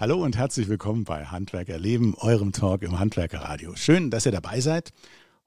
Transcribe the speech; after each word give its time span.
Hallo 0.00 0.24
und 0.24 0.38
herzlich 0.38 0.70
willkommen 0.70 1.04
bei 1.04 1.26
Handwerker 1.26 1.78
Leben, 1.78 2.14
eurem 2.16 2.52
Talk 2.52 2.80
im 2.84 2.98
Handwerkerradio. 2.98 3.76
Schön, 3.76 4.08
dass 4.10 4.24
ihr 4.24 4.32
dabei 4.32 4.62
seid. 4.62 4.94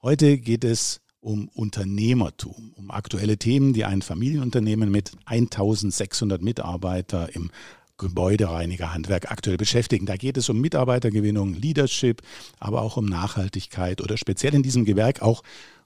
Heute 0.04 0.38
geht 0.38 0.64
es 0.64 1.02
um 1.22 1.50
Unternehmertum, 1.56 2.72
um 2.76 2.92
aktuelle 2.92 3.38
Themen, 3.38 3.74
die 3.74 3.84
ein 3.84 4.04
Familienunternehmen 4.04 4.92
mit 4.92 5.14
1600 5.26 6.44
Mitarbeitern 6.44 7.30
im 7.34 7.50
Gebäudereinigerhandwerk 7.98 9.32
aktuell 9.32 9.58
beschäftigen. 9.58 10.06
Da 10.06 10.18
geht 10.18 10.38
es 10.38 10.48
um 10.50 10.62
Mitarbeitergewinnung, 10.62 11.56
Leadership, 11.56 12.22
aber 12.60 12.84
auch 12.84 12.96
um 12.96 13.08
Nachhaltigkeit 13.08 14.02
oder 14.02 14.18
speziell 14.18 14.54
in 14.54 14.62
diesem 14.62 14.86
Gewerk 14.86 15.24
auch 15.24 15.42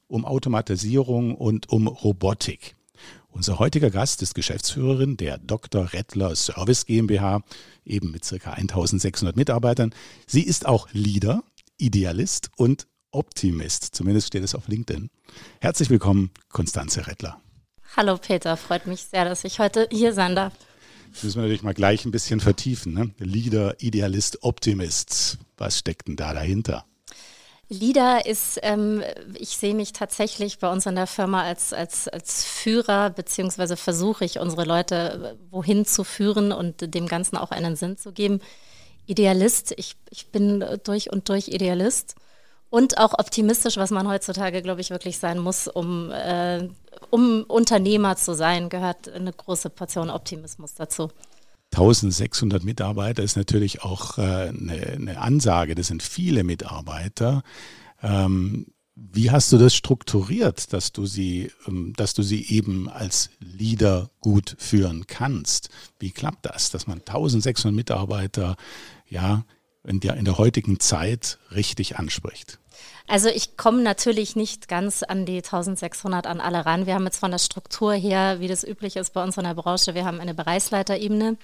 um 0.07 0.25
Automatisierung 0.25 1.35
und 1.35 1.69
um 1.69 1.87
Robotik. 1.87 2.76
Unser 3.37 3.59
heutiger 3.59 3.91
Gast 3.91 4.23
ist 4.23 4.33
Geschäftsführerin 4.33 5.15
der 5.15 5.37
Dr. 5.37 5.93
Rettler 5.93 6.35
Service 6.35 6.87
GmbH, 6.87 7.43
eben 7.85 8.09
mit 8.09 8.25
circa 8.25 8.53
1600 8.53 9.35
Mitarbeitern. 9.35 9.93
Sie 10.25 10.41
ist 10.41 10.65
auch 10.65 10.87
Leader, 10.91 11.43
Idealist 11.77 12.49
und 12.57 12.87
Optimist. 13.11 13.93
Zumindest 13.93 14.25
steht 14.25 14.43
es 14.43 14.55
auf 14.55 14.67
LinkedIn. 14.67 15.11
Herzlich 15.61 15.91
willkommen, 15.91 16.31
Konstanze 16.49 17.05
Rettler. 17.05 17.39
Hallo 17.95 18.17
Peter, 18.17 18.57
freut 18.57 18.87
mich 18.87 19.03
sehr, 19.03 19.25
dass 19.25 19.43
ich 19.43 19.59
heute 19.59 19.87
hier 19.91 20.13
sein 20.13 20.35
darf. 20.35 20.53
Das 21.13 21.21
müssen 21.23 21.35
wir 21.35 21.43
natürlich 21.43 21.61
mal 21.61 21.75
gleich 21.75 22.05
ein 22.05 22.11
bisschen 22.11 22.39
vertiefen. 22.39 22.95
Ne? 22.95 23.11
Leader, 23.19 23.75
Idealist, 23.79 24.41
Optimist. 24.41 25.37
Was 25.57 25.77
steckt 25.77 26.07
denn 26.07 26.15
da 26.15 26.33
dahinter? 26.33 26.85
Leader 27.69 28.25
ist, 28.25 28.59
ähm, 28.63 29.03
ich 29.33 29.57
sehe 29.57 29.73
mich 29.73 29.91
tatsächlich 29.91 30.59
bei 30.59 30.71
uns 30.71 30.85
in 30.85 30.95
der 30.95 31.07
Firma 31.07 31.43
als, 31.43 31.73
als, 31.73 32.07
als 32.07 32.45
Führer, 32.45 33.09
beziehungsweise 33.09 33.75
versuche 33.75 34.23
ich 34.23 34.39
unsere 34.39 34.63
Leute 34.63 35.35
äh, 35.37 35.51
wohin 35.51 35.85
zu 35.85 36.05
führen 36.05 36.53
und 36.53 36.93
dem 36.93 37.07
Ganzen 37.07 37.35
auch 37.35 37.51
einen 37.51 37.75
Sinn 37.75 37.97
zu 37.97 38.13
geben. 38.13 38.39
Idealist, 39.05 39.73
ich, 39.77 39.95
ich 40.09 40.27
bin 40.27 40.63
durch 40.83 41.11
und 41.11 41.27
durch 41.27 41.49
Idealist 41.49 42.15
und 42.69 42.97
auch 42.97 43.13
optimistisch, 43.17 43.77
was 43.77 43.91
man 43.91 44.07
heutzutage, 44.07 44.61
glaube 44.61 44.81
ich, 44.81 44.89
wirklich 44.89 45.19
sein 45.19 45.37
muss, 45.37 45.67
um, 45.67 46.11
äh, 46.11 46.67
um 47.09 47.43
Unternehmer 47.47 48.15
zu 48.15 48.33
sein, 48.33 48.69
gehört 48.69 49.09
eine 49.09 49.33
große 49.33 49.69
Portion 49.69 50.09
Optimismus 50.09 50.73
dazu. 50.73 51.09
1600 51.73 52.63
Mitarbeiter 52.63 53.23
ist 53.23 53.35
natürlich 53.35 53.83
auch 53.83 54.17
äh, 54.17 54.21
eine, 54.21 54.87
eine, 54.95 55.19
Ansage. 55.19 55.75
Das 55.75 55.87
sind 55.87 56.01
viele 56.01 56.43
Mitarbeiter. 56.43 57.43
Ähm, 58.01 58.67
wie 58.95 59.29
hast 59.29 59.51
du 59.51 59.57
das 59.57 59.75
strukturiert, 59.75 60.73
dass 60.73 60.91
du 60.91 61.05
sie, 61.05 61.51
ähm, 61.67 61.93
dass 61.95 62.13
du 62.13 62.23
sie 62.23 62.47
eben 62.49 62.89
als 62.89 63.29
Leader 63.39 64.09
gut 64.21 64.55
führen 64.57 65.05
kannst? 65.07 65.69
Wie 65.99 66.11
klappt 66.11 66.45
das, 66.45 66.71
dass 66.71 66.87
man 66.87 66.99
1600 66.99 67.75
Mitarbeiter 67.75 68.55
ja 69.07 69.45
in 69.83 69.99
der, 69.99 70.15
in 70.15 70.25
der 70.25 70.37
heutigen 70.37 70.79
Zeit 70.79 71.37
richtig 71.51 71.97
anspricht? 71.97 72.59
Also 73.07 73.29
ich 73.29 73.55
komme 73.55 73.81
natürlich 73.81 74.35
nicht 74.35 74.67
ganz 74.67 75.01
an 75.01 75.25
die 75.25 75.37
1600 75.37 76.27
an 76.27 76.41
alle 76.41 76.65
ran. 76.65 76.85
Wir 76.85 76.95
haben 76.95 77.05
jetzt 77.05 77.19
von 77.19 77.31
der 77.31 77.37
Struktur 77.37 77.93
her, 77.93 78.39
wie 78.39 78.47
das 78.47 78.65
üblich 78.65 78.97
ist 78.97 79.13
bei 79.13 79.23
uns 79.23 79.37
in 79.37 79.45
der 79.45 79.53
Branche, 79.53 79.95
wir 79.95 80.03
haben 80.03 80.19
eine 80.19 80.33
Bereichsleiterebene, 80.33 81.37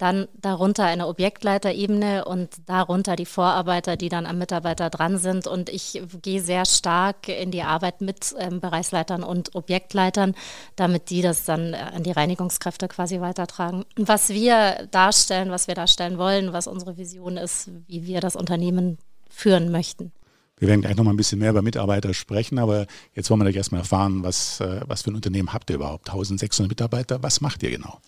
dann 0.00 0.28
darunter 0.40 0.84
eine 0.84 1.06
Objektleiterebene 1.08 2.24
und 2.24 2.48
darunter 2.64 3.16
die 3.16 3.26
Vorarbeiter, 3.26 3.98
die 3.98 4.08
dann 4.08 4.24
am 4.24 4.38
Mitarbeiter 4.38 4.88
dran 4.88 5.18
sind. 5.18 5.46
Und 5.46 5.68
ich 5.68 6.02
gehe 6.22 6.40
sehr 6.40 6.64
stark 6.64 7.28
in 7.28 7.50
die 7.50 7.62
Arbeit 7.62 8.00
mit 8.00 8.34
ähm, 8.38 8.60
Bereichsleitern 8.60 9.22
und 9.22 9.54
Objektleitern, 9.54 10.34
damit 10.74 11.10
die 11.10 11.20
das 11.20 11.44
dann 11.44 11.74
äh, 11.74 11.76
an 11.94 12.02
die 12.02 12.12
Reinigungskräfte 12.12 12.88
quasi 12.88 13.20
weitertragen. 13.20 13.84
Was 13.96 14.30
wir 14.30 14.88
darstellen, 14.90 15.50
was 15.50 15.68
wir 15.68 15.74
darstellen 15.74 16.16
wollen, 16.16 16.54
was 16.54 16.66
unsere 16.66 16.96
Vision 16.96 17.36
ist, 17.36 17.68
wie 17.86 18.06
wir 18.06 18.20
das 18.20 18.36
Unternehmen 18.36 18.96
führen 19.28 19.70
möchten. 19.70 20.12
Wir 20.60 20.68
werden 20.68 20.82
gleich 20.82 20.94
noch 20.94 21.04
mal 21.04 21.12
ein 21.12 21.16
bisschen 21.16 21.38
mehr 21.38 21.50
über 21.50 21.62
Mitarbeiter 21.62 22.12
sprechen, 22.12 22.58
aber 22.58 22.86
jetzt 23.14 23.30
wollen 23.30 23.40
wir 23.40 23.44
gleich 23.46 23.56
erstmal 23.56 23.80
erfahren, 23.80 24.22
was, 24.22 24.60
äh, 24.60 24.82
was 24.86 25.02
für 25.02 25.10
ein 25.10 25.14
Unternehmen 25.14 25.54
habt 25.54 25.70
ihr 25.70 25.76
überhaupt? 25.76 26.10
1600 26.10 26.70
Mitarbeiter, 26.70 27.22
was 27.22 27.40
macht 27.40 27.62
ihr 27.62 27.70
genau? 27.70 27.98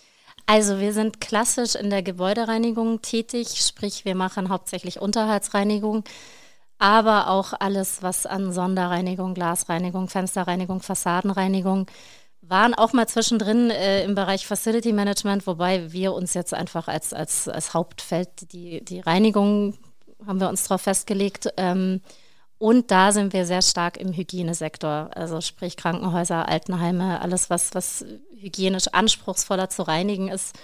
Also 0.45 0.79
wir 0.79 0.93
sind 0.93 1.21
klassisch 1.21 1.75
in 1.75 1.89
der 1.89 2.03
Gebäudereinigung 2.03 3.01
tätig, 3.01 3.65
sprich 3.67 4.05
wir 4.05 4.15
machen 4.15 4.51
hauptsächlich 4.51 5.01
Unterhaltsreinigung, 5.01 6.05
aber 6.79 7.31
auch 7.31 7.55
alles, 7.59 8.03
was 8.03 8.27
an 8.27 8.53
Sonderreinigung, 8.53 9.33
Glasreinigung, 9.33 10.09
Fensterreinigung, 10.09 10.83
Fassadenreinigung 10.83 11.87
waren 12.43 12.75
auch 12.75 12.93
mal 12.93 13.09
zwischendrin 13.09 13.71
äh, 13.71 14.05
im 14.05 14.15
Bereich 14.15 14.47
Facility 14.47 14.93
Management, 14.93 15.47
wobei 15.47 15.91
wir 15.91 16.13
uns 16.13 16.35
jetzt 16.35 16.53
einfach 16.53 16.87
als, 16.89 17.15
als, 17.15 17.49
als 17.49 17.73
Hauptfeld 17.73 18.53
die, 18.53 18.85
die 18.85 19.01
Reinigung 19.01 19.79
haben 20.27 20.39
wir 20.41 20.51
uns 20.51 20.65
darauf 20.65 20.83
festgelegt. 20.83 21.49
Ähm, 21.57 22.03
und 22.63 22.93
da 22.93 23.11
sind 23.11 23.33
wir 23.33 23.45
sehr 23.45 23.61
stark 23.61 23.97
im 23.97 24.13
Hygienesektor, 24.13 25.11
also 25.17 25.41
sprich 25.41 25.77
Krankenhäuser, 25.77 26.49
Altenheime, 26.49 27.21
alles, 27.21 27.51
was, 27.51 27.75
was 27.75 28.05
hygienisch 28.39 28.87
anspruchsvoller 28.87 29.69
zu 29.69 29.83
reinigen 29.83 30.29
ist. 30.29 30.57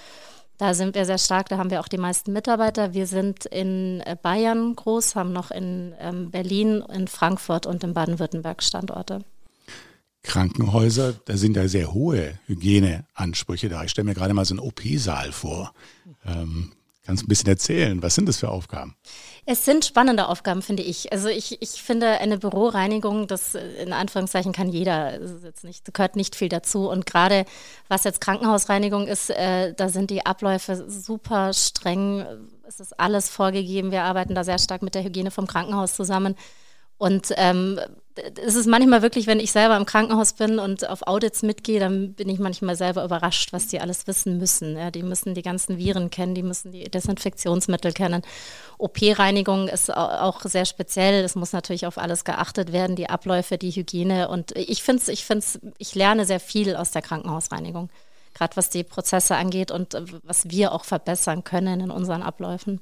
Da 0.58 0.74
sind 0.74 0.94
wir 0.94 1.06
sehr 1.06 1.18
stark, 1.18 1.48
da 1.48 1.58
haben 1.58 1.72
wir 1.72 1.80
auch 1.80 1.88
die 1.88 1.98
meisten 1.98 2.32
Mitarbeiter. 2.32 2.94
Wir 2.94 3.08
sind 3.08 3.46
in 3.46 4.00
äh, 4.02 4.14
Bayern 4.14 4.76
groß, 4.76 5.16
haben 5.16 5.32
noch 5.32 5.50
in 5.50 5.92
ähm, 5.98 6.30
Berlin, 6.30 6.84
in 6.94 7.08
Frankfurt 7.08 7.66
und 7.66 7.82
in 7.82 7.94
Baden-Württemberg 7.94 8.62
Standorte. 8.62 9.24
Krankenhäuser, 10.22 11.14
da 11.24 11.36
sind 11.36 11.56
ja 11.56 11.66
sehr 11.66 11.92
hohe 11.92 12.38
Hygieneansprüche 12.46 13.68
da. 13.68 13.82
Ich 13.82 13.90
stelle 13.90 14.04
mir 14.04 14.14
gerade 14.14 14.34
mal 14.34 14.44
so 14.44 14.54
einen 14.54 14.60
OP-Saal 14.60 15.32
vor. 15.32 15.72
Ähm, 16.24 16.70
kannst 17.08 17.22
du 17.22 17.24
ein 17.24 17.28
bisschen 17.28 17.48
erzählen, 17.48 18.02
was 18.02 18.14
sind 18.14 18.28
das 18.28 18.36
für 18.36 18.50
Aufgaben? 18.50 18.94
Es 19.46 19.64
sind 19.64 19.86
spannende 19.86 20.28
Aufgaben, 20.28 20.60
finde 20.60 20.82
ich. 20.82 21.10
Also 21.10 21.28
ich, 21.28 21.62
ich 21.62 21.82
finde 21.82 22.06
eine 22.20 22.36
Büroreinigung, 22.36 23.26
das 23.26 23.54
äh, 23.54 23.66
in 23.82 23.94
Anführungszeichen 23.94 24.52
kann 24.52 24.68
jeder, 24.68 25.18
nicht, 25.62 25.94
gehört 25.94 26.16
nicht 26.16 26.36
viel 26.36 26.50
dazu. 26.50 26.90
Und 26.90 27.06
gerade 27.06 27.46
was 27.88 28.04
jetzt 28.04 28.20
Krankenhausreinigung 28.20 29.06
ist, 29.06 29.30
äh, 29.30 29.72
da 29.72 29.88
sind 29.88 30.10
die 30.10 30.26
Abläufe 30.26 30.84
super 30.90 31.54
streng. 31.54 32.26
Es 32.66 32.78
ist 32.78 33.00
alles 33.00 33.30
vorgegeben. 33.30 33.90
Wir 33.90 34.02
arbeiten 34.02 34.34
da 34.34 34.44
sehr 34.44 34.58
stark 34.58 34.82
mit 34.82 34.94
der 34.94 35.02
Hygiene 35.02 35.30
vom 35.30 35.46
Krankenhaus 35.46 35.94
zusammen. 35.94 36.34
Und 36.98 37.32
ähm, 37.36 37.80
es 38.44 38.54
ist 38.54 38.66
manchmal 38.66 39.02
wirklich, 39.02 39.26
wenn 39.26 39.40
ich 39.40 39.52
selber 39.52 39.76
im 39.76 39.86
Krankenhaus 39.86 40.32
bin 40.32 40.58
und 40.58 40.88
auf 40.88 41.06
Audits 41.06 41.42
mitgehe, 41.42 41.80
dann 41.80 42.14
bin 42.14 42.28
ich 42.28 42.38
manchmal 42.38 42.76
selber 42.76 43.04
überrascht, 43.04 43.52
was 43.52 43.68
die 43.68 43.80
alles 43.80 44.06
wissen 44.06 44.38
müssen. 44.38 44.76
Ja, 44.76 44.90
die 44.90 45.02
müssen 45.02 45.34
die 45.34 45.42
ganzen 45.42 45.78
Viren 45.78 46.10
kennen, 46.10 46.34
die 46.34 46.42
müssen 46.42 46.72
die 46.72 46.84
Desinfektionsmittel 46.84 47.92
kennen. 47.92 48.22
OP-Reinigung 48.78 49.68
ist 49.68 49.94
auch 49.94 50.42
sehr 50.42 50.64
speziell. 50.64 51.24
Es 51.24 51.34
muss 51.34 51.52
natürlich 51.52 51.86
auf 51.86 51.98
alles 51.98 52.24
geachtet 52.24 52.72
werden, 52.72 52.96
die 52.96 53.08
Abläufe, 53.08 53.58
die 53.58 53.70
Hygiene. 53.70 54.28
Und 54.28 54.52
ich 54.56 54.82
finde 54.82 55.02
es, 55.02 55.08
ich 55.08 55.24
finde 55.24 55.44
ich 55.78 55.94
lerne 55.94 56.24
sehr 56.24 56.40
viel 56.40 56.76
aus 56.76 56.90
der 56.90 57.02
Krankenhausreinigung. 57.02 57.90
Gerade 58.34 58.56
was 58.56 58.70
die 58.70 58.84
Prozesse 58.84 59.36
angeht 59.36 59.70
und 59.70 59.96
was 60.22 60.50
wir 60.50 60.72
auch 60.72 60.84
verbessern 60.84 61.44
können 61.44 61.80
in 61.80 61.90
unseren 61.90 62.22
Abläufen. 62.22 62.80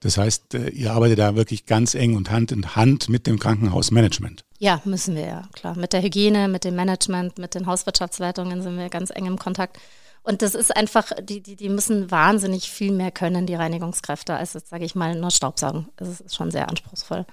Das 0.00 0.16
heißt, 0.16 0.54
äh, 0.54 0.68
ihr 0.70 0.92
arbeitet 0.92 1.18
da 1.18 1.36
wirklich 1.36 1.66
ganz 1.66 1.94
eng 1.94 2.16
und 2.16 2.30
Hand 2.30 2.52
in 2.52 2.74
Hand 2.74 3.08
mit 3.08 3.26
dem 3.26 3.38
Krankenhausmanagement. 3.38 4.44
Ja, 4.62 4.82
müssen 4.84 5.16
wir 5.16 5.26
ja, 5.26 5.42
klar. 5.54 5.74
Mit 5.74 5.94
der 5.94 6.02
Hygiene, 6.02 6.46
mit 6.46 6.64
dem 6.64 6.76
Management, 6.76 7.38
mit 7.38 7.54
den 7.54 7.66
Hauswirtschaftsleitungen 7.66 8.60
sind 8.60 8.76
wir 8.76 8.90
ganz 8.90 9.08
eng 9.08 9.24
im 9.24 9.38
Kontakt. 9.38 9.78
Und 10.22 10.42
das 10.42 10.54
ist 10.54 10.76
einfach, 10.76 11.12
die, 11.22 11.40
die, 11.40 11.56
die 11.56 11.70
müssen 11.70 12.10
wahnsinnig 12.10 12.70
viel 12.70 12.92
mehr 12.92 13.10
können, 13.10 13.46
die 13.46 13.54
Reinigungskräfte, 13.54 14.34
als 14.34 14.52
jetzt, 14.52 14.68
sage 14.68 14.84
ich 14.84 14.94
mal, 14.94 15.14
nur 15.14 15.30
Staubsaugen. 15.30 15.88
Das 15.96 16.20
ist 16.20 16.34
schon 16.34 16.50
sehr 16.50 16.68
anspruchsvoll. 16.68 17.24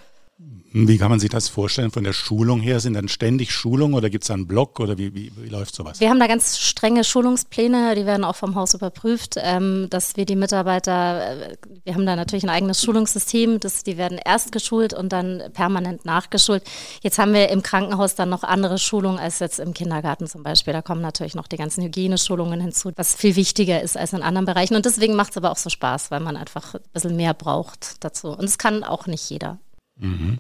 Wie 0.86 1.00
kann 1.00 1.10
man 1.10 1.20
sich 1.20 1.32
das 1.32 1.50
vorstellen 1.50 1.90
von 1.90 2.04
der 2.04 2.14
Schulung 2.14 2.60
her? 2.60 2.80
Sind 2.80 2.94
dann 2.94 3.08
ständig 3.08 3.52
Schulungen 3.52 3.96
oder 3.96 4.12
gibt 4.12 4.24
es 4.24 4.30
einen 4.30 4.46
Blog 4.46 4.80
oder 4.80 4.96
wie, 4.98 5.16
wie, 5.16 5.32
wie, 5.36 5.50
läuft 5.50 5.74
sowas? 5.74 6.00
Wir 6.00 6.12
haben 6.12 6.20
da 6.20 6.28
ganz 6.28 6.60
strenge 6.60 7.04
Schulungspläne, 7.04 7.96
die 7.96 8.06
werden 8.06 8.24
auch 8.24 8.36
vom 8.36 8.54
Haus 8.54 8.76
überprüft, 8.76 9.36
ähm, 9.38 9.88
dass 9.90 10.16
wir 10.16 10.26
die 10.26 10.36
Mitarbeiter, 10.36 11.52
äh, 11.52 11.58
wir 11.84 11.96
haben 11.96 12.06
da 12.06 12.16
natürlich 12.16 12.44
ein 12.44 12.52
eigenes 12.52 12.84
Schulungssystem, 12.84 13.60
das, 13.60 13.84
die 13.84 13.98
werden 13.98 14.20
erst 14.24 14.52
geschult 14.52 14.94
und 14.94 15.12
dann 15.12 15.42
permanent 15.54 16.06
nachgeschult. 16.06 16.62
Jetzt 17.02 17.18
haben 17.18 17.34
wir 17.34 17.50
im 17.50 17.64
Krankenhaus 17.64 18.14
dann 18.14 18.30
noch 18.30 18.44
andere 18.44 18.78
Schulungen 18.78 19.18
als 19.18 19.40
jetzt 19.40 19.60
im 19.60 19.74
Kindergarten 19.74 20.28
zum 20.28 20.44
Beispiel. 20.44 20.74
Da 20.74 20.84
kommen 20.84 21.02
natürlich 21.02 21.34
noch 21.34 21.48
die 21.48 21.58
ganzen 21.58 21.84
Hygieneschulungen 21.84 22.62
hinzu, 22.62 22.92
was 22.96 23.16
viel 23.16 23.36
wichtiger 23.36 23.82
ist 23.82 23.98
als 23.98 24.14
in 24.14 24.22
anderen 24.22 24.46
Bereichen. 24.46 24.76
Und 24.76 24.86
deswegen 24.86 25.16
macht 25.16 25.32
es 25.32 25.38
aber 25.38 25.50
auch 25.50 25.58
so 25.58 25.72
Spaß, 25.72 26.12
weil 26.12 26.20
man 26.20 26.38
einfach 26.38 26.76
ein 26.76 26.82
bisschen 26.94 27.16
mehr 27.16 27.34
braucht 27.34 28.04
dazu. 28.04 28.28
Und 28.30 28.46
es 28.46 28.60
kann 28.60 28.84
auch 28.84 29.08
nicht 29.08 29.28
jeder. 29.32 29.58
Mhm. 30.00 30.40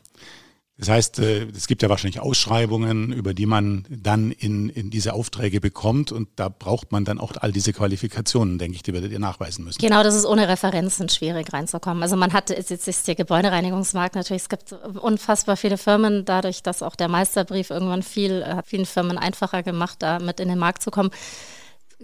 Das 0.80 0.90
heißt, 0.90 1.20
äh, 1.20 1.48
es 1.56 1.66
gibt 1.66 1.82
ja 1.82 1.90
wahrscheinlich 1.90 2.20
Ausschreibungen, 2.20 3.12
über 3.12 3.34
die 3.34 3.48
man 3.48 3.86
dann 3.90 4.30
in, 4.32 4.70
in 4.70 4.92
diese 4.92 5.14
Aufträge 5.14 5.60
bekommt 5.60 6.12
und 6.12 6.30
da 6.36 6.50
braucht 6.50 6.92
man 6.92 7.04
dann 7.04 7.20
auch 7.20 7.34
all 7.40 7.52
diese 7.52 7.74
Qualifikationen, 7.74 8.60
denke 8.60 8.76
ich, 8.76 8.84
die 8.84 8.94
werdet 8.94 9.12
ihr 9.12 9.18
nachweisen 9.18 9.66
müssen. 9.66 9.80
Genau, 9.80 10.04
das 10.04 10.14
ist 10.14 10.26
ohne 10.26 10.48
Referenzen 10.48 11.10
schwierig 11.10 11.52
reinzukommen. 11.52 12.04
Also 12.04 12.16
man 12.16 12.32
hat, 12.32 12.52
jetzt 12.52 12.88
ist 12.88 13.08
der 13.08 13.16
Gebäudereinigungsmarkt 13.16 14.14
natürlich, 14.14 14.44
es 14.44 14.50
gibt 14.50 14.72
unfassbar 14.72 15.58
viele 15.58 15.80
Firmen, 15.80 16.26
dadurch, 16.26 16.62
dass 16.62 16.84
auch 16.84 16.96
der 16.96 17.08
Meisterbrief 17.08 17.72
irgendwann 17.72 18.04
viel, 18.04 18.46
hat 18.46 18.68
vielen 18.68 18.86
Firmen 18.86 19.18
einfacher 19.18 19.64
gemacht, 19.64 19.98
da 20.04 20.20
mit 20.20 20.40
in 20.40 20.48
den 20.48 20.60
Markt 20.60 20.84
zu 20.84 20.92
kommen 20.92 21.10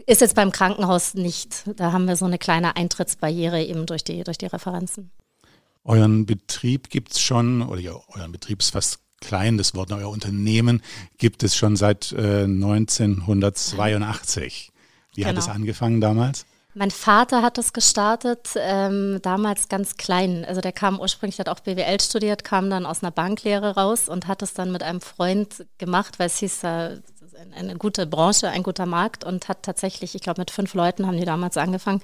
ist 0.08 0.22
jetzt 0.22 0.36
beim 0.36 0.52
Krankenhaus 0.52 1.14
nicht. 1.14 1.66
Da 1.76 1.92
haben 1.92 2.08
wir 2.08 2.16
so 2.16 2.26
eine 2.26 2.40
kleine 2.40 2.76
Eintrittsbarriere 2.76 3.62
eben 3.62 3.86
durch 3.86 4.04
die, 4.04 4.24
durch 4.24 4.40
die 4.40 4.48
Referenzen. 4.48 5.12
Euren 5.86 6.26
Betrieb 6.26 6.90
gibt 6.90 7.12
es 7.14 7.22
schon, 7.22 7.62
oder 7.62 7.82
ja, 7.82 7.94
euren 8.16 8.32
Betrieb 8.32 8.62
ist 8.62 8.70
fast 8.70 9.00
klein, 9.20 9.58
das 9.58 9.76
Wort 9.76 9.92
euer 9.92 10.10
Unternehmen 10.10 10.82
gibt 11.18 11.44
es 11.44 11.56
schon 11.56 11.76
seit 11.76 12.14
äh, 12.14 12.44
1982. 12.44 14.72
Wie 15.16 15.22
genau. 15.22 15.30
hat 15.30 15.38
es 15.38 15.48
angefangen 15.48 16.02
damals? 16.02 16.48
Mein 16.76 16.90
Vater 16.90 17.44
hat 17.44 17.60
es 17.60 17.72
gestartet, 17.72 18.50
ähm, 18.58 19.20
damals 19.22 19.70
ganz 19.70 19.96
klein. 19.96 20.44
Also 20.44 20.60
der 20.60 20.72
kam 20.72 21.00
ursprünglich, 21.00 21.40
hat 21.40 21.48
auch 21.48 21.60
BWL 21.60 22.02
studiert, 22.02 22.44
kam 22.44 22.72
dann 22.72 22.88
aus 22.88 23.04
einer 23.04 23.12
Banklehre 23.12 23.76
raus 23.76 24.10
und 24.10 24.28
hat 24.28 24.42
es 24.42 24.56
dann 24.56 24.72
mit 24.72 24.82
einem 24.82 25.00
Freund 25.00 25.68
gemacht, 25.78 26.18
weil 26.18 26.26
es 26.28 26.40
hieß, 26.40 26.64
äh, 26.64 26.98
eine 27.56 27.76
gute 27.76 28.08
Branche, 28.08 28.50
ein 28.50 28.64
guter 28.64 28.88
Markt 28.88 29.24
und 29.24 29.50
hat 29.50 29.62
tatsächlich, 29.64 30.16
ich 30.16 30.22
glaube 30.22 30.42
mit 30.42 30.50
fünf 30.50 30.74
Leuten 30.74 31.06
haben 31.06 31.18
die 31.18 31.26
damals 31.26 31.58
angefangen 31.58 32.02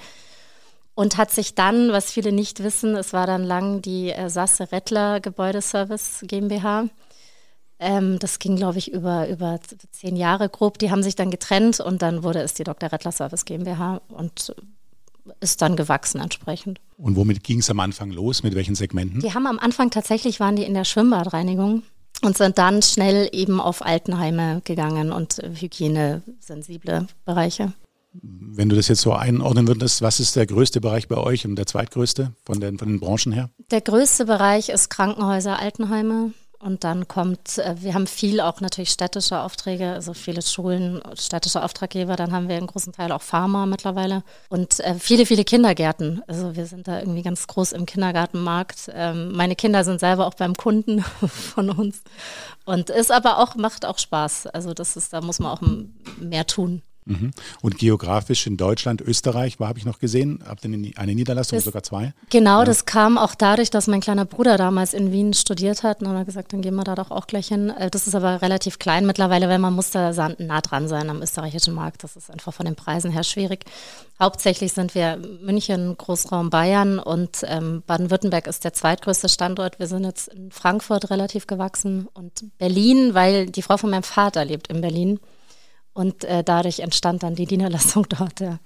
und 0.99 1.17
hat 1.17 1.31
sich 1.31 1.55
dann, 1.55 1.91
was 1.91 2.11
viele 2.11 2.33
nicht 2.33 2.61
wissen, 2.61 2.95
es 2.95 3.13
war 3.13 3.25
dann 3.25 3.43
lang 3.43 3.81
die 3.81 4.09
äh, 4.11 4.29
Sasse 4.29 4.71
Rettler 4.71 5.19
Gebäudeservice 5.21 6.23
GmbH 6.27 6.89
ähm, 7.79 8.19
das 8.19 8.39
ging, 8.39 8.57
glaube 8.57 8.77
ich, 8.77 8.91
über, 8.91 9.29
über 9.29 9.59
zehn 9.91 10.17
Jahre 10.17 10.49
grob. 10.49 10.77
Die 10.79 10.91
haben 10.91 11.01
sich 11.01 11.15
dann 11.15 11.31
getrennt 11.31 11.79
und 11.79 12.01
dann 12.01 12.23
wurde 12.23 12.41
es 12.41 12.53
die 12.53 12.65
Dr. 12.65 12.91
Rettler 12.91 13.13
Service 13.13 13.45
GmbH 13.45 14.01
und 14.09 14.53
ist 15.39 15.61
dann 15.61 15.77
gewachsen 15.77 16.19
entsprechend. 16.19 16.81
Und 16.97 17.15
womit 17.15 17.43
ging 17.43 17.59
es 17.59 17.69
am 17.69 17.79
Anfang 17.79 18.11
los? 18.11 18.43
Mit 18.43 18.53
welchen 18.53 18.75
Segmenten? 18.75 19.21
Die 19.21 19.33
haben 19.33 19.47
am 19.47 19.59
Anfang 19.59 19.91
tatsächlich 19.91 20.41
waren 20.41 20.57
die 20.57 20.63
in 20.63 20.73
der 20.73 20.83
Schwimmbadreinigung 20.83 21.83
und 22.21 22.37
sind 22.37 22.57
dann 22.57 22.81
schnell 22.81 23.29
eben 23.31 23.61
auf 23.61 23.85
Altenheime 23.85 24.61
gegangen 24.65 25.13
und 25.13 25.41
hygienesensible 25.41 27.07
Bereiche. 27.23 27.71
Wenn 28.11 28.69
du 28.69 28.75
das 28.75 28.87
jetzt 28.87 29.01
so 29.01 29.13
einordnen 29.13 29.67
würdest, 29.67 30.01
was 30.01 30.19
ist 30.19 30.35
der 30.35 30.47
größte 30.47 30.81
Bereich 30.81 31.07
bei 31.07 31.17
euch 31.17 31.45
und 31.45 31.55
der 31.55 31.67
zweitgrößte 31.67 32.33
von 32.43 32.59
den, 32.59 32.77
von 32.79 32.87
den 32.87 32.99
Branchen 32.99 33.31
her? 33.31 33.49
Der 33.71 33.81
größte 33.81 34.25
Bereich 34.25 34.69
ist 34.69 34.89
Krankenhäuser, 34.89 35.59
Altenheime. 35.59 36.33
Und 36.61 36.83
dann 36.83 37.07
kommt, 37.07 37.57
äh, 37.57 37.75
wir 37.79 37.93
haben 37.93 38.05
viel 38.05 38.41
auch 38.41 38.59
natürlich 38.59 38.89
städtische 38.89 39.39
Aufträge, 39.39 39.93
also 39.93 40.13
viele 40.13 40.41
Schulen, 40.41 41.01
städtische 41.17 41.63
Auftraggeber. 41.63 42.17
Dann 42.17 42.33
haben 42.33 42.49
wir 42.49 42.57
einen 42.57 42.67
großen 42.67 42.91
Teil 42.91 43.13
auch 43.13 43.21
Pharma 43.21 43.65
mittlerweile 43.65 44.23
und 44.49 44.81
äh, 44.81 44.95
viele, 44.95 45.25
viele 45.25 45.45
Kindergärten. 45.45 46.21
Also 46.27 46.57
wir 46.57 46.65
sind 46.65 46.89
da 46.89 46.99
irgendwie 46.99 47.21
ganz 47.21 47.47
groß 47.47 47.71
im 47.71 47.85
Kindergartenmarkt. 47.85 48.89
Ähm, 48.93 49.31
meine 49.31 49.55
Kinder 49.55 49.85
sind 49.85 50.01
selber 50.01 50.27
auch 50.27 50.33
beim 50.33 50.53
Kunden 50.53 51.01
von 51.27 51.69
uns 51.69 52.01
und 52.65 52.89
ist 52.89 53.11
aber 53.11 53.37
auch, 53.37 53.55
macht 53.55 53.85
auch 53.85 53.97
Spaß. 53.97 54.47
Also 54.47 54.73
das 54.73 54.97
ist, 54.97 55.13
da 55.13 55.21
muss 55.21 55.39
man 55.39 55.51
auch 55.51 55.61
mehr 56.19 56.45
tun. 56.45 56.81
Mhm. 57.09 57.31
Und 57.61 57.77
geografisch 57.77 58.45
in 58.45 58.55
Deutschland, 58.55 59.01
Österreich, 59.01 59.57
habe 59.59 59.79
ich 59.79 59.85
noch 59.85 59.99
gesehen, 59.99 60.43
habt 60.47 60.63
ihr 60.63 60.93
eine 60.95 61.15
Niederlassung, 61.15 61.57
das, 61.57 61.65
sogar 61.65 61.81
zwei? 61.81 62.13
Genau, 62.29 62.59
ja. 62.59 62.65
das 62.65 62.85
kam 62.85 63.17
auch 63.17 63.33
dadurch, 63.33 63.71
dass 63.71 63.87
mein 63.87 63.99
kleiner 63.99 64.25
Bruder 64.25 64.57
damals 64.57 64.93
in 64.93 65.11
Wien 65.11 65.33
studiert 65.33 65.83
hat. 65.83 65.99
Und 65.99 66.05
dann 66.05 66.13
haben 66.13 66.21
wir 66.21 66.25
gesagt, 66.25 66.53
dann 66.53 66.61
gehen 66.61 66.75
wir 66.75 66.83
da 66.83 66.93
doch 66.95 67.09
auch 67.09 67.25
gleich 67.25 67.47
hin. 67.47 67.71
Äh, 67.71 67.89
das 67.89 68.07
ist 68.07 68.13
aber 68.13 68.41
relativ 68.41 68.77
klein 68.77 69.05
mittlerweile, 69.05 69.49
weil 69.49 69.59
man 69.59 69.73
muss 69.73 69.89
da 69.89 70.11
nah 70.37 70.61
dran 70.61 70.87
sein 70.87 71.09
am 71.09 71.21
österreichischen 71.21 71.73
Markt. 71.73 72.03
Das 72.03 72.15
ist 72.15 72.29
einfach 72.29 72.53
von 72.53 72.65
den 72.65 72.75
Preisen 72.75 73.11
her 73.11 73.23
schwierig. 73.23 73.65
Hauptsächlich 74.19 74.73
sind 74.73 74.93
wir 74.95 75.17
München, 75.41 75.97
Großraum 75.97 76.49
Bayern 76.49 76.99
und 76.99 77.39
ähm, 77.45 77.83
Baden-Württemberg 77.87 78.47
ist 78.47 78.63
der 78.63 78.73
zweitgrößte 78.73 79.29
Standort. 79.29 79.79
Wir 79.79 79.87
sind 79.87 80.03
jetzt 80.03 80.27
in 80.27 80.51
Frankfurt 80.51 81.09
relativ 81.09 81.47
gewachsen 81.47 82.07
und 82.13 82.57
Berlin, 82.57 83.13
weil 83.13 83.47
die 83.47 83.61
Frau 83.61 83.77
von 83.77 83.89
meinem 83.89 84.03
Vater 84.03 84.45
lebt 84.45 84.67
in 84.67 84.81
Berlin. 84.81 85.19
Und 85.99 86.23
äh, 86.23 86.45
dadurch 86.45 86.79
entstand 86.79 87.23
dann 87.23 87.35
die 87.35 87.45
Niederlassung 87.45 88.05
dort. 88.17 88.39
Ja. 88.39 88.59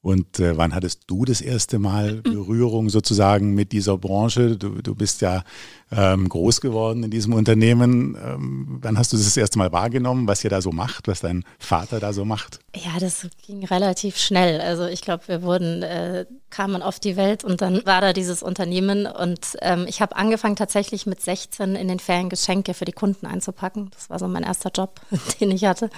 Und 0.00 0.40
äh, 0.40 0.56
wann 0.56 0.74
hattest 0.74 1.02
du 1.06 1.26
das 1.26 1.42
erste 1.42 1.78
Mal 1.78 2.14
Berührung 2.22 2.88
sozusagen 2.88 3.54
mit 3.54 3.72
dieser 3.72 3.98
Branche? 3.98 4.56
Du, 4.56 4.80
du 4.80 4.94
bist 4.94 5.20
ja 5.20 5.44
ähm, 5.90 6.30
groß 6.30 6.62
geworden 6.62 7.02
in 7.02 7.10
diesem 7.10 7.34
Unternehmen. 7.34 8.16
Ähm, 8.24 8.78
wann 8.80 8.96
hast 8.96 9.12
du 9.12 9.18
das, 9.18 9.26
das 9.26 9.36
erste 9.36 9.58
Mal 9.58 9.70
wahrgenommen, 9.70 10.26
was 10.26 10.42
ihr 10.44 10.48
da 10.48 10.62
so 10.62 10.72
macht, 10.72 11.08
was 11.08 11.20
dein 11.20 11.44
Vater 11.58 12.00
da 12.00 12.14
so 12.14 12.24
macht? 12.24 12.60
Ja, 12.74 12.98
das 12.98 13.28
ging 13.46 13.66
relativ 13.66 14.16
schnell. 14.16 14.62
Also 14.62 14.86
ich 14.86 15.02
glaube, 15.02 15.28
wir 15.28 15.42
wurden, 15.42 15.82
äh, 15.82 16.24
kamen 16.48 16.80
auf 16.80 17.00
die 17.00 17.16
Welt 17.16 17.44
und 17.44 17.60
dann 17.60 17.84
war 17.84 18.00
da 18.00 18.14
dieses 18.14 18.42
Unternehmen. 18.42 19.04
Und 19.04 19.58
ähm, 19.60 19.84
ich 19.86 20.00
habe 20.00 20.16
angefangen 20.16 20.56
tatsächlich 20.56 21.04
mit 21.04 21.20
16 21.20 21.76
in 21.76 21.88
den 21.88 21.98
Ferien 21.98 22.30
Geschenke 22.30 22.72
für 22.72 22.86
die 22.86 22.92
Kunden 22.92 23.26
einzupacken. 23.26 23.90
Das 23.92 24.08
war 24.08 24.18
so 24.18 24.26
mein 24.26 24.42
erster 24.42 24.70
Job, 24.74 25.02
den 25.40 25.50
ich 25.50 25.66
hatte. 25.66 25.90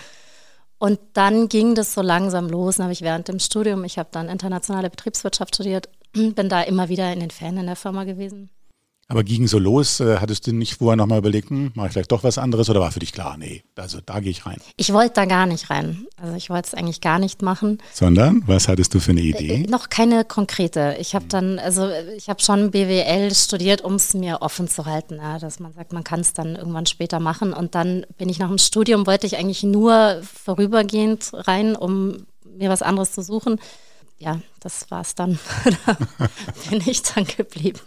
Und 0.79 0.99
dann 1.15 1.49
ging 1.49 1.75
das 1.75 1.95
so 1.95 2.03
langsam 2.03 2.49
los. 2.49 2.77
Dann 2.77 2.85
habe 2.85 2.93
ich 2.93 3.03
während 3.03 3.29
dem 3.29 3.39
Studium, 3.39 3.85
ich 3.85 3.99
habe 3.99 4.09
dann 4.13 4.29
internationale 4.29 4.91
Betriebswirtschaft 4.91 5.55
studiert, 5.55 5.89
bin 6.13 6.49
da 6.49 6.63
immer 6.63 6.89
wieder 6.89 7.13
in 7.13 7.21
den 7.21 7.31
Ferien 7.31 7.59
in 7.59 7.67
der 7.67 7.77
Firma 7.77 8.05
gewesen. 8.05 8.51
Aber 9.09 9.23
ging 9.23 9.47
so 9.47 9.59
los, 9.59 10.01
äh, 10.01 10.19
hattest 10.19 10.47
du 10.47 10.53
nicht 10.53 10.75
vorher 10.77 10.97
nochmal 10.97 11.19
überlegt, 11.19 11.51
hm, 11.51 11.73
mache 11.75 11.89
ich 11.89 11.93
vielleicht 11.93 12.13
doch 12.13 12.25
was 12.25 12.39
anderes 12.39 12.71
oder 12.71 12.81
war 12.81 12.91
für 12.91 13.01
dich 13.01 13.13
klar, 13.13 13.37
nee, 13.37 13.63
also 13.77 13.99
da 14.05 14.21
gehe 14.21 14.31
ich 14.31 14.47
rein? 14.47 14.57
Ich 14.77 14.93
wollte 14.93 15.15
da 15.15 15.25
gar 15.27 15.47
nicht 15.47 15.69
rein. 15.71 16.07
Also 16.17 16.37
ich 16.37 16.49
wollte 16.49 16.69
es 16.69 16.75
eigentlich 16.75 17.01
gar 17.01 17.19
nicht 17.19 17.43
machen. 17.43 17.79
Sondern, 17.93 18.43
was 18.47 18.67
hattest 18.69 18.95
du 18.95 19.01
für 19.01 19.11
eine 19.11 19.21
äh, 19.21 19.31
Idee? 19.31 19.65
Äh, 19.65 19.67
noch 19.67 19.91
keine 19.91 20.25
konkrete. 20.25 20.97
Ich 20.99 21.15
habe 21.15 21.27
dann, 21.27 21.59
also 21.59 21.89
ich 22.17 22.29
habe 22.29 22.41
schon 22.41 22.71
BWL 22.71 23.35
studiert, 23.35 23.83
um 23.83 23.95
es 23.95 24.15
mir 24.15 24.41
offen 24.41 24.69
zu 24.69 24.87
halten, 24.87 25.17
ja, 25.17 25.39
dass 25.39 25.61
man 25.61 25.73
sagt, 25.73 25.93
man 25.93 26.05
kann 26.05 26.21
es 26.21 26.33
dann 26.33 26.57
irgendwann 26.57 26.87
später 26.87 27.21
machen. 27.21 27.53
Und 27.53 27.75
dann 27.75 28.07
bin 28.17 28.29
ich 28.29 28.39
nach 28.39 28.49
dem 28.49 28.59
Studium, 28.59 29.07
wollte 29.07 29.27
ich 29.27 29.37
eigentlich 29.37 29.63
nur 29.63 30.23
vorübergehend 30.23 31.31
rein, 31.33 31.77
um 31.77 32.27
mir 32.57 32.71
was 32.71 32.83
anderes 32.83 33.13
zu 33.13 33.23
suchen. 33.23 33.61
Ja, 34.19 34.41
das 34.61 34.91
war 34.91 35.03
es 35.03 35.15
dann. 35.15 35.39
da 35.87 35.97
bin 36.71 36.83
ich 36.87 37.03
dann 37.03 37.27
geblieben. 37.27 37.81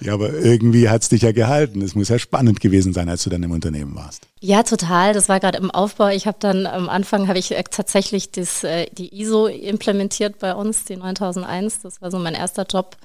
Ja, 0.00 0.14
aber 0.14 0.32
irgendwie 0.32 0.88
hat 0.88 1.02
es 1.02 1.08
dich 1.08 1.22
ja 1.22 1.32
gehalten. 1.32 1.82
Es 1.82 1.94
muss 1.94 2.08
ja 2.08 2.18
spannend 2.18 2.60
gewesen 2.60 2.92
sein, 2.92 3.08
als 3.08 3.24
du 3.24 3.30
dann 3.30 3.42
im 3.42 3.50
Unternehmen 3.50 3.94
warst. 3.94 4.26
Ja, 4.40 4.62
total. 4.62 5.14
Das 5.14 5.28
war 5.28 5.40
gerade 5.40 5.58
im 5.58 5.70
Aufbau. 5.70 6.08
Ich 6.08 6.26
habe 6.26 6.36
dann 6.40 6.66
am 6.66 6.88
Anfang 6.88 7.28
habe 7.28 7.38
ich 7.38 7.52
äh, 7.52 7.62
tatsächlich 7.70 8.30
das, 8.30 8.64
äh, 8.64 8.86
die 8.92 9.20
ISO 9.20 9.46
implementiert 9.46 10.38
bei 10.38 10.54
uns, 10.54 10.84
die 10.84 10.96
9001. 10.96 11.80
Das 11.80 12.02
war 12.02 12.10
so 12.10 12.18
mein 12.18 12.34
erster 12.34 12.66
Job. 12.68 12.96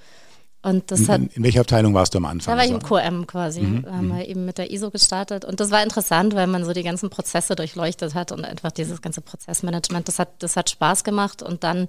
Und 0.62 0.92
das 0.92 1.02
in, 1.02 1.08
hat, 1.08 1.22
in 1.36 1.44
welcher 1.44 1.62
Abteilung 1.62 1.94
warst 1.94 2.14
du 2.14 2.18
am 2.18 2.26
Anfang? 2.26 2.54
Da 2.54 2.58
war 2.58 2.66
ich 2.66 2.72
im 2.72 2.84
QM 2.84 3.28
quasi. 3.28 3.62
Mhm. 3.62 3.84
Da 3.84 3.92
haben 3.94 4.10
wir 4.10 4.28
eben 4.28 4.46
mit 4.46 4.58
der 4.58 4.72
ISO 4.72 4.92
gestartet. 4.92 5.46
Und 5.46 5.60
das 5.62 5.72
war 5.72 5.82
interessant, 5.82 6.36
weil 6.36 6.48
man 6.48 6.66
so 6.66 6.74
die 6.74 6.84
ganzen 6.84 7.10
Prozesse 7.10 7.56
durchleuchtet 7.56 8.14
hat 8.14 8.32
und 8.34 8.44
einfach 8.44 8.72
dieses 8.72 9.02
ganze 9.02 9.22
Prozessmanagement, 9.22 10.08
das 10.08 10.20
hat, 10.20 10.30
das 10.40 10.58
hat 10.58 10.70
Spaß 10.70 11.06
gemacht. 11.06 11.42
Und 11.42 11.64
dann 11.64 11.88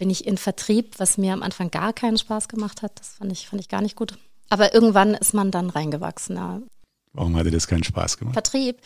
bin 0.00 0.08
ich 0.08 0.26
in 0.26 0.38
Vertrieb, 0.38 0.94
was 0.98 1.18
mir 1.18 1.34
am 1.34 1.42
Anfang 1.42 1.70
gar 1.70 1.92
keinen 1.92 2.16
Spaß 2.16 2.48
gemacht 2.48 2.80
hat. 2.80 2.98
Das 2.98 3.16
fand 3.18 3.30
ich, 3.30 3.46
fand 3.46 3.60
ich 3.60 3.68
gar 3.68 3.82
nicht 3.82 3.96
gut. 3.96 4.14
Aber 4.48 4.72
irgendwann 4.72 5.14
ist 5.14 5.34
man 5.34 5.50
dann 5.50 5.68
reingewachsen. 5.68 6.36
Ja. 6.36 6.62
Warum 7.12 7.36
hatte 7.36 7.50
das 7.50 7.66
keinen 7.66 7.84
Spaß 7.84 8.16
gemacht? 8.16 8.32
Vertrieb. 8.32 8.78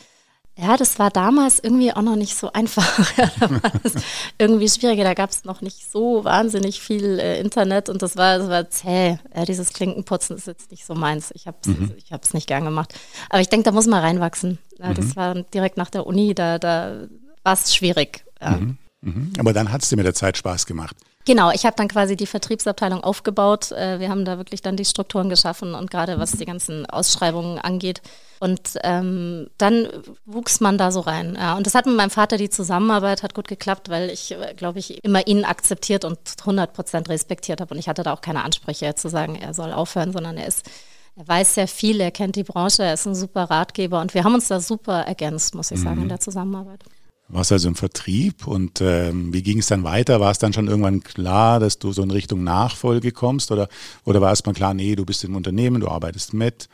Ja, 0.56 0.76
das 0.76 0.98
war 0.98 1.10
damals 1.10 1.60
irgendwie 1.60 1.92
auch 1.92 2.02
noch 2.02 2.16
nicht 2.16 2.36
so 2.36 2.52
einfach. 2.52 2.84
Ja, 3.16 3.30
da 3.38 3.50
war 3.50 3.72
das 3.84 3.94
irgendwie 4.38 4.68
schwieriger. 4.68 5.04
Da 5.04 5.14
gab 5.14 5.30
es 5.30 5.44
noch 5.44 5.60
nicht 5.60 5.88
so 5.88 6.24
wahnsinnig 6.24 6.80
viel 6.80 7.20
äh, 7.20 7.40
Internet 7.40 7.88
und 7.88 8.02
das 8.02 8.16
war, 8.16 8.38
das 8.38 8.48
war 8.48 8.68
zäh. 8.68 9.18
Ja, 9.36 9.44
dieses 9.44 9.72
Klinkenputzen 9.72 10.36
ist 10.36 10.48
jetzt 10.48 10.72
nicht 10.72 10.84
so 10.84 10.96
meins. 10.96 11.30
Ich 11.36 11.46
habe 11.46 11.58
es 11.62 11.68
mhm. 11.68 11.94
ich 11.96 12.34
nicht 12.34 12.48
gern 12.48 12.64
gemacht. 12.64 12.92
Aber 13.30 13.40
ich 13.40 13.48
denke, 13.48 13.64
da 13.64 13.70
muss 13.70 13.86
man 13.86 14.00
reinwachsen. 14.00 14.58
Ja, 14.80 14.88
mhm. 14.88 14.94
Das 14.94 15.14
war 15.14 15.34
direkt 15.34 15.76
nach 15.76 15.90
der 15.90 16.08
Uni, 16.08 16.34
da, 16.34 16.58
da 16.58 17.06
war 17.44 17.52
es 17.52 17.72
schwierig. 17.72 18.24
Ja. 18.40 18.56
Mhm. 18.56 18.78
Mhm. 19.04 19.32
Aber 19.38 19.52
dann 19.52 19.70
hat 19.70 19.82
es 19.82 19.88
dir 19.88 19.96
mit 19.96 20.06
der 20.06 20.14
Zeit 20.14 20.36
Spaß 20.36 20.66
gemacht. 20.66 20.96
Genau, 21.26 21.50
ich 21.52 21.64
habe 21.64 21.74
dann 21.76 21.88
quasi 21.88 22.16
die 22.16 22.26
Vertriebsabteilung 22.26 23.02
aufgebaut. 23.02 23.72
Äh, 23.72 23.98
wir 23.98 24.10
haben 24.10 24.26
da 24.26 24.36
wirklich 24.36 24.60
dann 24.60 24.76
die 24.76 24.84
Strukturen 24.84 25.30
geschaffen 25.30 25.74
und 25.74 25.90
gerade 25.90 26.18
was 26.18 26.32
die 26.32 26.44
ganzen 26.44 26.84
Ausschreibungen 26.84 27.58
angeht. 27.58 28.02
Und 28.40 28.60
ähm, 28.82 29.48
dann 29.56 29.88
wuchs 30.26 30.60
man 30.60 30.76
da 30.76 30.90
so 30.90 31.00
rein. 31.00 31.34
Ja. 31.38 31.56
Und 31.56 31.66
das 31.66 31.74
hat 31.74 31.86
mit 31.86 31.96
meinem 31.96 32.10
Vater, 32.10 32.36
die 32.36 32.50
Zusammenarbeit 32.50 33.22
hat 33.22 33.34
gut 33.34 33.48
geklappt, 33.48 33.88
weil 33.88 34.10
ich, 34.10 34.32
äh, 34.32 34.52
glaube 34.54 34.80
ich, 34.80 35.02
immer 35.02 35.26
ihn 35.26 35.44
akzeptiert 35.44 36.04
und 36.04 36.18
100 36.40 36.74
Prozent 36.74 37.08
respektiert 37.08 37.62
habe. 37.62 37.72
Und 37.72 37.80
ich 37.80 37.88
hatte 37.88 38.02
da 38.02 38.12
auch 38.12 38.20
keine 38.20 38.44
Ansprüche 38.44 38.94
zu 38.94 39.08
sagen, 39.08 39.36
er 39.36 39.54
soll 39.54 39.72
aufhören, 39.72 40.12
sondern 40.12 40.36
er 40.36 40.46
ist 40.46 40.68
er 41.16 41.28
weiß 41.28 41.54
sehr 41.54 41.68
viel, 41.68 42.00
er 42.00 42.10
kennt 42.10 42.34
die 42.34 42.42
Branche, 42.42 42.82
er 42.82 42.94
ist 42.94 43.06
ein 43.06 43.14
super 43.14 43.44
Ratgeber 43.44 44.00
und 44.00 44.14
wir 44.14 44.24
haben 44.24 44.34
uns 44.34 44.48
da 44.48 44.58
super 44.58 45.02
ergänzt, 45.02 45.54
muss 45.54 45.70
ich 45.70 45.78
sagen, 45.78 45.98
mhm. 45.98 46.02
in 46.02 46.08
der 46.08 46.18
Zusammenarbeit 46.18 46.82
warst 47.28 47.52
also 47.52 47.68
im 47.68 47.74
Vertrieb 47.74 48.46
und 48.46 48.80
ähm, 48.80 49.32
wie 49.32 49.42
ging 49.42 49.58
es 49.58 49.66
dann 49.66 49.84
weiter? 49.84 50.20
War 50.20 50.30
es 50.30 50.38
dann 50.38 50.52
schon 50.52 50.68
irgendwann 50.68 51.02
klar, 51.02 51.58
dass 51.58 51.78
du 51.78 51.92
so 51.92 52.02
in 52.02 52.10
Richtung 52.10 52.44
Nachfolge 52.44 53.12
kommst 53.12 53.50
oder, 53.50 53.68
oder 54.04 54.20
war 54.20 54.32
es 54.32 54.44
mal 54.44 54.52
klar, 54.52 54.74
nee, 54.74 54.94
du 54.94 55.04
bist 55.04 55.24
im 55.24 55.34
Unternehmen, 55.34 55.80
du 55.80 55.88
arbeitest 55.88 56.34
mit? 56.34 56.68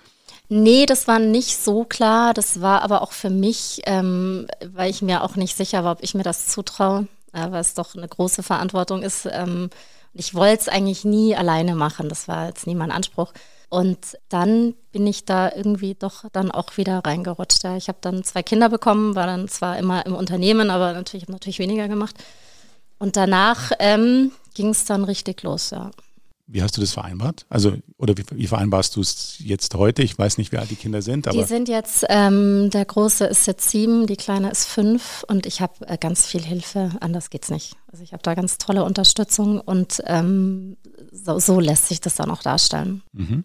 Nee, 0.52 0.84
das 0.84 1.06
war 1.06 1.20
nicht 1.20 1.56
so 1.56 1.84
klar. 1.84 2.34
Das 2.34 2.60
war 2.60 2.82
aber 2.82 3.02
auch 3.02 3.12
für 3.12 3.30
mich, 3.30 3.82
ähm, 3.86 4.48
weil 4.74 4.90
ich 4.90 5.00
mir 5.00 5.22
auch 5.22 5.36
nicht 5.36 5.56
sicher 5.56 5.84
war, 5.84 5.92
ob 5.92 6.02
ich 6.02 6.14
mir 6.14 6.24
das 6.24 6.48
zutraue, 6.48 7.06
äh, 7.32 7.52
weil 7.52 7.60
es 7.60 7.74
doch 7.74 7.94
eine 7.94 8.08
große 8.08 8.42
Verantwortung 8.42 9.02
ist. 9.02 9.28
Ähm, 9.30 9.70
ich 10.12 10.34
wollte 10.34 10.62
es 10.62 10.68
eigentlich 10.68 11.04
nie 11.04 11.36
alleine 11.36 11.76
machen. 11.76 12.08
Das 12.08 12.26
war 12.26 12.48
jetzt 12.48 12.66
nie 12.66 12.74
mein 12.74 12.90
Anspruch. 12.90 13.32
Und 13.70 14.18
dann 14.28 14.74
bin 14.90 15.06
ich 15.06 15.24
da 15.24 15.50
irgendwie 15.54 15.94
doch 15.94 16.24
dann 16.32 16.50
auch 16.50 16.76
wieder 16.76 16.98
reingerutscht. 16.98 17.64
Ich 17.76 17.88
habe 17.88 17.98
dann 18.00 18.24
zwei 18.24 18.42
Kinder 18.42 18.68
bekommen, 18.68 19.14
war 19.14 19.26
dann 19.26 19.46
zwar 19.48 19.78
immer 19.78 20.04
im 20.04 20.14
Unternehmen, 20.14 20.70
aber 20.70 20.92
natürlich 20.92 21.22
habe 21.22 21.32
natürlich 21.32 21.60
weniger 21.60 21.86
gemacht. 21.86 22.16
Und 22.98 23.16
danach 23.16 23.70
ähm, 23.78 24.32
ging 24.54 24.70
es 24.70 24.84
dann 24.84 25.04
richtig 25.04 25.44
los, 25.44 25.70
ja. 25.70 25.92
Wie 26.52 26.62
hast 26.62 26.76
du 26.76 26.80
das 26.80 26.92
vereinbart? 26.92 27.46
Also, 27.48 27.74
oder 27.96 28.16
wie, 28.18 28.24
wie 28.32 28.46
vereinbarst 28.48 28.96
du 28.96 29.00
es 29.00 29.36
jetzt 29.38 29.74
heute? 29.74 30.02
Ich 30.02 30.18
weiß 30.18 30.36
nicht, 30.38 30.50
wie 30.50 30.56
alt 30.58 30.70
die 30.70 30.76
Kinder 30.76 31.00
sind. 31.00 31.28
Aber 31.28 31.36
die 31.36 31.44
sind 31.44 31.68
jetzt, 31.68 32.04
ähm, 32.08 32.70
der 32.70 32.84
Große 32.84 33.24
ist 33.24 33.46
jetzt 33.46 33.70
sieben, 33.70 34.08
die 34.08 34.16
Kleine 34.16 34.50
ist 34.50 34.66
fünf 34.66 35.24
und 35.28 35.46
ich 35.46 35.60
habe 35.60 35.86
äh, 35.86 35.96
ganz 35.96 36.26
viel 36.26 36.42
Hilfe. 36.42 36.90
Anders 37.00 37.30
geht's 37.30 37.50
nicht. 37.50 37.76
Also 37.92 38.02
ich 38.02 38.12
habe 38.12 38.22
da 38.24 38.34
ganz 38.34 38.58
tolle 38.58 38.84
Unterstützung 38.84 39.60
und 39.60 40.02
ähm, 40.06 40.76
so, 41.12 41.38
so, 41.38 41.60
lässt 41.60 41.86
sich 41.86 42.00
das 42.00 42.16
dann 42.16 42.30
auch 42.30 42.42
darstellen. 42.42 43.02
Mhm. 43.12 43.44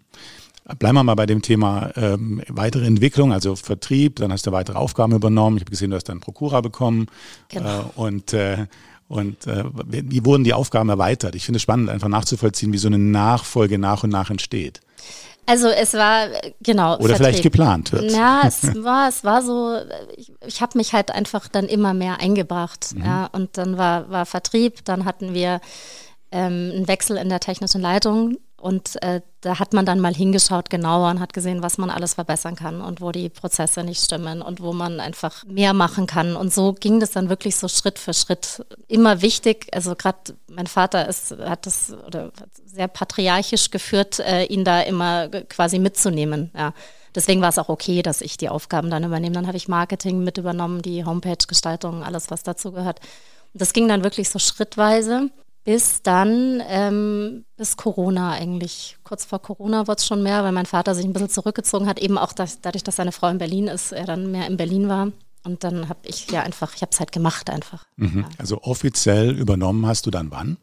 Bleiben 0.78 0.96
wir 0.96 1.04
mal 1.04 1.14
bei 1.14 1.26
dem 1.26 1.42
Thema 1.42 1.92
ähm, 1.94 2.42
weitere 2.48 2.86
Entwicklung, 2.86 3.32
also 3.32 3.54
Vertrieb, 3.54 4.16
dann 4.16 4.32
hast 4.32 4.48
du 4.48 4.52
weitere 4.52 4.78
Aufgaben 4.78 5.14
übernommen. 5.14 5.58
Ich 5.58 5.62
habe 5.62 5.70
gesehen, 5.70 5.90
du 5.90 5.96
hast 5.96 6.08
dann 6.08 6.18
Prokura 6.18 6.60
bekommen. 6.60 7.06
Genau. 7.50 7.82
Äh, 7.82 8.00
und 8.00 8.32
äh, 8.32 8.66
und 9.08 9.46
äh, 9.46 9.64
wie 9.86 10.24
wurden 10.24 10.44
die 10.44 10.52
Aufgaben 10.52 10.88
erweitert? 10.88 11.34
Ich 11.34 11.44
finde 11.44 11.56
es 11.56 11.62
spannend, 11.62 11.90
einfach 11.90 12.08
nachzuvollziehen, 12.08 12.72
wie 12.72 12.78
so 12.78 12.88
eine 12.88 12.98
Nachfolge 12.98 13.78
nach 13.78 14.02
und 14.02 14.10
nach 14.10 14.30
entsteht. 14.30 14.80
Also 15.46 15.68
es 15.68 15.94
war 15.94 16.26
genau. 16.60 16.94
Oder 16.94 17.10
Vertrieb. 17.10 17.16
vielleicht 17.16 17.42
geplant 17.44 17.92
wird. 17.92 18.10
Ja, 18.10 18.42
es 18.44 18.62
war, 18.82 19.08
es 19.08 19.22
war 19.22 19.42
so, 19.42 19.78
ich, 20.16 20.32
ich 20.44 20.60
habe 20.60 20.76
mich 20.76 20.92
halt 20.92 21.12
einfach 21.12 21.46
dann 21.46 21.66
immer 21.66 21.94
mehr 21.94 22.20
eingebracht. 22.20 22.94
Mhm. 22.96 23.04
Ja, 23.04 23.26
und 23.26 23.56
dann 23.56 23.78
war, 23.78 24.10
war 24.10 24.26
Vertrieb, 24.26 24.84
dann 24.84 25.04
hatten 25.04 25.34
wir 25.34 25.60
ähm, 26.32 26.72
einen 26.74 26.88
Wechsel 26.88 27.16
in 27.16 27.28
der 27.28 27.38
technischen 27.38 27.80
Leitung 27.80 28.38
und 28.60 29.00
äh, 29.02 29.20
da 29.46 29.60
hat 29.60 29.72
man 29.72 29.86
dann 29.86 30.00
mal 30.00 30.12
hingeschaut 30.12 30.70
genauer 30.70 31.08
und 31.08 31.20
hat 31.20 31.32
gesehen, 31.32 31.62
was 31.62 31.78
man 31.78 31.88
alles 31.88 32.14
verbessern 32.14 32.56
kann 32.56 32.80
und 32.80 33.00
wo 33.00 33.12
die 33.12 33.28
Prozesse 33.28 33.84
nicht 33.84 34.02
stimmen 34.02 34.42
und 34.42 34.60
wo 34.60 34.72
man 34.72 34.98
einfach 34.98 35.44
mehr 35.44 35.72
machen 35.72 36.08
kann. 36.08 36.34
Und 36.34 36.52
so 36.52 36.72
ging 36.72 36.98
das 36.98 37.12
dann 37.12 37.28
wirklich 37.28 37.54
so 37.54 37.68
Schritt 37.68 38.00
für 38.00 38.12
Schritt. 38.12 38.66
Immer 38.88 39.22
wichtig, 39.22 39.68
also 39.72 39.94
gerade 39.94 40.18
mein 40.48 40.66
Vater 40.66 41.08
ist, 41.08 41.30
hat 41.38 41.64
das 41.64 41.94
oder 42.08 42.32
sehr 42.64 42.88
patriarchisch 42.88 43.70
geführt, 43.70 44.18
äh, 44.18 44.46
ihn 44.46 44.64
da 44.64 44.80
immer 44.80 45.28
quasi 45.28 45.78
mitzunehmen. 45.78 46.50
Ja. 46.56 46.74
Deswegen 47.14 47.40
war 47.40 47.50
es 47.50 47.58
auch 47.58 47.68
okay, 47.68 48.02
dass 48.02 48.22
ich 48.22 48.36
die 48.36 48.48
Aufgaben 48.48 48.90
dann 48.90 49.04
übernehme. 49.04 49.36
Dann 49.36 49.46
habe 49.46 49.56
ich 49.56 49.68
Marketing 49.68 50.24
mit 50.24 50.38
übernommen, 50.38 50.82
die 50.82 51.04
Homepage-Gestaltung, 51.04 52.02
alles, 52.02 52.32
was 52.32 52.42
dazu 52.42 52.72
gehört. 52.72 52.98
Das 53.54 53.72
ging 53.72 53.86
dann 53.86 54.02
wirklich 54.02 54.28
so 54.28 54.40
schrittweise 54.40 55.30
bis 55.66 56.00
dann, 56.00 56.62
ähm, 56.68 57.44
bis 57.56 57.76
Corona 57.76 58.30
eigentlich. 58.30 58.96
Kurz 59.02 59.24
vor 59.24 59.42
Corona 59.42 59.88
wurde 59.88 59.98
es 59.98 60.06
schon 60.06 60.22
mehr, 60.22 60.44
weil 60.44 60.52
mein 60.52 60.64
Vater 60.64 60.94
sich 60.94 61.04
ein 61.04 61.12
bisschen 61.12 61.28
zurückgezogen 61.28 61.88
hat, 61.88 61.98
eben 61.98 62.18
auch 62.18 62.32
das, 62.32 62.60
dadurch, 62.60 62.84
dass 62.84 62.96
seine 62.96 63.10
Frau 63.10 63.28
in 63.28 63.38
Berlin 63.38 63.66
ist, 63.66 63.90
er 63.90 64.04
dann 64.04 64.30
mehr 64.30 64.46
in 64.46 64.56
Berlin 64.56 64.88
war. 64.88 65.10
Und 65.44 65.64
dann 65.64 65.88
habe 65.88 65.98
ich 66.04 66.30
ja 66.30 66.42
einfach, 66.42 66.72
ich 66.76 66.82
habe 66.82 66.90
es 66.92 67.00
halt 67.00 67.10
gemacht 67.10 67.50
einfach. 67.50 67.84
Mhm. 67.96 68.20
Ja. 68.20 68.28
Also 68.38 68.62
offiziell 68.62 69.36
übernommen 69.36 69.86
hast 69.86 70.06
du 70.06 70.12
dann 70.12 70.30
wann? 70.30 70.56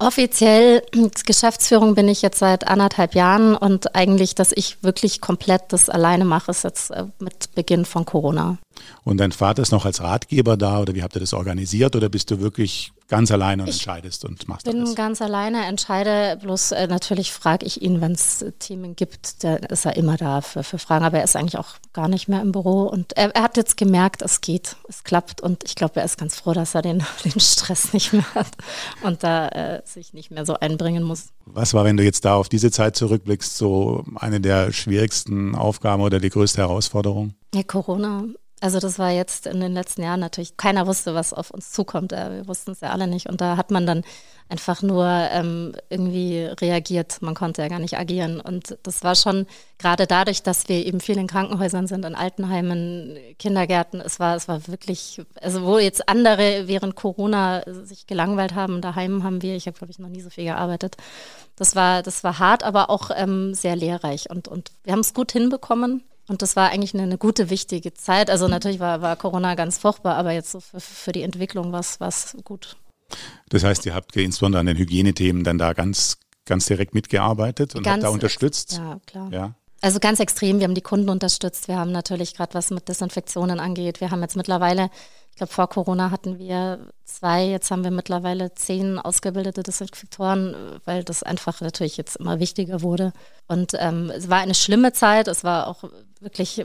Offiziell 0.00 0.82
Geschäftsführung 1.26 1.94
bin 1.94 2.08
ich 2.08 2.20
jetzt 2.20 2.40
seit 2.40 2.66
anderthalb 2.66 3.14
Jahren 3.14 3.54
und 3.54 3.94
eigentlich, 3.94 4.34
dass 4.34 4.50
ich 4.50 4.82
wirklich 4.82 5.20
komplett 5.20 5.62
das 5.68 5.88
alleine 5.88 6.24
mache, 6.24 6.50
ist 6.50 6.64
jetzt 6.64 6.90
äh, 6.90 7.04
mit 7.20 7.54
Beginn 7.54 7.84
von 7.84 8.04
Corona. 8.04 8.58
Und 9.04 9.18
dein 9.18 9.30
Vater 9.30 9.62
ist 9.62 9.70
noch 9.70 9.84
als 9.84 10.02
Ratgeber 10.02 10.56
da 10.56 10.80
oder 10.80 10.96
wie 10.96 11.04
habt 11.04 11.14
ihr 11.14 11.20
das 11.20 11.34
organisiert 11.34 11.94
oder 11.94 12.08
bist 12.08 12.32
du 12.32 12.40
wirklich 12.40 12.92
ganz 13.08 13.30
alleine 13.30 13.62
und 13.62 13.68
ich 13.68 13.76
entscheidest 13.76 14.24
und 14.24 14.48
machst 14.48 14.64
bin 14.64 14.76
alles? 14.76 14.90
Ich 14.90 14.96
bin 14.96 15.04
ganz 15.04 15.22
alleine, 15.22 15.64
entscheide, 15.66 16.38
bloß 16.40 16.72
äh, 16.72 16.86
natürlich 16.86 17.32
frage 17.32 17.66
ich 17.66 17.82
ihn, 17.82 18.00
wenn 18.00 18.12
es 18.12 18.44
Themen 18.58 18.96
gibt, 18.96 19.44
dann 19.44 19.58
ist 19.64 19.84
er 19.84 19.96
immer 19.96 20.16
da 20.16 20.40
für, 20.40 20.62
für 20.62 20.78
Fragen, 20.78 21.04
aber 21.04 21.18
er 21.18 21.24
ist 21.24 21.36
eigentlich 21.36 21.58
auch 21.58 21.76
gar 21.92 22.08
nicht 22.08 22.28
mehr 22.28 22.40
im 22.40 22.52
Büro 22.52 22.82
und 22.82 23.16
er, 23.16 23.34
er 23.34 23.42
hat 23.42 23.56
jetzt 23.56 23.76
gemerkt, 23.76 24.22
es 24.22 24.40
geht, 24.40 24.76
es 24.88 25.04
klappt 25.04 25.40
und 25.40 25.64
ich 25.64 25.74
glaube, 25.74 26.00
er 26.00 26.04
ist 26.04 26.18
ganz 26.18 26.36
froh, 26.36 26.52
dass 26.52 26.74
er 26.74 26.82
den, 26.82 27.02
den 27.24 27.40
Stress 27.40 27.92
nicht 27.92 28.12
mehr 28.12 28.34
hat 28.34 28.52
und 29.02 29.22
da 29.22 29.48
äh, 29.48 29.82
sich 29.84 30.12
nicht 30.12 30.30
mehr 30.30 30.46
so 30.46 30.54
einbringen 30.54 31.02
muss. 31.02 31.28
Was 31.46 31.74
war, 31.74 31.84
wenn 31.84 31.96
du 31.96 32.02
jetzt 32.02 32.24
da 32.24 32.36
auf 32.36 32.48
diese 32.48 32.70
Zeit 32.70 32.96
zurückblickst, 32.96 33.56
so 33.56 34.04
eine 34.16 34.40
der 34.40 34.72
schwierigsten 34.72 35.54
Aufgaben 35.54 36.02
oder 36.02 36.20
die 36.20 36.30
größte 36.30 36.62
Herausforderung? 36.62 37.34
Ja, 37.54 37.62
Corona 37.62 38.24
also 38.60 38.80
das 38.80 38.98
war 38.98 39.10
jetzt 39.10 39.46
in 39.46 39.60
den 39.60 39.74
letzten 39.74 40.02
Jahren 40.02 40.20
natürlich, 40.20 40.56
keiner 40.56 40.86
wusste, 40.86 41.14
was 41.14 41.34
auf 41.34 41.50
uns 41.50 41.70
zukommt. 41.70 42.12
Wir 42.12 42.46
wussten 42.46 42.70
es 42.70 42.80
ja 42.80 42.90
alle 42.90 43.06
nicht. 43.06 43.28
Und 43.28 43.40
da 43.40 43.56
hat 43.56 43.70
man 43.70 43.86
dann 43.86 44.04
einfach 44.48 44.82
nur 44.82 45.06
ähm, 45.06 45.74
irgendwie 45.90 46.44
reagiert. 46.60 47.20
Man 47.20 47.34
konnte 47.34 47.62
ja 47.62 47.68
gar 47.68 47.78
nicht 47.78 47.98
agieren. 47.98 48.40
Und 48.40 48.78
das 48.82 49.02
war 49.02 49.16
schon 49.16 49.46
gerade 49.78 50.06
dadurch, 50.06 50.42
dass 50.42 50.68
wir 50.68 50.86
eben 50.86 51.00
viel 51.00 51.18
in 51.18 51.26
Krankenhäusern 51.26 51.86
sind, 51.86 52.04
in 52.04 52.14
Altenheimen, 52.14 53.18
Kindergärten. 53.38 54.00
Es 54.00 54.20
war, 54.20 54.36
es 54.36 54.48
war 54.48 54.66
wirklich, 54.68 55.20
also 55.40 55.62
wo 55.64 55.78
jetzt 55.78 56.08
andere 56.08 56.64
während 56.66 56.94
Corona 56.94 57.62
sich 57.66 58.06
gelangweilt 58.06 58.54
haben, 58.54 58.80
daheim 58.80 59.24
haben 59.24 59.42
wir, 59.42 59.56
ich 59.56 59.66
habe 59.66 59.76
glaube 59.76 59.90
ich 59.90 59.98
noch 59.98 60.08
nie 60.08 60.20
so 60.20 60.30
viel 60.30 60.44
gearbeitet. 60.44 60.96
Das 61.56 61.74
war, 61.76 62.02
das 62.02 62.24
war 62.24 62.38
hart, 62.38 62.62
aber 62.62 62.90
auch 62.90 63.10
ähm, 63.14 63.54
sehr 63.54 63.76
lehrreich. 63.76 64.30
Und, 64.30 64.48
und 64.48 64.70
wir 64.84 64.92
haben 64.92 65.00
es 65.00 65.14
gut 65.14 65.32
hinbekommen. 65.32 66.02
Und 66.26 66.42
das 66.42 66.56
war 66.56 66.70
eigentlich 66.70 66.94
eine, 66.94 67.02
eine, 67.02 67.18
gute, 67.18 67.50
wichtige 67.50 67.92
Zeit. 67.92 68.30
Also 68.30 68.48
natürlich 68.48 68.80
war, 68.80 69.02
war 69.02 69.16
Corona 69.16 69.54
ganz 69.54 69.78
furchtbar, 69.78 70.16
aber 70.16 70.32
jetzt 70.32 70.50
so 70.50 70.60
für, 70.60 70.80
für 70.80 71.12
die 71.12 71.22
Entwicklung 71.22 71.72
war 71.72 71.80
es 71.80 72.36
gut. 72.44 72.76
Das 73.50 73.64
heißt, 73.64 73.84
ihr 73.86 73.94
habt 73.94 74.16
insbesondere 74.16 74.60
an 74.60 74.66
den 74.66 74.78
Hygienethemen 74.78 75.44
dann 75.44 75.58
da 75.58 75.74
ganz, 75.74 76.18
ganz 76.46 76.66
direkt 76.66 76.94
mitgearbeitet 76.94 77.74
und 77.74 77.82
ganz, 77.82 77.96
habt 77.96 78.04
da 78.04 78.08
unterstützt? 78.08 78.78
Ja, 78.78 78.98
klar. 79.06 79.30
Ja. 79.32 79.54
Also 79.82 80.00
ganz 80.00 80.18
extrem, 80.18 80.60
wir 80.60 80.64
haben 80.64 80.74
die 80.74 80.80
Kunden 80.80 81.10
unterstützt. 81.10 81.68
Wir 81.68 81.76
haben 81.76 81.92
natürlich 81.92 82.34
gerade 82.34 82.54
was 82.54 82.70
mit 82.70 82.88
Desinfektionen 82.88 83.60
angeht. 83.60 84.00
Wir 84.00 84.10
haben 84.10 84.22
jetzt 84.22 84.34
mittlerweile 84.34 84.88
ich 85.34 85.38
glaube, 85.38 85.52
vor 85.52 85.68
Corona 85.68 86.12
hatten 86.12 86.38
wir 86.38 86.92
zwei, 87.04 87.44
jetzt 87.44 87.72
haben 87.72 87.82
wir 87.82 87.90
mittlerweile 87.90 88.54
zehn 88.54 89.00
ausgebildete 89.00 89.64
Desinfektoren, 89.64 90.54
weil 90.84 91.02
das 91.02 91.24
einfach 91.24 91.60
natürlich 91.60 91.96
jetzt 91.96 92.14
immer 92.14 92.38
wichtiger 92.38 92.82
wurde. 92.82 93.12
Und 93.48 93.72
ähm, 93.80 94.12
es 94.14 94.30
war 94.30 94.38
eine 94.38 94.54
schlimme 94.54 94.92
Zeit, 94.92 95.26
es 95.26 95.42
war 95.42 95.66
auch 95.66 95.82
wirklich, 96.20 96.64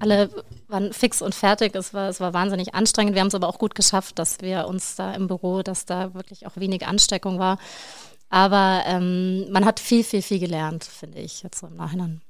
alle 0.00 0.30
waren 0.66 0.92
fix 0.92 1.22
und 1.22 1.32
fertig, 1.32 1.76
es 1.76 1.94
war, 1.94 2.08
es 2.08 2.18
war 2.18 2.34
wahnsinnig 2.34 2.74
anstrengend. 2.74 3.14
Wir 3.14 3.20
haben 3.20 3.28
es 3.28 3.36
aber 3.36 3.46
auch 3.46 3.60
gut 3.60 3.76
geschafft, 3.76 4.18
dass 4.18 4.40
wir 4.40 4.66
uns 4.66 4.96
da 4.96 5.14
im 5.14 5.28
Büro, 5.28 5.62
dass 5.62 5.86
da 5.86 6.12
wirklich 6.14 6.44
auch 6.48 6.56
wenig 6.56 6.88
Ansteckung 6.88 7.38
war. 7.38 7.56
Aber 8.30 8.82
ähm, 8.86 9.48
man 9.52 9.64
hat 9.64 9.78
viel, 9.78 10.02
viel, 10.02 10.22
viel 10.22 10.40
gelernt, 10.40 10.82
finde 10.82 11.20
ich, 11.20 11.44
jetzt 11.44 11.60
so 11.60 11.68
im 11.68 11.76
Nachhinein. 11.76 12.20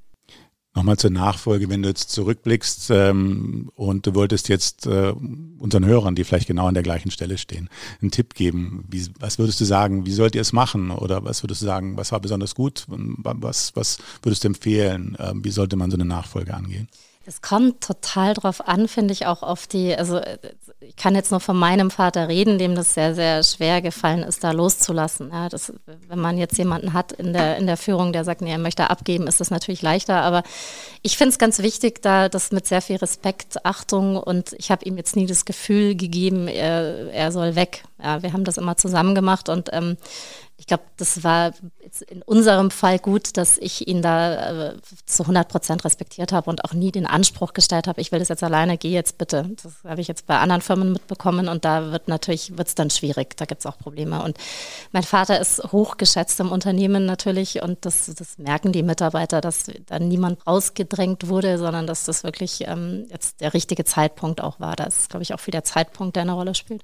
Nochmal 0.79 0.97
zur 0.97 1.11
Nachfolge, 1.11 1.69
wenn 1.71 1.83
du 1.83 1.89
jetzt 1.89 2.13
zurückblickst 2.13 2.91
ähm, 2.91 3.73
und 3.75 4.07
du 4.07 4.15
wolltest 4.15 4.49
jetzt 4.49 4.87
äh, 4.87 5.13
unseren 5.59 5.85
Hörern, 5.85 6.15
die 6.15 6.23
vielleicht 6.23 6.47
genau 6.47 6.69
an 6.69 6.75
der 6.75 6.85
gleichen 6.85 7.11
Stelle 7.11 7.37
stehen, 7.37 7.69
einen 8.01 8.13
Tipp 8.13 8.35
geben. 8.35 8.85
Wie, 8.89 9.05
was 9.19 9.41
würdest 9.41 9.61
du 9.61 9.65
sagen, 9.65 10.07
wie 10.07 10.13
sollt 10.13 10.37
ihr 10.37 10.41
es 10.41 10.53
machen? 10.53 10.93
Oder 10.93 11.25
was 11.25 11.43
würdest 11.43 11.63
du 11.63 11.67
sagen, 11.67 11.97
was 11.97 12.13
war 12.13 12.21
besonders 12.21 12.55
gut? 12.55 12.85
Was, 12.87 13.75
was 13.75 13.99
würdest 14.23 14.45
du 14.45 14.49
empfehlen? 14.51 15.17
Äh, 15.17 15.33
wie 15.35 15.51
sollte 15.51 15.75
man 15.75 15.91
so 15.91 15.97
eine 15.97 16.05
Nachfolge 16.05 16.55
angehen? 16.55 16.87
Es 17.27 17.43
kommt 17.43 17.81
total 17.81 18.35
drauf 18.35 18.69
an, 18.69 18.87
finde 18.87 19.13
ich 19.13 19.27
auch 19.27 19.43
auf 19.43 19.67
die, 19.67 19.97
also 19.97 20.21
ich 20.81 20.95
kann 20.95 21.15
jetzt 21.15 21.31
nur 21.33 21.41
von 21.41 21.57
meinem 21.57 21.91
Vater 21.91 22.29
reden, 22.29 22.59
dem 22.59 22.75
das 22.77 22.95
sehr, 22.95 23.15
sehr 23.15 23.43
schwer 23.43 23.83
gefallen 23.83 24.23
ist, 24.23 24.45
da 24.45 24.53
loszulassen. 24.53 25.31
Ja, 25.33 25.49
das, 25.49 25.73
wenn 26.07 26.19
man 26.19 26.39
jetzt 26.39 26.57
jemanden 26.57 26.93
hat 26.93 27.13
in 27.13 27.33
der, 27.33 27.57
in 27.57 27.67
der 27.67 27.77
Führung, 27.77 28.13
der 28.13 28.25
sagt, 28.25 28.43
nee, 28.43 28.53
er 28.53 28.59
möchte 28.59 28.89
abgeben, 28.89 29.27
ist 29.27 29.41
das 29.41 29.51
natürlich 29.51 29.83
leichter. 29.83 30.23
Aber 30.23 30.45
ich 31.03 31.19
finde 31.19 31.31
es 31.31 31.39
ganz 31.39 31.59
wichtig, 31.61 32.01
da 32.03 32.29
das 32.29 32.53
mit 32.53 32.67
sehr 32.67 32.81
viel 32.81 32.97
Respekt, 32.97 33.65
Achtung 33.65 34.17
und 34.17 34.53
ich 34.59 34.71
habe 34.71 34.85
ihm 34.85 34.97
jetzt 34.97 35.17
nie 35.17 35.27
das 35.27 35.45
Gefühl 35.45 35.97
gegeben, 35.97 36.47
er, 36.47 37.13
er 37.13 37.33
soll 37.33 37.57
weg. 37.57 37.83
Ja, 38.03 38.23
wir 38.23 38.33
haben 38.33 38.45
das 38.45 38.59
immer 38.59 38.77
zusammen 38.77 39.15
gemacht 39.15 39.49
und 39.49 39.71
ähm, 39.73 39.97
ich 40.61 40.67
glaube, 40.67 40.83
das 40.97 41.23
war 41.23 41.53
in 42.09 42.21
unserem 42.23 42.73
Fall 42.73 42.99
gut, 42.99 43.37
dass 43.37 43.59
ich 43.59 43.87
ihn 43.87 44.03
da 44.03 44.71
äh, 44.71 44.77
zu 45.07 45.23
100 45.23 45.49
Prozent 45.49 45.85
respektiert 45.85 46.33
habe 46.33 46.51
und 46.51 46.65
auch 46.65 46.73
nie 46.73 46.91
den 46.91 47.07
Anspruch 47.07 47.53
gestellt 47.53 47.87
habe, 47.87 48.01
ich 48.01 48.11
will 48.11 48.19
das 48.19 48.29
jetzt 48.29 48.43
alleine, 48.43 48.77
geh 48.77 48.91
jetzt 48.91 49.19
bitte. 49.19 49.51
Das 49.63 49.85
habe 49.85 50.01
ich 50.01 50.09
jetzt 50.09 50.27
bei 50.27 50.37
anderen 50.37 50.61
Firmen 50.61 50.93
mitbekommen 50.93 51.49
und 51.49 51.65
da 51.65 51.93
wird 51.93 52.09
natürlich, 52.09 52.59
wird 52.59 52.67
es 52.67 52.75
dann 52.75 52.91
schwierig, 52.91 53.37
da 53.37 53.45
gibt 53.45 53.61
es 53.61 53.67
auch 53.67 53.79
Probleme. 53.79 54.21
Und 54.25 54.37
mein 54.91 55.05
Vater 55.05 55.41
ist 55.41 55.63
hochgeschätzt 55.71 56.41
im 56.41 56.51
Unternehmen 56.51 57.07
natürlich 57.07 57.63
und 57.63 57.87
das, 57.87 58.13
das 58.13 58.39
merken 58.39 58.73
die 58.73 58.83
Mitarbeiter, 58.83 59.41
dass 59.41 59.71
da 59.87 60.01
niemand 60.01 60.45
rausgedrängt 60.45 61.29
wurde, 61.29 61.59
sondern 61.59 61.87
dass 61.87 62.05
das 62.05 62.25
wirklich 62.25 62.67
ähm, 62.67 63.07
jetzt 63.11 63.41
der 63.41 63.55
richtige 63.55 63.85
Zeitpunkt 63.85 64.41
auch 64.41 64.59
war. 64.59 64.75
Das 64.75 64.99
ist, 64.99 65.11
glaube 65.11 65.23
ich, 65.23 65.35
auch 65.35 65.41
viel 65.41 65.53
der 65.53 65.65
Zeitpunkt, 65.65 66.17
der 66.17 66.23
eine 66.23 66.33
Rolle 66.33 66.57
spielt. 66.57 66.83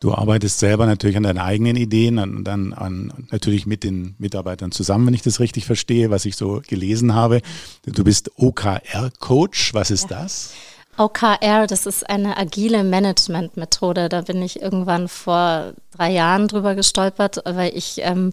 Du 0.00 0.14
arbeitest 0.14 0.58
selber 0.58 0.86
natürlich 0.86 1.18
an 1.18 1.24
deinen 1.24 1.38
eigenen 1.38 1.76
Ideen 1.76 2.18
und 2.18 2.44
dann 2.44 2.72
an, 2.72 3.12
natürlich 3.30 3.66
mit 3.66 3.84
den 3.84 4.14
Mitarbeitern 4.18 4.72
zusammen, 4.72 5.06
wenn 5.06 5.14
ich 5.14 5.20
das 5.20 5.40
richtig 5.40 5.66
verstehe, 5.66 6.10
was 6.10 6.24
ich 6.24 6.36
so 6.36 6.62
gelesen 6.66 7.14
habe. 7.14 7.42
Du 7.84 8.02
bist 8.02 8.30
OKR-Coach. 8.36 9.74
Was 9.74 9.90
ist 9.90 10.10
ja. 10.10 10.22
das? 10.22 10.54
OKR, 10.96 11.66
das 11.66 11.84
ist 11.84 12.08
eine 12.08 12.38
agile 12.38 12.82
Management-Methode. 12.82 14.08
Da 14.08 14.22
bin 14.22 14.40
ich 14.42 14.62
irgendwann 14.62 15.06
vor 15.06 15.74
drei 15.94 16.12
Jahren 16.12 16.48
drüber 16.48 16.74
gestolpert, 16.74 17.42
weil 17.44 17.76
ich 17.76 18.00
ähm, 18.02 18.32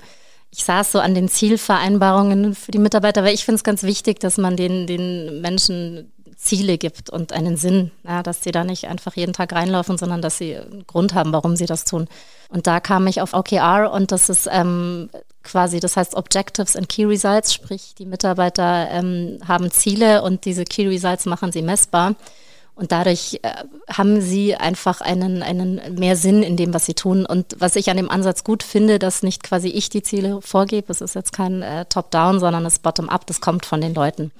ich 0.51 0.63
saß 0.63 0.93
so 0.93 0.99
an 0.99 1.13
den 1.13 1.27
Zielvereinbarungen 1.27 2.55
für 2.55 2.71
die 2.71 2.79
Mitarbeiter, 2.79 3.23
weil 3.23 3.33
ich 3.33 3.45
finde 3.45 3.57
es 3.57 3.63
ganz 3.63 3.83
wichtig, 3.83 4.19
dass 4.19 4.37
man 4.37 4.55
den, 4.55 4.87
den 4.87 5.41
Menschen 5.41 6.11
Ziele 6.37 6.77
gibt 6.77 7.09
und 7.09 7.33
einen 7.33 7.57
Sinn, 7.57 7.91
ja, 8.03 8.21
dass 8.21 8.43
sie 8.43 8.51
da 8.51 8.63
nicht 8.63 8.87
einfach 8.87 9.15
jeden 9.15 9.33
Tag 9.33 9.53
reinlaufen, 9.53 9.97
sondern 9.97 10.21
dass 10.21 10.37
sie 10.37 10.55
einen 10.55 10.85
Grund 10.85 11.15
haben, 11.15 11.33
warum 11.33 11.55
sie 11.55 11.65
das 11.65 11.83
tun. 11.83 12.07
Und 12.49 12.67
da 12.67 12.79
kam 12.79 13.07
ich 13.07 13.21
auf 13.21 13.33
OKR 13.33 13.91
und 13.91 14.11
das 14.11 14.29
ist 14.29 14.47
ähm, 14.49 15.09
quasi, 15.43 15.79
das 15.79 15.97
heißt 15.97 16.15
Objectives 16.15 16.75
and 16.75 16.87
Key 16.89 17.05
Results, 17.05 17.53
sprich 17.53 17.95
die 17.97 18.05
Mitarbeiter 18.05 18.87
ähm, 18.91 19.39
haben 19.47 19.71
Ziele 19.71 20.21
und 20.21 20.45
diese 20.45 20.63
Key 20.63 20.87
Results 20.87 21.25
machen 21.25 21.51
sie 21.51 21.63
messbar. 21.63 22.15
Und 22.75 22.91
dadurch 22.91 23.39
äh, 23.41 23.63
haben 23.91 24.21
sie 24.21 24.55
einfach 24.55 25.01
einen, 25.01 25.41
einen 25.41 25.81
mehr 25.95 26.15
Sinn 26.15 26.43
in 26.43 26.57
dem, 26.57 26.75
was 26.75 26.85
sie 26.85 26.93
tun. 26.93 27.25
Und 27.25 27.55
was 27.57 27.75
ich 27.75 27.89
an 27.89 27.97
dem 27.97 28.11
Ansatz 28.11 28.43
gut 28.43 28.61
finde, 28.61 28.99
dass 28.99 29.23
nicht 29.23 29.41
quasi 29.41 29.69
ich 29.69 29.89
die 29.89 30.03
Ziele 30.03 30.43
vorgebe, 30.43 30.91
es 30.91 31.01
ist 31.01 31.15
jetzt 31.15 31.33
kein 31.33 31.63
äh, 31.63 31.85
Top-Down, 31.85 32.39
sondern 32.39 32.67
es 32.67 32.77
Bottom-up, 32.77 33.25
das 33.25 33.41
kommt 33.41 33.65
von 33.65 33.81
den 33.81 33.95
Leuten. 33.95 34.31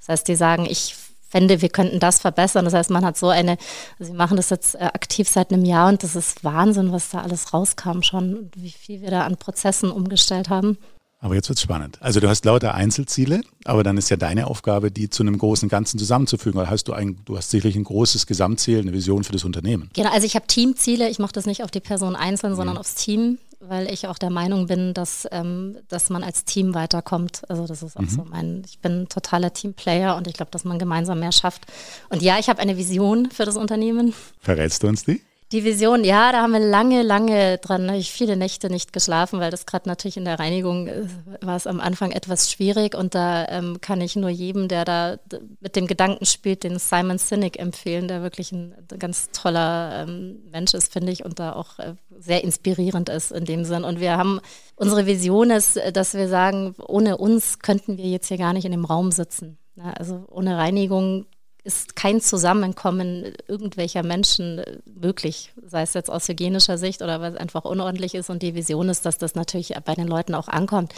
Das 0.00 0.10
heißt, 0.10 0.28
die 0.28 0.36
sagen, 0.36 0.66
ich 0.66 0.94
fände, 1.28 1.62
wir 1.62 1.68
könnten 1.68 2.00
das 2.00 2.18
verbessern. 2.18 2.64
Das 2.64 2.74
heißt, 2.74 2.90
man 2.90 3.04
hat 3.04 3.16
so 3.16 3.28
eine, 3.28 3.58
also 3.98 4.12
wir 4.12 4.18
machen 4.18 4.36
das 4.36 4.50
jetzt 4.50 4.74
äh, 4.74 4.78
aktiv 4.78 5.28
seit 5.28 5.52
einem 5.52 5.64
Jahr 5.64 5.88
und 5.88 6.02
das 6.02 6.16
ist 6.16 6.44
Wahnsinn, 6.44 6.92
was 6.92 7.10
da 7.10 7.22
alles 7.22 7.52
rauskam 7.52 8.02
schon, 8.02 8.50
wie 8.56 8.70
viel 8.70 9.02
wir 9.02 9.10
da 9.10 9.24
an 9.24 9.36
Prozessen 9.36 9.90
umgestellt 9.90 10.48
haben. 10.48 10.78
Aber 11.18 11.34
jetzt 11.34 11.48
wird 11.48 11.56
es 11.56 11.62
spannend. 11.62 11.96
Also 12.00 12.20
du 12.20 12.28
hast 12.28 12.44
lauter 12.44 12.74
Einzelziele, 12.74 13.40
aber 13.64 13.82
dann 13.82 13.96
ist 13.96 14.10
ja 14.10 14.16
deine 14.16 14.46
Aufgabe, 14.46 14.90
die 14.90 15.08
zu 15.08 15.22
einem 15.22 15.38
großen 15.38 15.68
Ganzen 15.68 15.98
zusammenzufügen. 15.98 16.60
Weil 16.60 16.68
hast 16.68 16.88
du 16.88 16.92
ein, 16.92 17.18
du 17.24 17.38
hast 17.38 17.50
sicherlich 17.50 17.74
ein 17.74 17.84
großes 17.84 18.26
Gesamtziel, 18.26 18.80
eine 18.80 18.92
Vision 18.92 19.24
für 19.24 19.32
das 19.32 19.44
Unternehmen. 19.44 19.90
Genau, 19.94 20.10
also 20.10 20.26
ich 20.26 20.34
habe 20.36 20.46
Teamziele. 20.46 21.08
Ich 21.08 21.18
mache 21.18 21.32
das 21.32 21.46
nicht 21.46 21.64
auf 21.64 21.70
die 21.70 21.80
Person 21.80 22.16
einzeln, 22.16 22.52
mhm. 22.52 22.56
sondern 22.56 22.78
aufs 22.78 22.94
Team, 22.94 23.38
weil 23.60 23.90
ich 23.92 24.06
auch 24.06 24.18
der 24.18 24.30
Meinung 24.30 24.66
bin, 24.66 24.94
dass, 24.94 25.26
ähm, 25.30 25.78
dass 25.88 26.10
man 26.10 26.22
als 26.22 26.44
Team 26.44 26.74
weiterkommt. 26.74 27.42
Also 27.48 27.66
das 27.66 27.82
ist 27.82 27.96
auch 27.96 28.02
mhm. 28.02 28.08
so 28.08 28.24
mein, 28.24 28.62
ich 28.66 28.78
bin 28.78 29.02
ein 29.02 29.08
totaler 29.08 29.52
Teamplayer 29.52 30.16
und 30.16 30.26
ich 30.26 30.34
glaube, 30.34 30.50
dass 30.50 30.64
man 30.64 30.78
gemeinsam 30.78 31.20
mehr 31.20 31.32
schafft. 31.32 31.66
Und 32.08 32.22
ja, 32.22 32.38
ich 32.38 32.48
habe 32.48 32.60
eine 32.60 32.76
Vision 32.76 33.30
für 33.30 33.44
das 33.44 33.56
Unternehmen. 33.56 34.14
Verrätst 34.40 34.82
du 34.82 34.88
uns 34.88 35.04
die? 35.04 35.22
Die 35.52 35.62
Vision, 35.62 36.02
ja, 36.02 36.32
da 36.32 36.42
haben 36.42 36.54
wir 36.54 36.58
lange, 36.58 37.02
lange 37.02 37.58
dran, 37.58 37.88
ich 37.90 38.10
viele 38.10 38.36
Nächte 38.36 38.68
nicht 38.68 38.92
geschlafen, 38.92 39.38
weil 39.38 39.52
das 39.52 39.64
gerade 39.64 39.88
natürlich 39.88 40.16
in 40.16 40.24
der 40.24 40.40
Reinigung 40.40 40.88
äh, 40.88 41.04
war 41.40 41.54
es 41.54 41.68
am 41.68 41.78
Anfang 41.78 42.10
etwas 42.10 42.50
schwierig 42.50 42.96
und 42.96 43.14
da 43.14 43.46
ähm, 43.48 43.80
kann 43.80 44.00
ich 44.00 44.16
nur 44.16 44.28
jedem, 44.28 44.66
der 44.66 44.84
da 44.84 45.18
mit 45.60 45.76
dem 45.76 45.86
Gedanken 45.86 46.26
spielt, 46.26 46.64
den 46.64 46.80
Simon 46.80 47.18
Sinek 47.18 47.60
empfehlen, 47.60 48.08
der 48.08 48.22
wirklich 48.22 48.50
ein 48.50 48.74
ganz 48.98 49.30
toller 49.30 50.04
ähm, 50.08 50.40
Mensch 50.50 50.74
ist, 50.74 50.92
finde 50.92 51.12
ich, 51.12 51.24
und 51.24 51.38
da 51.38 51.52
auch 51.52 51.78
äh, 51.78 51.94
sehr 52.18 52.42
inspirierend 52.42 53.08
ist 53.08 53.30
in 53.30 53.44
dem 53.44 53.64
Sinn. 53.64 53.84
Und 53.84 54.00
wir 54.00 54.16
haben, 54.16 54.40
unsere 54.74 55.06
Vision 55.06 55.50
ist, 55.50 55.78
dass 55.92 56.14
wir 56.14 56.28
sagen, 56.28 56.74
ohne 56.84 57.18
uns 57.18 57.60
könnten 57.60 57.98
wir 57.98 58.06
jetzt 58.06 58.26
hier 58.26 58.38
gar 58.38 58.52
nicht 58.52 58.64
in 58.64 58.72
dem 58.72 58.84
Raum 58.84 59.12
sitzen. 59.12 59.58
Ja, 59.76 59.92
also 59.92 60.24
ohne 60.28 60.56
Reinigung 60.56 61.26
ist 61.66 61.96
kein 61.96 62.20
Zusammenkommen 62.20 63.34
irgendwelcher 63.48 64.04
Menschen 64.04 64.62
möglich, 64.86 65.52
sei 65.66 65.82
es 65.82 65.94
jetzt 65.94 66.10
aus 66.10 66.28
hygienischer 66.28 66.78
Sicht 66.78 67.02
oder 67.02 67.20
weil 67.20 67.34
es 67.34 67.38
einfach 67.38 67.64
unordentlich 67.64 68.14
ist. 68.14 68.30
Und 68.30 68.42
die 68.42 68.54
Vision 68.54 68.88
ist, 68.88 69.04
dass 69.04 69.18
das 69.18 69.34
natürlich 69.34 69.74
bei 69.84 69.94
den 69.94 70.06
Leuten 70.06 70.34
auch 70.34 70.46
ankommt. 70.46 70.94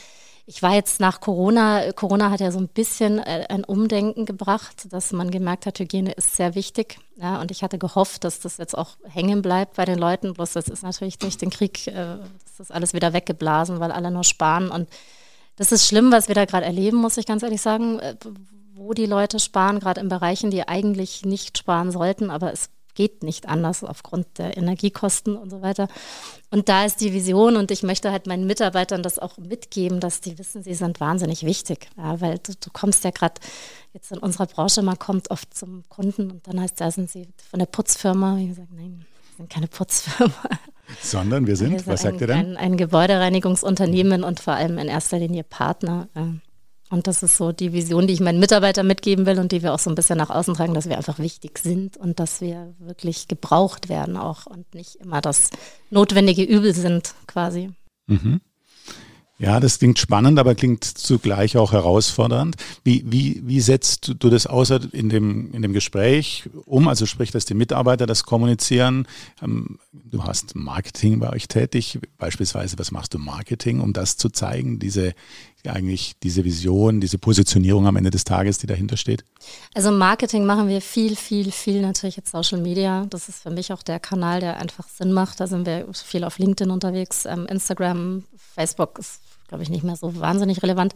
Ich 0.47 0.63
war 0.63 0.75
jetzt 0.75 1.01
nach 1.01 1.21
Corona, 1.21 1.93
Corona 1.93 2.31
hat 2.31 2.41
ja 2.41 2.51
so 2.51 2.59
ein 2.59 2.69
bisschen 2.69 3.19
äh, 3.19 3.47
ein 3.49 3.65
Umdenken 3.65 4.25
gebracht, 4.25 4.87
dass 4.91 5.13
man 5.13 5.31
gemerkt 5.31 5.67
hat, 5.67 5.79
Hygiene 5.79 6.13
ist 6.13 6.37
sehr 6.37 6.55
wichtig. 6.55 6.99
Ja, 7.17 7.41
und 7.41 7.51
ich 7.51 7.63
hatte 7.63 7.79
gehofft, 7.79 8.25
dass 8.25 8.41
das 8.41 8.57
jetzt 8.57 8.77
auch 8.77 8.97
hängen 9.09 9.43
bleibt 9.43 9.77
bei 9.77 9.85
den 9.85 9.99
Leuten. 9.99 10.33
Bloß 10.33 10.53
das 10.53 10.69
ist 10.69 10.83
natürlich 10.83 11.19
durch 11.19 11.37
den 11.37 11.51
Krieg, 11.51 11.87
äh, 11.87 11.93
das 11.93 12.61
ist 12.61 12.73
alles 12.73 12.95
wieder 12.95 13.13
weggeblasen, 13.13 13.81
weil 13.81 13.93
alle 13.93 14.11
nur 14.11 14.25
sparen. 14.25 14.71
Und 14.71 14.89
das 15.57 15.73
ist 15.73 15.87
schlimm, 15.87 16.13
was 16.13 16.29
wir 16.29 16.35
da 16.35 16.45
gerade 16.45 16.65
erleben, 16.65 16.99
muss 16.99 17.17
ich 17.17 17.27
ganz 17.27 17.43
ehrlich 17.43 17.61
sagen, 17.61 17.99
äh, 17.99 18.17
wo 18.79 18.95
die 18.95 19.07
Leute 19.07 19.41
sparen, 19.41 19.81
gerade 19.81 20.01
in 20.01 20.09
Bereichen, 20.09 20.51
die 20.51 20.67
eigentlich 20.67 21.25
nicht 21.25 21.59
sparen 21.59 21.91
sollten, 21.91 22.31
aber 22.31 22.53
es 22.53 22.71
geht 22.99 23.23
nicht 23.23 23.49
anders 23.49 23.85
aufgrund 23.85 24.39
der 24.39 24.57
Energiekosten 24.57 25.37
und 25.37 25.51
so 25.51 25.63
weiter. 25.63 25.87
Und 26.51 26.69
da 26.69 26.85
ist 26.85 27.01
die 27.01 27.13
Vision 27.13 27.57
und 27.57 27.71
ich 27.71 27.85
möchte 27.85 28.11
halt 28.11 28.27
meinen 28.27 28.45
Mitarbeitern 28.45 29.05
das 29.05 29.21
auch 29.21 29.39
mitgeben, 29.39 30.01
dass 30.01 30.21
die 30.21 30.37
wissen, 30.37 30.65
sie 30.65 30.75
sind 30.75 30.99
wahnsinnig 30.99 31.45
wichtig, 31.45 31.89
ja, 31.97 32.21
weil 32.21 32.39
du, 32.39 32.55
du 32.59 32.71
kommst 32.73 33.05
ja 33.05 33.11
gerade 33.11 33.35
jetzt 33.93 34.11
in 34.11 34.19
unserer 34.19 34.47
Branche, 34.47 34.83
man 34.83 34.99
kommt 34.99 35.31
oft 35.31 35.55
zum 35.55 35.85
Kunden 35.89 36.33
und 36.33 36.49
dann 36.49 36.61
heißt, 36.61 36.81
da 36.81 36.91
sind 36.91 37.09
sie 37.09 37.29
von 37.49 37.61
der 37.61 37.67
Putzfirma. 37.67 38.37
Wie 38.37 38.49
gesagt, 38.49 38.73
nein, 38.75 39.07
wir 39.31 39.37
sind 39.37 39.51
keine 39.51 39.69
Putzfirma. 39.69 40.33
Sondern 41.01 41.47
wir 41.47 41.55
sind, 41.55 41.71
wir 41.71 41.79
sind 41.79 41.93
was 41.93 42.03
sagt 42.03 42.17
ein, 42.17 42.21
ihr 42.21 42.27
denn? 42.27 42.37
Ein, 42.37 42.57
ein 42.57 42.77
Gebäudereinigungsunternehmen 42.77 44.25
und 44.25 44.41
vor 44.41 44.55
allem 44.55 44.77
in 44.79 44.89
erster 44.89 45.21
Linie 45.21 45.45
Partner. 45.45 46.09
Ja. 46.17 46.35
Und 46.91 47.07
das 47.07 47.23
ist 47.23 47.37
so 47.37 47.53
die 47.53 47.73
Vision, 47.73 48.07
die 48.07 48.15
ich 48.15 48.21
meinen 48.21 48.41
Mitarbeitern 48.41 48.87
mitgeben 48.87 49.27
will 49.27 49.39
und 49.39 49.53
die 49.53 49.63
wir 49.63 49.75
auch 49.75 49.79
so 49.79 49.91
ein 49.91 49.95
bisschen 49.95 50.17
nach 50.17 50.31
außen 50.31 50.55
tragen, 50.55 50.75
dass 50.75 50.89
wir 50.89 50.97
einfach 50.97 51.19
wichtig 51.19 51.59
sind 51.59 51.97
und 51.97 52.19
dass 52.19 52.41
wir 52.41 52.75
wirklich 52.79 53.29
gebraucht 53.29 53.89
werden 53.89 54.17
auch 54.17 54.47
und 54.47 54.75
nicht 54.75 54.97
immer 54.97 55.21
das 55.21 55.51
notwendige 55.91 56.43
Übel 56.43 56.75
sind 56.75 57.15
quasi. 57.27 57.71
Mhm. 58.07 58.41
Ja, 59.41 59.61
das 59.61 59.79
klingt 59.79 60.01
spannend, 60.01 60.37
aber 60.41 60.57
klingt 60.57 60.83
zugleich 60.83 61.57
auch 61.57 61.71
herausfordernd. 61.71 62.57
Wie, 62.83 63.05
wie, 63.07 63.41
wie 63.45 63.61
setzt 63.61 64.17
du 64.19 64.31
das 64.31 64.49
außer 64.49 64.81
in 64.93 65.11
dem, 65.11 65.53
in 65.53 65.63
dem 65.63 65.73
Gespräch 65.73 66.51
um? 66.67 66.89
Also 66.89 67.07
sprich, 67.07 67.31
dass 67.31 67.45
die 67.45 67.55
Mitarbeiter 67.55 68.07
das 68.07 68.25
kommunizieren. 68.25 69.07
Ähm, 69.41 69.79
du 69.93 70.25
hast 70.25 70.57
Marketing 70.57 71.21
bei 71.21 71.31
euch 71.31 71.47
tätig. 71.47 72.01
Beispielsweise, 72.19 72.81
was 72.81 72.91
machst 72.91 73.15
du 73.15 73.19
Marketing, 73.19 73.79
um 73.79 73.93
das 73.93 74.17
zu 74.17 74.29
zeigen? 74.29 74.81
Diese, 74.81 75.15
eigentlich 75.71 76.15
diese 76.23 76.45
Vision, 76.45 77.01
diese 77.01 77.19
Positionierung 77.19 77.87
am 77.87 77.97
Ende 77.97 78.11
des 78.11 78.25
Tages, 78.25 78.59
die 78.59 78.67
dahinter 78.67 78.97
steht? 78.97 79.25
Also 79.75 79.91
Marketing 79.91 80.45
machen 80.45 80.69
wir 80.69 80.81
viel, 80.81 81.17
viel, 81.17 81.53
viel 81.53 81.81
natürlich 81.81 82.17
jetzt 82.17 82.31
Social 82.31 82.61
Media. 82.61 83.07
Das 83.11 83.29
ist 83.29 83.43
für 83.43 83.51
mich 83.51 83.73
auch 83.73 83.83
der 83.83 84.01
Kanal, 84.01 84.41
der 84.41 84.59
einfach 84.59 84.89
Sinn 84.89 85.13
macht. 85.13 85.41
Da 85.41 85.47
sind 85.47 85.67
wir 85.67 85.87
viel 85.93 86.25
auf 86.25 86.39
LinkedIn 86.39 86.71
unterwegs, 86.71 87.25
ähm, 87.25 87.47
Instagram, 87.47 88.25
Facebook 88.55 88.99
ist 88.99 89.21
glaube 89.49 89.63
ich, 89.63 89.71
nicht 89.71 89.83
mehr 89.83 89.97
so 89.97 90.21
wahnsinnig 90.21 90.63
relevant. 90.63 90.95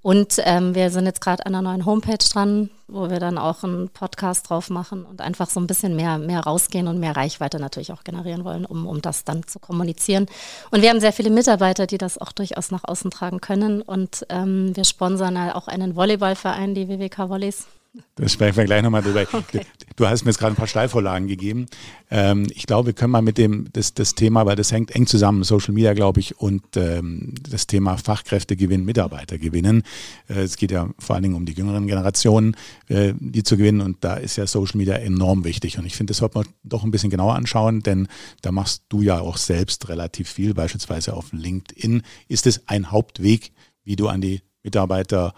Und 0.00 0.36
ähm, 0.44 0.74
wir 0.74 0.90
sind 0.90 1.06
jetzt 1.06 1.20
gerade 1.20 1.44
an 1.44 1.54
einer 1.54 1.70
neuen 1.70 1.84
Homepage 1.84 2.16
dran, 2.16 2.70
wo 2.86 3.10
wir 3.10 3.18
dann 3.18 3.36
auch 3.36 3.64
einen 3.64 3.88
Podcast 3.88 4.48
drauf 4.48 4.70
machen 4.70 5.04
und 5.04 5.20
einfach 5.20 5.50
so 5.50 5.58
ein 5.58 5.66
bisschen 5.66 5.96
mehr, 5.96 6.18
mehr 6.18 6.40
rausgehen 6.40 6.86
und 6.86 7.00
mehr 7.00 7.16
Reichweite 7.16 7.58
natürlich 7.58 7.92
auch 7.92 8.04
generieren 8.04 8.44
wollen, 8.44 8.64
um, 8.64 8.86
um 8.86 9.02
das 9.02 9.24
dann 9.24 9.46
zu 9.46 9.58
kommunizieren. 9.58 10.26
Und 10.70 10.82
wir 10.82 10.90
haben 10.90 11.00
sehr 11.00 11.12
viele 11.12 11.30
Mitarbeiter, 11.30 11.86
die 11.86 11.98
das 11.98 12.16
auch 12.16 12.32
durchaus 12.32 12.70
nach 12.70 12.84
außen 12.84 13.10
tragen 13.10 13.40
können. 13.40 13.82
Und 13.82 14.24
ähm, 14.28 14.74
wir 14.76 14.84
sponsern 14.84 15.36
auch 15.50 15.66
einen 15.68 15.96
Volleyballverein, 15.96 16.74
die 16.74 16.88
WWK 16.88 17.28
Volleys. 17.28 17.66
Das 18.16 18.32
sprechen 18.32 18.56
wir 18.56 18.64
gleich 18.64 18.82
nochmal 18.82 19.02
drüber. 19.02 19.26
Okay. 19.38 19.60
Du 19.96 20.06
hast 20.06 20.24
mir 20.24 20.30
jetzt 20.30 20.38
gerade 20.38 20.52
ein 20.52 20.56
paar 20.56 20.66
Steilvorlagen 20.66 21.26
gegeben. 21.26 21.66
Ähm, 22.10 22.46
ich 22.54 22.66
glaube, 22.66 22.88
wir 22.88 22.92
können 22.92 23.12
mal 23.12 23.22
mit 23.22 23.38
dem, 23.38 23.68
das, 23.72 23.94
das 23.94 24.14
Thema, 24.14 24.46
weil 24.46 24.56
das 24.56 24.70
hängt 24.72 24.90
eng 24.92 25.06
zusammen, 25.06 25.42
Social 25.42 25.74
Media, 25.74 25.92
glaube 25.92 26.20
ich, 26.20 26.38
und 26.38 26.76
ähm, 26.76 27.34
das 27.48 27.66
Thema 27.66 27.96
Fachkräfte 27.96 28.56
gewinnen, 28.56 28.84
Mitarbeiter 28.84 29.38
gewinnen. 29.38 29.82
Äh, 30.28 30.42
es 30.42 30.56
geht 30.56 30.70
ja 30.70 30.88
vor 30.98 31.14
allen 31.14 31.22
Dingen 31.24 31.34
um 31.34 31.46
die 31.46 31.52
jüngeren 31.52 31.86
Generationen, 31.86 32.56
äh, 32.88 33.14
die 33.18 33.42
zu 33.42 33.56
gewinnen. 33.56 33.80
Und 33.80 34.04
da 34.04 34.14
ist 34.14 34.36
ja 34.36 34.46
Social 34.46 34.76
Media 34.76 34.94
enorm 34.94 35.44
wichtig. 35.44 35.78
Und 35.78 35.86
ich 35.86 35.96
finde, 35.96 36.12
das 36.12 36.18
sollte 36.18 36.38
man 36.38 36.46
doch 36.62 36.84
ein 36.84 36.90
bisschen 36.90 37.10
genauer 37.10 37.34
anschauen, 37.34 37.82
denn 37.82 38.08
da 38.42 38.52
machst 38.52 38.84
du 38.88 39.02
ja 39.02 39.20
auch 39.20 39.36
selbst 39.36 39.88
relativ 39.88 40.28
viel, 40.28 40.54
beispielsweise 40.54 41.14
auf 41.14 41.32
LinkedIn. 41.32 42.02
Ist 42.28 42.46
es 42.46 42.68
ein 42.68 42.90
Hauptweg, 42.90 43.52
wie 43.84 43.96
du 43.96 44.08
an 44.08 44.20
die 44.20 44.42
Mitarbeiter 44.62 45.34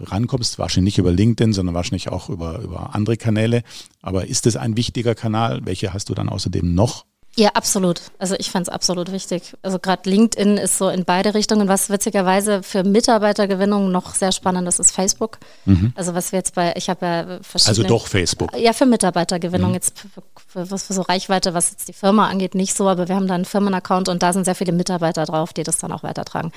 rankommst, 0.00 0.58
wahrscheinlich 0.58 0.94
nicht 0.94 0.98
über 0.98 1.12
LinkedIn, 1.12 1.52
sondern 1.52 1.74
wahrscheinlich 1.74 2.08
auch 2.08 2.28
über, 2.28 2.58
über 2.60 2.94
andere 2.94 3.16
Kanäle. 3.16 3.62
Aber 4.02 4.26
ist 4.26 4.46
es 4.46 4.56
ein 4.56 4.76
wichtiger 4.76 5.14
Kanal? 5.14 5.60
Welche 5.64 5.92
hast 5.92 6.08
du 6.08 6.14
dann 6.14 6.28
außerdem 6.28 6.74
noch? 6.74 7.04
Ja, 7.36 7.50
absolut. 7.54 8.00
Also 8.18 8.36
ich 8.38 8.50
fand 8.50 8.68
es 8.68 8.72
absolut 8.72 9.10
wichtig. 9.10 9.54
Also 9.62 9.80
gerade 9.80 10.08
LinkedIn 10.08 10.56
ist 10.56 10.78
so 10.78 10.88
in 10.88 11.04
beide 11.04 11.34
Richtungen. 11.34 11.66
Was 11.66 11.90
witzigerweise 11.90 12.62
für 12.62 12.84
Mitarbeitergewinnung 12.84 13.90
noch 13.90 14.14
sehr 14.14 14.30
spannend 14.30 14.68
ist, 14.68 14.78
ist 14.78 14.92
Facebook. 14.92 15.38
Mhm. 15.64 15.92
Also 15.96 16.14
was 16.14 16.30
wir 16.30 16.38
jetzt 16.38 16.54
bei, 16.54 16.74
ich 16.76 16.88
habe 16.88 17.04
ja 17.04 17.38
verschiedene. 17.42 17.70
Also 17.70 17.82
doch 17.82 18.06
Facebook. 18.06 18.56
Ja, 18.56 18.72
für 18.72 18.86
Mitarbeitergewinnung 18.86 19.70
mhm. 19.70 19.74
jetzt 19.74 19.98
für, 19.98 20.08
für, 20.46 20.78
für, 20.78 20.92
so 20.92 21.02
Reichweite, 21.02 21.54
was 21.54 21.72
jetzt 21.72 21.88
die 21.88 21.92
Firma 21.92 22.28
angeht, 22.28 22.54
nicht 22.54 22.76
so, 22.76 22.88
aber 22.88 23.08
wir 23.08 23.16
haben 23.16 23.26
da 23.26 23.34
einen 23.34 23.44
Firmenaccount 23.44 24.08
und 24.08 24.22
da 24.22 24.32
sind 24.32 24.44
sehr 24.44 24.54
viele 24.54 24.72
Mitarbeiter 24.72 25.24
drauf, 25.24 25.52
die 25.52 25.64
das 25.64 25.78
dann 25.78 25.90
auch 25.90 26.04
weitertragen. 26.04 26.52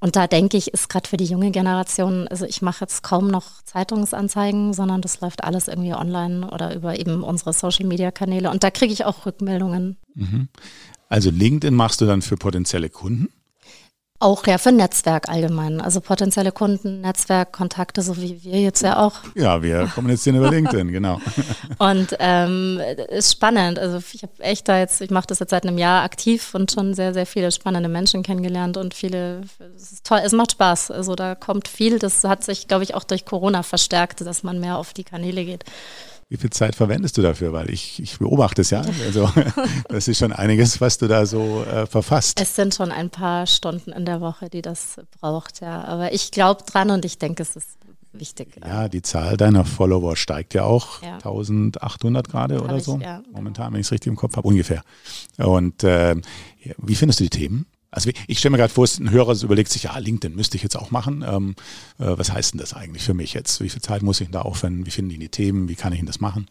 Und 0.00 0.16
da 0.16 0.26
denke 0.26 0.56
ich, 0.56 0.72
ist 0.72 0.88
gerade 0.88 1.08
für 1.08 1.18
die 1.18 1.26
junge 1.26 1.50
Generation, 1.50 2.26
also 2.28 2.46
ich 2.46 2.62
mache 2.62 2.80
jetzt 2.80 3.02
kaum 3.02 3.28
noch 3.28 3.62
Zeitungsanzeigen, 3.64 4.72
sondern 4.72 5.02
das 5.02 5.20
läuft 5.20 5.44
alles 5.44 5.68
irgendwie 5.68 5.92
online 5.92 6.50
oder 6.50 6.74
über 6.74 6.98
eben 6.98 7.22
unsere 7.22 7.52
Social-Media-Kanäle. 7.52 8.50
Und 8.50 8.64
da 8.64 8.70
kriege 8.70 8.92
ich 8.92 9.04
auch 9.04 9.26
Rückmeldungen. 9.26 9.98
Mhm. 10.14 10.48
Also 11.08 11.30
LinkedIn 11.30 11.74
machst 11.74 12.00
du 12.00 12.06
dann 12.06 12.22
für 12.22 12.36
potenzielle 12.36 12.88
Kunden? 12.88 13.28
Auch 14.22 14.46
ja 14.46 14.58
für 14.58 14.70
Netzwerk 14.70 15.30
allgemein, 15.30 15.80
also 15.80 16.02
potenzielle 16.02 16.52
Kunden, 16.52 17.00
Netzwerk, 17.00 17.52
Kontakte, 17.52 18.02
so 18.02 18.18
wie 18.18 18.44
wir 18.44 18.60
jetzt 18.60 18.82
ja 18.82 18.98
auch. 18.98 19.14
Ja, 19.34 19.62
wir 19.62 19.90
kommunizieren 19.94 20.36
über 20.36 20.50
LinkedIn, 20.50 20.92
genau. 20.92 21.22
Und 21.78 22.14
ähm, 22.18 22.78
ist 23.08 23.32
spannend. 23.32 23.78
Also 23.78 23.98
ich 24.12 24.22
habe 24.22 24.32
echt 24.40 24.68
da 24.68 24.78
jetzt, 24.78 25.00
ich 25.00 25.10
mache 25.10 25.26
das 25.26 25.38
jetzt 25.38 25.50
seit 25.50 25.66
einem 25.66 25.78
Jahr 25.78 26.02
aktiv 26.02 26.54
und 26.54 26.70
schon 26.70 26.92
sehr, 26.92 27.14
sehr 27.14 27.24
viele 27.24 27.50
spannende 27.50 27.88
Menschen 27.88 28.22
kennengelernt 28.22 28.76
und 28.76 28.92
viele, 28.92 29.40
es 29.74 29.92
ist 29.92 30.06
toll, 30.06 30.20
es 30.22 30.32
macht 30.32 30.52
Spaß. 30.52 30.90
Also 30.90 31.14
da 31.14 31.34
kommt 31.34 31.66
viel, 31.66 31.98
das 31.98 32.22
hat 32.24 32.44
sich, 32.44 32.68
glaube 32.68 32.84
ich, 32.84 32.94
auch 32.94 33.04
durch 33.04 33.24
Corona 33.24 33.62
verstärkt, 33.62 34.20
dass 34.20 34.42
man 34.42 34.60
mehr 34.60 34.76
auf 34.76 34.92
die 34.92 35.04
Kanäle 35.04 35.46
geht. 35.46 35.64
Wie 36.30 36.36
viel 36.36 36.50
Zeit 36.50 36.76
verwendest 36.76 37.18
du 37.18 37.22
dafür? 37.22 37.52
Weil 37.52 37.70
ich, 37.70 38.00
ich 38.00 38.18
beobachte 38.20 38.62
es 38.62 38.70
ja. 38.70 38.82
Also 39.04 39.28
das 39.88 40.06
ist 40.06 40.18
schon 40.18 40.32
einiges, 40.32 40.80
was 40.80 40.96
du 40.96 41.08
da 41.08 41.26
so 41.26 41.64
äh, 41.64 41.86
verfasst. 41.86 42.40
Es 42.40 42.54
sind 42.54 42.72
schon 42.72 42.92
ein 42.92 43.10
paar 43.10 43.48
Stunden 43.48 43.90
in 43.90 44.04
der 44.04 44.20
Woche, 44.20 44.48
die 44.48 44.62
das 44.62 45.00
braucht, 45.20 45.60
ja. 45.60 45.82
Aber 45.82 46.12
ich 46.12 46.30
glaube 46.30 46.62
dran 46.64 46.90
und 46.90 47.04
ich 47.04 47.18
denke, 47.18 47.42
es 47.42 47.56
ist 47.56 47.70
wichtig. 48.12 48.60
Ja, 48.64 48.88
die 48.88 49.02
Zahl 49.02 49.36
deiner 49.36 49.64
Follower 49.64 50.14
steigt 50.14 50.54
ja 50.54 50.62
auch. 50.62 51.02
Ja. 51.02 51.14
1800 51.14 52.28
gerade 52.28 52.62
oder 52.62 52.76
ich, 52.76 52.84
so. 52.84 53.00
Ja, 53.02 53.22
Momentan, 53.32 53.72
wenn 53.72 53.80
ich 53.80 53.88
es 53.88 53.92
richtig 53.92 54.10
im 54.10 54.16
Kopf 54.16 54.36
habe, 54.36 54.46
ungefähr. 54.46 54.82
Und 55.36 55.82
äh, 55.82 56.14
wie 56.78 56.94
findest 56.94 57.18
du 57.18 57.24
die 57.24 57.30
Themen? 57.30 57.66
Also 57.90 58.10
ich 58.26 58.38
stelle 58.38 58.52
mir 58.52 58.58
gerade 58.58 58.72
vor, 58.72 58.86
ein 58.86 59.10
Hörer 59.10 59.36
überlegt 59.42 59.70
sich, 59.70 59.84
ja, 59.84 59.98
LinkedIn 59.98 60.36
müsste 60.36 60.56
ich 60.56 60.62
jetzt 60.62 60.76
auch 60.76 60.90
machen. 60.90 61.24
Ähm, 61.26 61.54
äh, 61.98 62.16
was 62.16 62.32
heißt 62.32 62.54
denn 62.54 62.60
das 62.60 62.74
eigentlich 62.74 63.02
für 63.02 63.14
mich 63.14 63.34
jetzt? 63.34 63.60
Wie 63.60 63.68
viel 63.68 63.82
Zeit 63.82 64.02
muss 64.02 64.20
ich 64.20 64.28
denn 64.28 64.32
da 64.32 64.42
aufwenden? 64.42 64.86
Wie 64.86 64.90
finden 64.90 65.10
die 65.10 65.18
die 65.18 65.28
Themen? 65.28 65.68
Wie 65.68 65.74
kann 65.74 65.92
ich 65.92 65.98
denn 65.98 66.06
das 66.06 66.20
machen? 66.20 66.48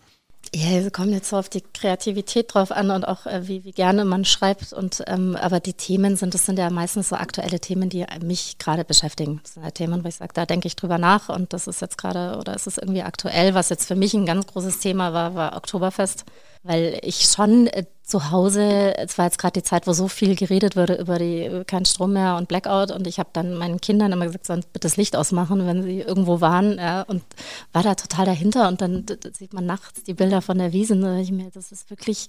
Ja, 0.53 0.71
es 0.71 0.91
kommt 0.91 1.11
jetzt 1.11 1.29
so 1.29 1.37
auf 1.37 1.47
die 1.47 1.61
Kreativität 1.61 2.53
drauf 2.53 2.71
an 2.71 2.89
und 2.89 3.07
auch 3.07 3.27
äh, 3.27 3.47
wie, 3.47 3.63
wie 3.65 3.71
gerne 3.71 4.03
man 4.03 4.25
schreibt. 4.25 4.73
Und 4.73 5.03
ähm, 5.05 5.35
aber 5.35 5.59
die 5.59 5.73
Themen 5.73 6.15
sind, 6.15 6.33
das 6.33 6.45
sind 6.45 6.57
ja 6.57 6.69
meistens 6.71 7.09
so 7.09 7.15
aktuelle 7.17 7.59
Themen, 7.59 7.89
die 7.89 8.05
mich 8.23 8.57
gerade 8.57 8.83
beschäftigen. 8.83 9.39
Das 9.43 9.53
sind 9.53 9.63
ja 9.63 9.71
Themen, 9.71 10.03
wo 10.03 10.07
ich 10.07 10.15
sage, 10.15 10.33
da 10.33 10.45
denke 10.45 10.67
ich 10.67 10.75
drüber 10.75 10.97
nach 10.97 11.29
und 11.29 11.53
das 11.53 11.67
ist 11.67 11.81
jetzt 11.81 11.97
gerade 11.99 12.37
oder 12.37 12.55
ist 12.55 12.67
es 12.67 12.79
irgendwie 12.79 13.03
aktuell. 13.03 13.53
Was 13.53 13.69
jetzt 13.69 13.87
für 13.87 13.95
mich 13.95 14.13
ein 14.15 14.25
ganz 14.25 14.47
großes 14.47 14.79
Thema 14.79 15.13
war, 15.13 15.35
war 15.35 15.55
Oktoberfest 15.55 16.25
weil 16.63 16.99
ich 17.03 17.23
schon 17.23 17.67
äh, 17.67 17.85
zu 18.03 18.31
Hause, 18.31 18.97
es 18.97 19.17
war 19.17 19.25
jetzt 19.25 19.37
gerade 19.37 19.61
die 19.61 19.63
Zeit, 19.63 19.85
wo 19.87 19.93
so 19.93 20.07
viel 20.07 20.35
geredet 20.35 20.75
wurde 20.75 20.95
über 20.95 21.19
die 21.19 21.63
kein 21.67 21.85
Strom 21.85 22.13
mehr 22.13 22.35
und 22.37 22.47
Blackout 22.47 22.91
und 22.91 23.05
ich 23.05 23.19
habe 23.19 23.29
dann 23.33 23.55
meinen 23.55 23.79
Kindern 23.79 24.11
immer 24.11 24.25
gesagt, 24.25 24.47
sollen 24.47 24.65
bitte 24.73 24.87
das 24.87 24.97
Licht 24.97 25.15
ausmachen, 25.15 25.65
wenn 25.67 25.83
sie 25.83 26.01
irgendwo 26.01 26.41
waren 26.41 26.77
ja, 26.77 27.03
und 27.03 27.23
war 27.71 27.83
da 27.83 27.95
total 27.95 28.25
dahinter 28.25 28.67
und 28.67 28.81
dann 28.81 29.05
sieht 29.37 29.53
man 29.53 29.65
nachts 29.65 30.03
die 30.03 30.15
Bilder 30.15 30.41
von 30.41 30.57
der 30.57 30.73
Wiese 30.73 30.95
und 30.95 31.19
ich 31.19 31.31
mir, 31.31 31.51
das 31.53 31.71
ist 31.71 31.89
wirklich, 31.91 32.27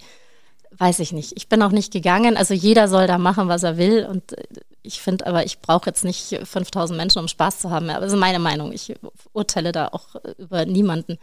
weiß 0.76 0.98
ich 1.00 1.12
nicht. 1.12 1.32
Ich 1.36 1.48
bin 1.48 1.62
auch 1.62 1.72
nicht 1.72 1.92
gegangen, 1.92 2.36
also 2.36 2.52
jeder 2.52 2.86
soll 2.86 3.06
da 3.06 3.16
machen, 3.16 3.48
was 3.48 3.62
er 3.62 3.78
will 3.78 4.06
und 4.06 4.34
äh, 4.34 4.44
ich 4.82 5.00
finde 5.00 5.26
aber, 5.26 5.44
ich 5.44 5.60
brauche 5.60 5.90
jetzt 5.90 6.04
nicht 6.04 6.40
5000 6.42 6.96
Menschen, 6.96 7.18
um 7.18 7.28
Spaß 7.28 7.58
zu 7.60 7.70
haben, 7.70 7.90
aber 7.90 8.00
das 8.00 8.12
ist 8.12 8.18
meine 8.18 8.38
Meinung. 8.38 8.72
Ich 8.72 8.94
urteile 9.34 9.72
da 9.72 9.88
auch 9.88 10.16
über 10.38 10.64
niemanden. 10.64 11.18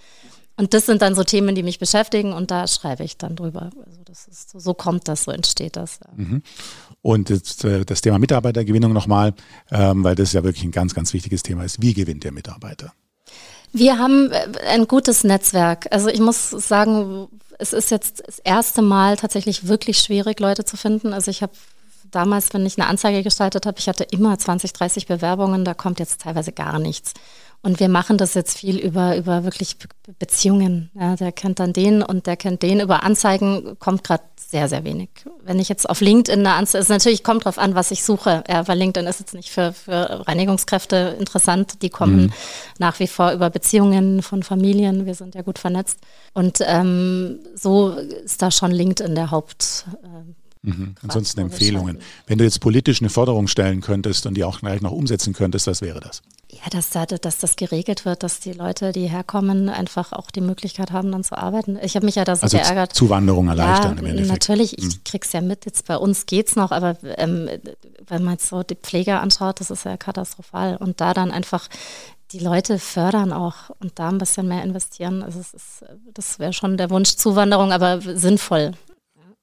Und 0.58 0.74
das 0.74 0.88
sind 0.88 1.04
dann 1.04 1.13
so 1.13 1.24
Themen, 1.24 1.54
die 1.54 1.62
mich 1.62 1.78
beschäftigen 1.78 2.34
und 2.34 2.50
da 2.50 2.67
schreibe 2.67 3.04
ich 3.04 3.17
dann 3.17 3.36
drüber. 3.36 3.70
Also 3.86 4.02
das 4.04 4.28
ist 4.28 4.60
so, 4.60 4.74
kommt 4.74 5.08
das, 5.08 5.24
so 5.26 5.32
entsteht 5.32 5.76
das. 5.76 6.00
Mhm. 6.15 6.41
Und 7.04 7.30
das, 7.30 7.63
äh, 7.63 7.86
das, 7.86 8.02
Thema 8.02 8.17
Mitarbeitergewinnung 8.17 8.91
nochmal, 8.91 9.34
ähm, 9.72 10.04
weil 10.04 10.15
das 10.15 10.34
ja 10.34 10.43
wirklich 10.43 10.63
ein 10.63 10.72
ganz, 10.72 10.96
ganz 10.96 11.13
wichtiges 11.13 11.43
Thema 11.43 11.63
ist. 11.63 11.82
Wie 11.82 11.93
gewinnt 11.93 12.24
der 12.24 12.32
Mitarbeiter? 12.32 12.91
Wir 13.72 14.00
haben 14.00 14.32
äh, 14.32 14.48
ein 14.67 14.88
gutes 14.88 15.24
Netzwerk. 15.24 15.88
Also 15.91 16.10
ich 16.10 16.20
muss 16.20 16.50
sagen, 16.50 17.28
es 17.60 17.74
ist 17.74 17.91
jetzt 17.91 18.24
das 18.26 18.39
erste 18.39 18.82
Mal 18.82 19.15
tatsächlich 19.17 19.67
wirklich 19.67 20.00
schwierig, 20.00 20.39
Leute 20.39 20.65
zu 20.65 20.76
finden. 20.76 21.13
Also 21.13 21.30
ich 21.30 21.43
habe 21.43 21.54
damals, 22.12 22.54
wenn 22.54 22.65
ich 22.65 22.80
eine 22.80 22.88
Anzeige 22.88 23.24
gestaltet 23.24 23.65
habe, 23.65 23.80
ich 23.80 23.88
hatte 23.88 24.04
immer 24.06 24.38
20, 24.38 24.74
30 24.74 25.08
Bewerbungen, 25.08 25.65
da 25.65 25.74
kommt 25.74 26.00
jetzt 26.00 26.22
teilweise 26.22 26.52
gar 26.52 26.80
nichts. 26.80 27.13
Und 27.63 27.80
wir 27.80 27.89
machen 27.89 28.17
das 28.17 28.34
jetzt 28.34 28.60
viel 28.60 28.78
über, 28.78 29.17
über 29.17 29.43
wirklich 29.43 29.78
Beziehungen. 30.20 30.89
Ja, 30.93 31.15
der 31.15 31.32
kennt 31.32 31.60
dann 31.60 31.74
den 31.74 32.02
und 32.02 32.28
der 32.28 32.38
kennt 32.38 32.62
den. 32.62 32.80
Über 32.80 33.04
Anzeigen 33.04 33.78
kommt 33.80 34.04
gerade 34.04 34.24
sehr, 34.38 34.70
sehr 34.70 34.86
wenig. 34.86 35.10
Wenn 35.43 35.60
ich 35.60 35.67
jetzt 35.67 35.89
auf 35.89 36.00
LinkedIn 36.00 36.39
eine 36.39 36.54
Anzeige, 36.54 36.82
ist 36.82 36.89
natürlich 36.89 37.24
kommt 37.24 37.43
drauf 37.43 37.58
an, 37.58 37.76
was 37.76 37.91
ich 37.91 38.04
suche. 38.04 38.43
Ja, 38.48 38.67
weil 38.67 38.78
LinkedIn 38.78 39.08
ist 39.08 39.20
jetzt 39.20 39.34
nicht 39.34 39.50
für, 39.50 39.74
für 39.74 40.26
Reinigungskräfte 40.28 41.17
interessant. 41.20 41.82
Die 41.82 41.89
kommen 41.89 42.28
mhm. 42.28 42.34
nach 42.80 43.00
wie 43.00 43.08
vor 43.08 43.34
über 43.34 43.50
Beziehungen 43.50 44.22
von 44.22 44.43
Familien. 44.43 45.06
Wir 45.06 45.15
sind 45.15 45.36
ja 45.36 45.41
gut 45.41 45.60
vernetzt. 45.60 46.00
Und 46.34 46.60
ähm, 46.62 47.39
so 47.56 47.89
ist 47.89 48.41
da 48.41 48.52
schon 48.52 48.72
LinkedIn 48.72 49.15
der 49.15 49.32
Haupt. 49.32 49.88
Äh, 50.04 50.46
Mhm. 50.67 50.95
Ansonsten 51.01 51.39
Empfehlungen. 51.39 51.99
Wenn 52.25 52.38
du 52.38 52.43
jetzt 52.43 52.60
politisch 52.60 53.01
eine 53.01 53.10
Forderung 53.10 53.47
stellen 53.47 53.80
könntest 53.80 54.25
und 54.25 54.34
die 54.34 54.43
auch 54.43 54.60
gleich 54.60 54.82
noch 54.82 54.91
umsetzen 54.91 55.34
könntest, 55.34 55.65
was 55.67 55.82
wäre 55.82 56.01
das? 56.01 56.21
Ja, 56.49 56.69
dass, 56.69 56.89
da, 56.89 57.06
dass 57.06 57.38
das 57.38 57.56
geregelt 57.56 58.03
wird, 58.06 58.23
dass 58.23 58.39
die 58.39 58.51
Leute, 58.51 58.91
die 58.91 59.08
herkommen, 59.08 59.69
einfach 59.69 60.12
auch 60.12 60.30
die 60.30 60.41
Möglichkeit 60.41 60.91
haben, 60.91 61.12
dann 61.12 61.23
zu 61.23 61.38
arbeiten. 61.38 61.77
Ich 61.82 61.95
habe 61.95 62.06
mich 62.06 62.15
ja 62.15 62.25
da 62.25 62.36
so 62.36 62.43
also 62.43 62.58
geärgert. 62.58 62.93
Zuwanderung 62.93 63.47
erleichtern 63.47 63.95
ja, 63.95 63.99
im 64.01 64.06
Endeffekt. 64.06 64.30
Natürlich, 64.30 64.77
ich 64.77 64.86
mhm. 64.86 65.03
krieg's 65.06 65.32
ja 65.32 65.41
mit. 65.41 65.65
Jetzt 65.65 65.88
bei 65.88 65.97
uns 65.97 66.25
geht's 66.25 66.56
noch, 66.56 66.71
aber 66.71 66.97
ähm, 67.17 67.49
wenn 68.08 68.23
man 68.23 68.34
jetzt 68.34 68.49
so 68.49 68.63
die 68.63 68.75
Pflege 68.75 69.19
anschaut, 69.19 69.60
das 69.62 69.71
ist 69.71 69.86
ja 69.86 69.95
katastrophal. 69.95 70.77
Und 70.77 70.99
da 70.99 71.13
dann 71.13 71.32
einfach 71.32 71.69
die 72.32 72.39
Leute 72.39 72.77
fördern 72.77 73.32
auch 73.32 73.69
und 73.80 73.99
da 73.99 74.10
ein 74.10 74.17
bisschen 74.17 74.47
mehr 74.47 74.63
investieren. 74.63 75.23
Also 75.23 75.39
es 75.39 75.53
ist, 75.53 75.86
das 76.13 76.39
wäre 76.39 76.53
schon 76.53 76.75
der 76.75 76.89
Wunsch 76.89 77.15
Zuwanderung, 77.15 77.71
aber 77.71 78.01
sinnvoll. 78.01 78.73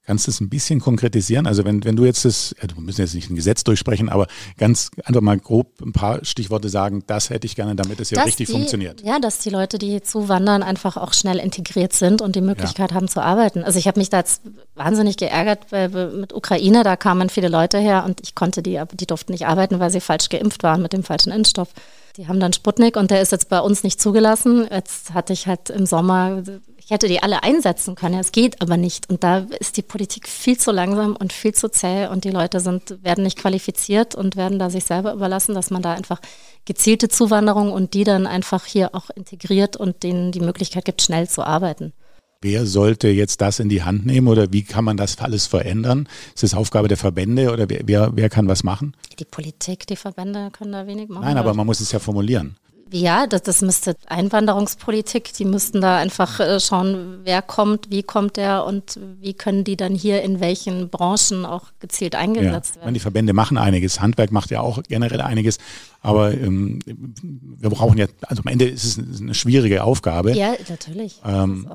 Kannst 0.06 0.26
du 0.26 0.30
es 0.30 0.40
ein 0.40 0.50
bisschen 0.50 0.80
konkretisieren? 0.80 1.46
Also 1.46 1.64
wenn, 1.64 1.82
wenn 1.84 1.96
du 1.96 2.04
jetzt 2.04 2.26
das, 2.26 2.54
ja, 2.60 2.68
wir 2.74 2.82
müssen 2.82 3.00
jetzt 3.00 3.14
nicht 3.14 3.30
ein 3.30 3.36
Gesetz 3.36 3.64
durchsprechen, 3.64 4.10
aber 4.10 4.26
ganz 4.58 4.90
einfach 5.02 5.22
mal 5.22 5.38
grob 5.38 5.80
ein 5.80 5.92
paar 5.92 6.22
Stichworte 6.24 6.68
sagen, 6.68 7.02
das 7.06 7.30
hätte 7.30 7.46
ich 7.46 7.56
gerne, 7.56 7.74
damit 7.74 8.00
es 8.00 8.10
ja 8.10 8.22
richtig 8.22 8.48
die, 8.48 8.52
funktioniert. 8.52 9.00
Ja, 9.02 9.18
dass 9.18 9.38
die 9.38 9.48
Leute, 9.48 9.78
die 9.78 9.88
hier 9.88 10.02
zuwandern, 10.02 10.62
einfach 10.62 10.98
auch 10.98 11.14
schnell 11.14 11.38
integriert 11.38 11.94
sind 11.94 12.20
und 12.20 12.36
die 12.36 12.42
Möglichkeit 12.42 12.90
ja. 12.90 12.96
haben 12.96 13.08
zu 13.08 13.22
arbeiten. 13.22 13.64
Also 13.64 13.78
ich 13.78 13.86
habe 13.86 13.98
mich 13.98 14.10
da 14.10 14.18
jetzt 14.18 14.42
wahnsinnig 14.74 15.16
geärgert 15.16 15.60
weil 15.70 15.88
mit 15.88 16.34
Ukraine, 16.34 16.82
da 16.82 16.96
kamen 16.96 17.30
viele 17.30 17.48
Leute 17.48 17.78
her 17.78 18.04
und 18.04 18.20
ich 18.22 18.34
konnte 18.34 18.62
die, 18.62 18.78
aber 18.78 18.94
die 18.94 19.06
durften 19.06 19.32
nicht 19.32 19.46
arbeiten, 19.46 19.80
weil 19.80 19.90
sie 19.90 20.00
falsch 20.00 20.28
geimpft 20.28 20.62
waren 20.62 20.82
mit 20.82 20.92
dem 20.92 21.02
falschen 21.02 21.32
Impfstoff. 21.32 21.68
Die 22.16 22.28
haben 22.28 22.38
dann 22.38 22.52
Sputnik 22.52 22.96
und 22.96 23.10
der 23.10 23.20
ist 23.20 23.32
jetzt 23.32 23.48
bei 23.48 23.58
uns 23.58 23.82
nicht 23.82 24.00
zugelassen. 24.00 24.68
Jetzt 24.70 25.14
hatte 25.14 25.32
ich 25.32 25.48
halt 25.48 25.70
im 25.70 25.84
Sommer 25.84 26.42
ich 26.84 26.90
hätte 26.90 27.08
die 27.08 27.22
alle 27.22 27.42
einsetzen 27.42 27.94
können, 27.94 28.20
es 28.20 28.30
geht 28.30 28.60
aber 28.60 28.76
nicht. 28.76 29.08
Und 29.08 29.24
da 29.24 29.46
ist 29.58 29.78
die 29.78 29.82
Politik 29.82 30.28
viel 30.28 30.58
zu 30.58 30.70
langsam 30.70 31.16
und 31.16 31.32
viel 31.32 31.54
zu 31.54 31.70
zäh 31.70 32.08
und 32.08 32.24
die 32.24 32.30
Leute 32.30 32.60
sind, 32.60 33.02
werden 33.02 33.24
nicht 33.24 33.38
qualifiziert 33.38 34.14
und 34.14 34.36
werden 34.36 34.58
da 34.58 34.68
sich 34.68 34.84
selber 34.84 35.14
überlassen, 35.14 35.54
dass 35.54 35.70
man 35.70 35.80
da 35.80 35.94
einfach 35.94 36.20
gezielte 36.66 37.08
Zuwanderung 37.08 37.72
und 37.72 37.94
die 37.94 38.04
dann 38.04 38.26
einfach 38.26 38.66
hier 38.66 38.94
auch 38.94 39.08
integriert 39.10 39.76
und 39.76 40.02
denen 40.02 40.30
die 40.30 40.40
Möglichkeit 40.40 40.84
gibt, 40.84 41.00
schnell 41.00 41.26
zu 41.26 41.42
arbeiten. 41.42 41.94
Wer 42.42 42.66
sollte 42.66 43.08
jetzt 43.08 43.40
das 43.40 43.58
in 43.58 43.70
die 43.70 43.82
Hand 43.82 44.04
nehmen 44.04 44.28
oder 44.28 44.52
wie 44.52 44.62
kann 44.62 44.84
man 44.84 44.98
das 44.98 45.18
alles 45.18 45.46
verändern? 45.46 46.06
Ist 46.34 46.42
das 46.42 46.52
Aufgabe 46.52 46.88
der 46.88 46.98
Verbände 46.98 47.50
oder 47.50 47.70
wer, 47.70 47.80
wer, 47.86 48.10
wer 48.14 48.28
kann 48.28 48.46
was 48.48 48.62
machen? 48.62 48.94
Die 49.18 49.24
Politik, 49.24 49.86
die 49.86 49.96
Verbände 49.96 50.50
können 50.52 50.72
da 50.72 50.86
wenig 50.86 51.08
machen. 51.08 51.24
Nein, 51.24 51.38
aber 51.38 51.54
man 51.54 51.64
muss 51.64 51.80
es 51.80 51.90
ja 51.92 51.98
formulieren. 51.98 52.58
Ja, 52.90 53.26
das, 53.26 53.42
das 53.42 53.62
müsste 53.62 53.96
Einwanderungspolitik, 54.06 55.32
die 55.32 55.44
müssten 55.44 55.80
da 55.80 55.96
einfach 55.96 56.38
äh, 56.40 56.60
schauen, 56.60 57.20
wer 57.24 57.42
kommt, 57.42 57.90
wie 57.90 58.02
kommt 58.02 58.36
der 58.36 58.64
und 58.64 58.98
wie 59.20 59.34
können 59.34 59.64
die 59.64 59.76
dann 59.76 59.94
hier 59.94 60.22
in 60.22 60.40
welchen 60.40 60.90
Branchen 60.90 61.44
auch 61.44 61.72
gezielt 61.80 62.14
eingesetzt 62.14 62.76
ja. 62.76 62.82
werden. 62.82 62.94
Die 62.94 63.00
Verbände 63.00 63.32
machen 63.32 63.58
einiges, 63.58 64.00
Handwerk 64.00 64.32
macht 64.32 64.50
ja 64.50 64.60
auch 64.60 64.82
generell 64.86 65.20
einiges, 65.20 65.58
aber 66.02 66.32
ähm, 66.34 66.80
wir 66.84 67.70
brauchen 67.70 67.98
ja, 67.98 68.06
also 68.22 68.42
am 68.44 68.52
Ende 68.52 68.66
ist 68.66 68.84
es 68.84 69.20
eine 69.20 69.34
schwierige 69.34 69.84
Aufgabe. 69.84 70.32
Ja, 70.32 70.54
natürlich. 70.68 71.20
Ähm, 71.24 71.68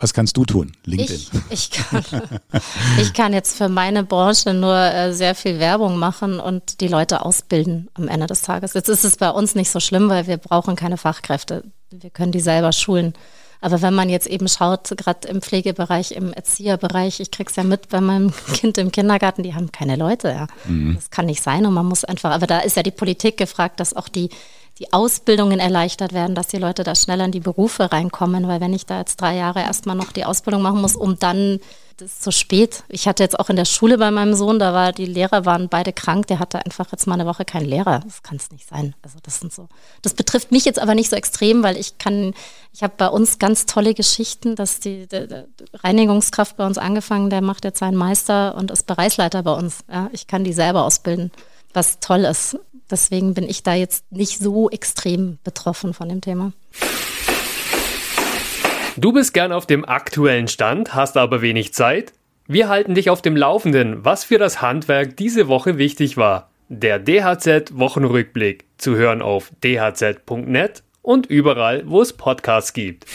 was 0.00 0.14
kannst 0.14 0.36
du 0.38 0.46
tun? 0.46 0.72
LinkedIn. 0.86 1.20
Ich, 1.50 1.70
ich, 1.70 1.70
kann, 1.70 2.04
ich 3.00 3.12
kann 3.12 3.32
jetzt 3.34 3.56
für 3.56 3.68
meine 3.68 4.02
Branche 4.02 4.54
nur 4.54 4.76
äh, 4.76 5.12
sehr 5.12 5.34
viel 5.34 5.58
Werbung 5.58 5.98
machen 5.98 6.40
und 6.40 6.80
die 6.80 6.88
Leute 6.88 7.24
ausbilden 7.24 7.88
am 7.94 8.08
Ende 8.08 8.26
des 8.26 8.40
Tages. 8.40 8.72
Jetzt 8.72 8.88
ist 8.88 9.04
es 9.04 9.18
bei 9.18 9.30
uns 9.30 9.54
nicht 9.54 9.70
so 9.70 9.78
schlimm, 9.78 10.08
weil 10.08 10.26
wir 10.26 10.38
brauchen 10.38 10.74
keine 10.74 10.96
Fachkräfte. 10.96 11.64
Wir 11.90 12.08
können 12.10 12.32
die 12.32 12.40
selber 12.40 12.72
schulen. 12.72 13.12
Aber 13.60 13.82
wenn 13.82 13.94
man 13.94 14.08
jetzt 14.08 14.26
eben 14.26 14.48
schaut, 14.48 14.88
gerade 14.96 15.28
im 15.28 15.42
Pflegebereich, 15.42 16.12
im 16.12 16.32
Erzieherbereich, 16.32 17.20
ich 17.20 17.30
krieg's 17.30 17.56
ja 17.56 17.62
mit 17.62 17.90
bei 17.90 18.00
meinem 18.00 18.32
Kind 18.54 18.78
im 18.78 18.90
Kindergarten, 18.90 19.42
die 19.42 19.54
haben 19.54 19.70
keine 19.70 19.96
Leute. 19.96 20.28
Ja. 20.28 20.46
Mhm. 20.64 20.94
Das 20.94 21.10
kann 21.10 21.26
nicht 21.26 21.42
sein 21.42 21.66
und 21.66 21.74
man 21.74 21.84
muss 21.84 22.04
einfach, 22.04 22.30
aber 22.30 22.46
da 22.46 22.60
ist 22.60 22.76
ja 22.76 22.82
die 22.82 22.90
Politik 22.90 23.36
gefragt, 23.36 23.80
dass 23.80 23.94
auch 23.94 24.08
die 24.08 24.30
die 24.80 24.92
Ausbildungen 24.94 25.60
erleichtert 25.60 26.14
werden, 26.14 26.34
dass 26.34 26.48
die 26.48 26.56
Leute 26.56 26.84
da 26.84 26.94
schneller 26.94 27.26
in 27.26 27.32
die 27.32 27.40
Berufe 27.40 27.92
reinkommen, 27.92 28.48
weil 28.48 28.60
wenn 28.60 28.72
ich 28.72 28.86
da 28.86 28.98
jetzt 28.98 29.20
drei 29.20 29.36
Jahre 29.36 29.60
erstmal 29.60 29.94
noch 29.94 30.10
die 30.10 30.24
Ausbildung 30.24 30.62
machen 30.62 30.80
muss, 30.80 30.96
um 30.96 31.18
dann 31.18 31.60
das 31.98 32.12
ist 32.12 32.22
zu 32.22 32.32
spät. 32.32 32.84
Ich 32.88 33.06
hatte 33.06 33.22
jetzt 33.22 33.38
auch 33.38 33.50
in 33.50 33.56
der 33.56 33.66
Schule 33.66 33.98
bei 33.98 34.10
meinem 34.10 34.32
Sohn, 34.34 34.58
da 34.58 34.72
war 34.72 34.92
die 34.92 35.04
Lehrer 35.04 35.44
waren 35.44 35.68
beide 35.68 35.92
krank, 35.92 36.28
der 36.28 36.38
hatte 36.38 36.64
einfach 36.64 36.90
jetzt 36.92 37.06
mal 37.06 37.14
eine 37.14 37.26
Woche 37.26 37.44
keinen 37.44 37.66
Lehrer. 37.66 38.00
Das 38.00 38.22
kann 38.22 38.38
es 38.38 38.50
nicht 38.50 38.66
sein. 38.66 38.94
Also 39.02 39.18
das 39.22 39.40
sind 39.40 39.52
so. 39.52 39.68
Das 40.00 40.14
betrifft 40.14 40.50
mich 40.50 40.64
jetzt 40.64 40.78
aber 40.78 40.94
nicht 40.94 41.10
so 41.10 41.16
extrem, 41.16 41.62
weil 41.62 41.76
ich 41.76 41.98
kann, 41.98 42.32
ich 42.72 42.82
habe 42.82 42.94
bei 42.96 43.08
uns 43.08 43.38
ganz 43.38 43.66
tolle 43.66 43.92
Geschichten, 43.92 44.56
dass 44.56 44.80
die, 44.80 45.06
die, 45.08 45.28
die, 45.28 45.44
Reinigungskraft 45.74 46.56
bei 46.56 46.64
uns 46.64 46.78
angefangen, 46.78 47.28
der 47.28 47.42
macht 47.42 47.64
jetzt 47.64 47.80
seinen 47.80 47.96
Meister 47.96 48.54
und 48.54 48.70
ist 48.70 48.86
Bereichsleiter 48.86 49.42
bei 49.42 49.52
uns. 49.52 49.84
Ja, 49.92 50.08
ich 50.12 50.26
kann 50.26 50.42
die 50.42 50.54
selber 50.54 50.84
ausbilden. 50.84 51.30
was 51.74 52.00
toll 52.00 52.20
ist. 52.20 52.58
Deswegen 52.90 53.34
bin 53.34 53.48
ich 53.48 53.62
da 53.62 53.74
jetzt 53.74 54.10
nicht 54.10 54.38
so 54.38 54.68
extrem 54.70 55.38
betroffen 55.44 55.94
von 55.94 56.08
dem 56.08 56.20
Thema. 56.20 56.52
Du 58.96 59.12
bist 59.12 59.32
gern 59.32 59.52
auf 59.52 59.66
dem 59.66 59.84
aktuellen 59.84 60.48
Stand, 60.48 60.94
hast 60.94 61.16
aber 61.16 61.40
wenig 61.40 61.72
Zeit? 61.72 62.12
Wir 62.46 62.68
halten 62.68 62.94
dich 62.94 63.10
auf 63.10 63.22
dem 63.22 63.36
Laufenden, 63.36 64.04
was 64.04 64.24
für 64.24 64.38
das 64.38 64.60
Handwerk 64.60 65.16
diese 65.16 65.46
Woche 65.46 65.78
wichtig 65.78 66.16
war. 66.16 66.50
Der 66.68 66.98
DHZ 66.98 67.78
Wochenrückblick 67.78 68.64
zu 68.76 68.96
hören 68.96 69.22
auf 69.22 69.52
dhz.net 69.62 70.82
und 71.02 71.26
überall, 71.26 71.84
wo 71.86 72.02
es 72.02 72.12
Podcasts 72.12 72.72
gibt. 72.72 73.06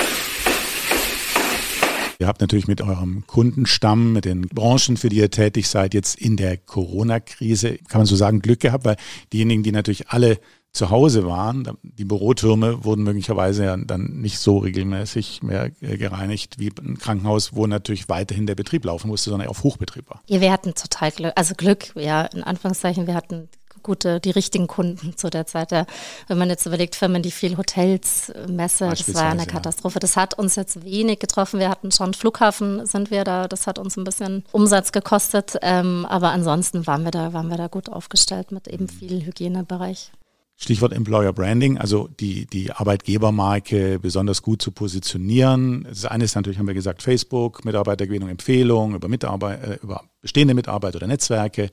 Ihr 2.19 2.27
habt 2.27 2.41
natürlich 2.41 2.67
mit 2.67 2.81
eurem 2.81 3.25
Kundenstamm, 3.27 4.13
mit 4.13 4.25
den 4.25 4.41
Branchen, 4.41 4.97
für 4.97 5.09
die 5.09 5.17
ihr 5.17 5.31
tätig 5.31 5.67
seid, 5.67 5.93
jetzt 5.93 6.15
in 6.15 6.37
der 6.37 6.57
Corona-Krise, 6.57 7.77
kann 7.89 7.99
man 7.99 8.05
so 8.05 8.15
sagen, 8.15 8.39
Glück 8.41 8.61
gehabt, 8.61 8.85
weil 8.85 8.95
diejenigen, 9.33 9.63
die 9.63 9.71
natürlich 9.71 10.09
alle 10.09 10.39
zu 10.75 10.89
Hause 10.89 11.25
waren, 11.25 11.77
die 11.83 12.03
Bürotürme 12.03 12.83
wurden 12.83 13.03
möglicherweise 13.03 13.63
ja 13.63 13.77
dann 13.77 14.21
nicht 14.21 14.39
so 14.39 14.57
regelmäßig 14.57 15.41
mehr 15.41 15.71
äh, 15.81 15.97
gereinigt 15.97 16.59
wie 16.59 16.71
ein 16.81 16.97
Krankenhaus, 16.97 17.55
wo 17.55 17.65
natürlich 17.65 18.09
weiterhin 18.09 18.45
der 18.45 18.55
Betrieb 18.55 18.83
laufen 18.83 19.07
musste, 19.07 19.29
sondern 19.29 19.47
auf 19.47 19.63
Hochbetrieb 19.63 20.09
war. 20.09 20.21
Ja, 20.27 20.41
wir 20.41 20.51
hatten 20.51 20.75
total 20.75 21.11
Glück, 21.11 21.33
also 21.35 21.55
Glück, 21.55 21.93
ja, 21.95 22.23
in 22.25 22.43
Anführungszeichen, 22.43 23.07
wir 23.07 23.15
hatten 23.15 23.47
gute, 23.85 24.19
die 24.19 24.31
richtigen 24.31 24.67
Kunden 24.67 25.15
zu 25.15 25.29
der 25.29 25.45
Zeit. 25.45 25.71
Ja, 25.71 25.85
wenn 26.27 26.37
man 26.37 26.49
jetzt 26.49 26.65
überlegt, 26.65 26.95
Firmen, 26.95 27.21
die 27.21 27.31
viel 27.31 27.55
Hotels, 27.57 28.33
Messe, 28.49 28.89
das 28.89 29.13
war 29.13 29.29
eine 29.29 29.45
Katastrophe. 29.45 29.99
Das 29.99 30.17
hat 30.17 30.37
uns 30.37 30.55
jetzt 30.55 30.83
wenig 30.83 31.19
getroffen. 31.19 31.59
Wir 31.59 31.69
hatten 31.69 31.91
schon 31.91 32.13
Flughafen, 32.13 32.85
sind 32.85 33.11
wir 33.11 33.23
da, 33.23 33.47
das 33.47 33.67
hat 33.67 33.79
uns 33.79 33.95
ein 33.95 34.03
bisschen 34.03 34.43
Umsatz 34.51 34.91
gekostet. 34.91 35.57
Ähm, 35.61 36.05
aber 36.09 36.31
ansonsten 36.31 36.85
waren 36.87 37.03
wir 37.03 37.11
da, 37.11 37.31
waren 37.31 37.47
wir 37.47 37.57
da 37.57 37.67
gut 37.67 37.89
aufgestellt 37.89 38.51
mit 38.51 38.67
eben 38.67 38.89
viel 38.89 39.25
Hygienebereich. 39.25 40.11
Stichwort 40.57 40.93
Employer 40.93 41.33
Branding, 41.33 41.77
also 41.77 42.07
die, 42.19 42.45
die 42.45 42.71
Arbeitgebermarke 42.71 43.99
besonders 43.99 44.41
gut 44.41 44.61
zu 44.61 44.71
positionieren. 44.71 45.83
Das 45.83 46.05
eine 46.05 46.23
ist 46.23 46.35
natürlich, 46.35 46.59
haben 46.59 46.67
wir 46.67 46.73
gesagt, 46.73 47.01
Facebook, 47.03 47.65
Mitarbeitergewinnung, 47.65 48.29
Empfehlung 48.29 48.95
über, 48.95 49.09
Mitarbeit, 49.09 49.61
äh, 49.61 49.77
über 49.83 50.03
bestehende 50.21 50.53
Mitarbeiter 50.53 50.97
oder 50.97 51.07
Netzwerke. 51.07 51.69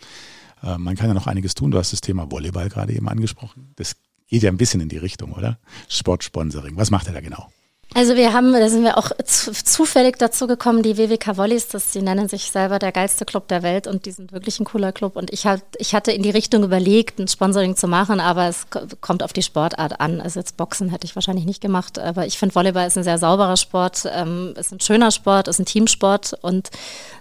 Äh, 0.62 0.78
man 0.78 0.96
kann 0.96 1.08
ja 1.08 1.14
noch 1.14 1.26
einiges 1.26 1.54
tun. 1.54 1.70
Du 1.70 1.78
hast 1.78 1.92
das 1.92 2.00
Thema 2.00 2.30
Volleyball 2.30 2.68
gerade 2.68 2.92
eben 2.94 3.08
angesprochen. 3.08 3.72
Das 3.76 3.96
geht 4.28 4.42
ja 4.42 4.50
ein 4.50 4.56
bisschen 4.56 4.80
in 4.80 4.88
die 4.88 4.98
Richtung, 4.98 5.32
oder? 5.32 5.58
Sportsponsoring. 5.88 6.76
Was 6.76 6.90
macht 6.90 7.06
er 7.06 7.12
da 7.12 7.20
genau? 7.20 7.48
Also 7.94 8.16
wir 8.16 8.32
haben, 8.32 8.52
da 8.52 8.68
sind 8.70 8.84
wir 8.84 8.96
auch 8.96 9.10
zufällig 9.22 10.18
dazu 10.18 10.46
gekommen, 10.46 10.82
die 10.82 10.96
WWK 10.96 11.36
Volleys, 11.36 11.68
das, 11.68 11.90
die 11.90 12.00
nennen 12.00 12.26
sich 12.26 12.50
selber 12.50 12.78
der 12.78 12.90
geilste 12.90 13.26
Club 13.26 13.48
der 13.48 13.62
Welt 13.62 13.86
und 13.86 14.06
die 14.06 14.12
sind 14.12 14.32
wirklich 14.32 14.58
ein 14.60 14.64
cooler 14.64 14.92
Club. 14.92 15.14
Und 15.14 15.30
ich, 15.30 15.44
halt, 15.46 15.62
ich 15.76 15.94
hatte 15.94 16.10
in 16.10 16.22
die 16.22 16.30
Richtung 16.30 16.64
überlegt, 16.64 17.18
ein 17.18 17.28
Sponsoring 17.28 17.76
zu 17.76 17.88
machen, 17.88 18.18
aber 18.18 18.48
es 18.48 18.66
kommt 19.02 19.22
auf 19.22 19.34
die 19.34 19.42
Sportart 19.42 20.00
an. 20.00 20.22
Also 20.22 20.40
jetzt 20.40 20.56
Boxen 20.56 20.88
hätte 20.88 21.04
ich 21.04 21.14
wahrscheinlich 21.14 21.44
nicht 21.44 21.60
gemacht, 21.60 21.98
aber 21.98 22.26
ich 22.26 22.38
finde 22.38 22.54
Volleyball 22.54 22.86
ist 22.86 22.96
ein 22.96 23.04
sehr 23.04 23.18
sauberer 23.18 23.58
Sport, 23.58 24.08
ähm, 24.10 24.54
ist 24.56 24.72
ein 24.72 24.80
schöner 24.80 25.10
Sport, 25.10 25.48
ist 25.48 25.58
ein 25.58 25.66
Teamsport 25.66 26.32
und 26.40 26.70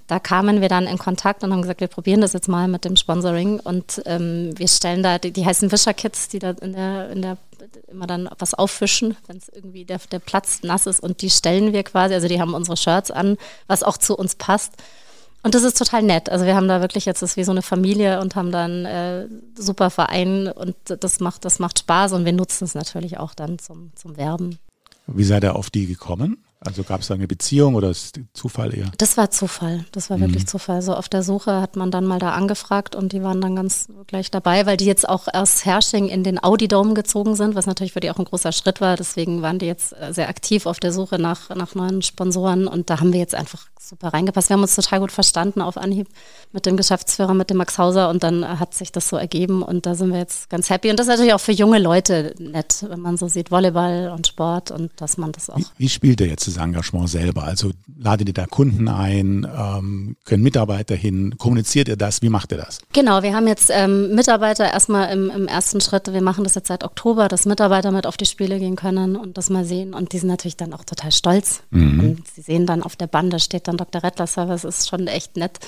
da 0.07 0.19
kamen 0.19 0.62
wir 0.62 0.69
dann 0.69 0.88
in 0.88 0.97
Kontakt 0.97 1.43
und 1.43 1.51
haben 1.51 1.62
gesagt, 1.62 1.81
wir 1.81 1.88
probieren 1.88 2.21
das 2.21 2.34
jetzt 2.34 2.47
mal 2.47 2.67
mit 2.67 2.86
dem 2.86 2.95
Sponsoring 2.95 3.60
und 3.60 4.01
ähm, 4.05 4.51
wir 4.57 4.67
stellen 4.67 5.03
da, 5.03 5.17
die, 5.17 5.31
die 5.31 5.45
heißen 5.45 5.71
Wischer-Kids, 5.71 6.29
die 6.29 6.39
da 6.39 6.51
in 6.51 6.73
der, 6.73 7.10
in 7.12 7.21
der 7.21 7.38
immer 7.88 8.08
dann 8.08 8.30
was 8.39 8.54
auffischen, 8.54 9.15
wenn 9.28 9.38
es 9.38 9.50
irgendwie 9.50 9.86
der, 9.86 10.00
der 10.12 10.19
Platz 10.19 10.63
nass 10.63 10.86
ist 10.86 11.02
und 11.02 11.21
die 11.21 11.30
stellen 11.30 11.74
wir 11.74 11.84
quasi, 11.84 12.13
also 12.13 12.28
die 12.28 12.39
haben 12.41 12.54
unsere 12.54 12.78
Shirts 12.78 13.12
an, 13.12 13.38
was 13.67 13.84
auch 13.84 13.97
zu 13.97 14.15
uns 14.15 14.36
passt. 14.36 14.74
Und 15.43 15.56
das 15.56 15.63
ist 15.63 15.78
total 15.78 16.04
nett. 16.04 16.30
Also 16.30 16.45
wir 16.45 16.56
haben 16.56 16.67
da 16.67 16.82
wirklich 16.82 17.06
jetzt 17.06 17.24
das 17.24 17.32
ist 17.32 17.38
wie 17.38 17.43
so 17.43 17.52
eine 17.52 17.63
Familie 17.63 18.21
und 18.21 18.36
haben 18.36 18.52
dann 18.52 18.86
äh, 18.86 19.28
super 19.56 19.89
Verein 19.89 20.47
und 20.47 20.76
das 20.86 21.19
macht, 21.19 21.45
das 21.45 21.58
macht 21.58 21.80
Spaß 21.80 22.13
und 22.13 22.26
wir 22.26 22.34
nutzen 22.34 22.65
es 22.65 22.76
natürlich 22.76 23.17
auch 23.17 23.34
dann 23.34 23.58
zum, 23.58 23.91
zum 23.95 24.17
Werben. 24.17 24.60
Wie 25.08 25.24
seid 25.24 25.43
ihr 25.43 25.56
auf 25.56 25.69
die 25.69 25.88
gekommen? 25.88 26.43
Also 26.63 26.84
gab 26.84 27.02
es 27.02 27.08
da 27.08 27.15
eine 27.15 27.28
Beziehung 27.28 27.74
oder 27.74 27.89
ist 27.89 28.19
Zufall 28.34 28.78
eher? 28.78 28.91
Das 29.00 29.17
war 29.17 29.32
Zufall. 29.32 29.84
Das 29.91 30.12
war 30.12 30.17
mhm. 30.17 30.21
wirklich 30.21 30.47
Zufall. 30.47 30.84
So 30.84 30.93
auf 30.93 31.10
der 31.10 31.24
Suche 31.24 31.60
hat 31.60 31.76
man 31.76 31.89
dann 31.89 32.06
mal 32.06 32.19
da 32.19 32.34
angefragt 32.34 32.95
und 32.95 33.13
die 33.13 33.24
waren 33.24 33.41
dann 33.41 33.56
ganz 33.56 33.88
gleich 34.06 34.30
dabei, 34.30 34.67
weil 34.67 34.78
die 34.78 34.86
jetzt 34.86 35.10
auch 35.10 35.28
aus 35.34 35.65
Hersching 35.65 36.08
in 36.08 36.24
den 36.24 36.41
Audi 36.43 36.67
Dome 36.67 36.93
gezogen 36.93 37.36
sind, 37.36 37.56
was 37.56 37.65
natürlich 37.65 37.93
für 37.93 38.00
die 38.00 38.12
auch 38.12 38.19
ein 38.19 38.26
großer 38.26 38.52
Schritt 38.52 38.80
war. 38.80 38.95
Deswegen 38.95 39.41
waren 39.41 39.58
die 39.58 39.65
jetzt 39.65 39.93
äh, 39.93 40.13
sehr 40.13 40.30
aktiv 40.30 40.67
auf 40.67 40.80
der 40.80 40.93
Suche 40.93 41.17
nach, 41.17 41.50
nach 41.50 41.74
neuen 41.74 42.04
Sponsoren 42.04 42.67
und 42.67 42.91
da 42.91 43.00
haben 43.00 43.12
wir 43.12 43.19
jetzt 43.19 43.34
einfach 43.34 43.65
super 43.80 44.10
reingepasst. 44.10 44.50
Wir 44.50 44.54
haben 44.54 44.62
uns 44.62 44.76
total 44.76 45.00
gut 45.00 45.12
verstanden 45.12 45.62
auf 45.62 45.78
Anhieb 45.78 46.08
mit 46.52 46.67
dem 46.67 46.78
Geschäftsführer, 46.78 47.34
mit 47.34 47.50
dem 47.50 47.58
Max 47.58 47.80
Hauser 47.80 48.10
und 48.10 48.21
dann 48.24 48.60
hat 48.60 48.76
sich 48.76 48.91
das 48.91 49.10
so 49.10 49.17
ergeben 49.17 49.63
und 49.63 49.88
da 49.88 49.95
sind 49.95 50.12
wir 50.12 50.19
jetzt 50.19 50.50
ganz 50.50 50.69
happy. 50.69 50.91
Und 50.91 51.00
das 51.00 51.08
ist 51.08 51.12
natürlich 51.12 51.34
auch 51.34 51.39
für 51.39 51.52
junge 51.52 51.80
Leute 51.80 52.36
nett, 52.38 52.86
wenn 52.88 53.00
man 53.00 53.17
so 53.17 53.28
sieht, 53.28 53.50
Volleyball 53.50 54.12
und 54.15 54.28
Sport 54.28 54.69
und 54.69 54.91
dass 54.97 55.17
man 55.17 55.32
das 55.32 55.50
auch. 55.50 55.58
Wie, 55.58 55.65
wie 55.78 55.89
spielt 55.89 56.21
ihr 56.21 56.28
jetzt 56.28 56.50
das 56.53 56.63
Engagement 56.63 57.09
selber? 57.09 57.43
Also 57.43 57.71
ladet 57.97 58.27
ihr 58.27 58.33
da 58.33 58.45
Kunden 58.45 58.87
ein, 58.87 59.47
ähm, 59.57 60.15
können 60.25 60.43
Mitarbeiter 60.43 60.95
hin, 60.95 61.35
kommuniziert 61.37 61.87
ihr 61.87 61.97
das, 61.97 62.21
wie 62.21 62.29
macht 62.29 62.51
ihr 62.51 62.57
das? 62.57 62.79
Genau, 62.93 63.23
wir 63.23 63.35
haben 63.35 63.47
jetzt 63.47 63.69
ähm, 63.73 64.15
Mitarbeiter 64.15 64.71
erstmal 64.71 65.11
im, 65.11 65.29
im 65.29 65.47
ersten 65.47 65.81
Schritt, 65.81 66.11
wir 66.11 66.21
machen 66.21 66.43
das 66.43 66.55
jetzt 66.55 66.67
seit 66.67 66.83
Oktober, 66.83 67.27
dass 67.27 67.45
Mitarbeiter 67.45 67.91
mit 67.91 68.07
auf 68.07 68.17
die 68.17 68.25
Spiele 68.25 68.59
gehen 68.59 68.75
können 68.75 69.15
und 69.15 69.37
das 69.37 69.49
mal 69.49 69.65
sehen 69.65 69.93
und 69.93 70.13
die 70.13 70.19
sind 70.19 70.29
natürlich 70.29 70.57
dann 70.57 70.73
auch 70.73 70.83
total 70.83 71.11
stolz. 71.11 71.61
Mhm. 71.71 71.99
Und 71.99 72.27
sie 72.27 72.41
sehen 72.41 72.65
dann 72.65 72.83
auf 72.83 72.95
der 72.95 73.07
Bande 73.07 73.39
steht 73.39 73.67
dann 73.67 73.77
Dr. 73.77 74.03
Rettler 74.03 74.27
Service, 74.27 74.63
ist 74.63 74.89
schon 74.89 75.07
echt 75.07 75.37
nett. 75.37 75.59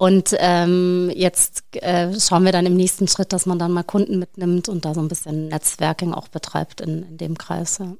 Und 0.00 0.34
ähm, 0.38 1.12
jetzt 1.14 1.62
äh, 1.72 2.18
schauen 2.18 2.46
wir 2.46 2.52
dann 2.52 2.64
im 2.64 2.74
nächsten 2.74 3.06
Schritt, 3.06 3.34
dass 3.34 3.44
man 3.44 3.58
dann 3.58 3.70
mal 3.70 3.82
Kunden 3.82 4.18
mitnimmt 4.18 4.70
und 4.70 4.86
da 4.86 4.94
so 4.94 5.00
ein 5.00 5.08
bisschen 5.08 5.48
Netzwerking 5.48 6.14
auch 6.14 6.28
betreibt 6.28 6.80
in, 6.80 7.02
in 7.02 7.18
dem 7.18 7.36
Kreis. 7.36 7.78
Ja. 7.78 7.92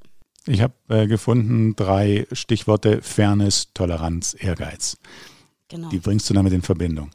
Ich 0.47 0.63
habe 0.63 0.75
äh, 0.89 1.07
gefunden 1.07 1.77
drei 1.77 2.27
Stichworte 2.33 3.03
Fairness, 3.03 3.73
Toleranz, 3.75 4.37
Ehrgeiz. 4.39 4.97
Genau. 5.69 5.89
Die 5.91 5.99
bringst 5.99 6.29
du 6.31 6.35
damit 6.35 6.53
in 6.53 6.63
Verbindung. 6.63 7.11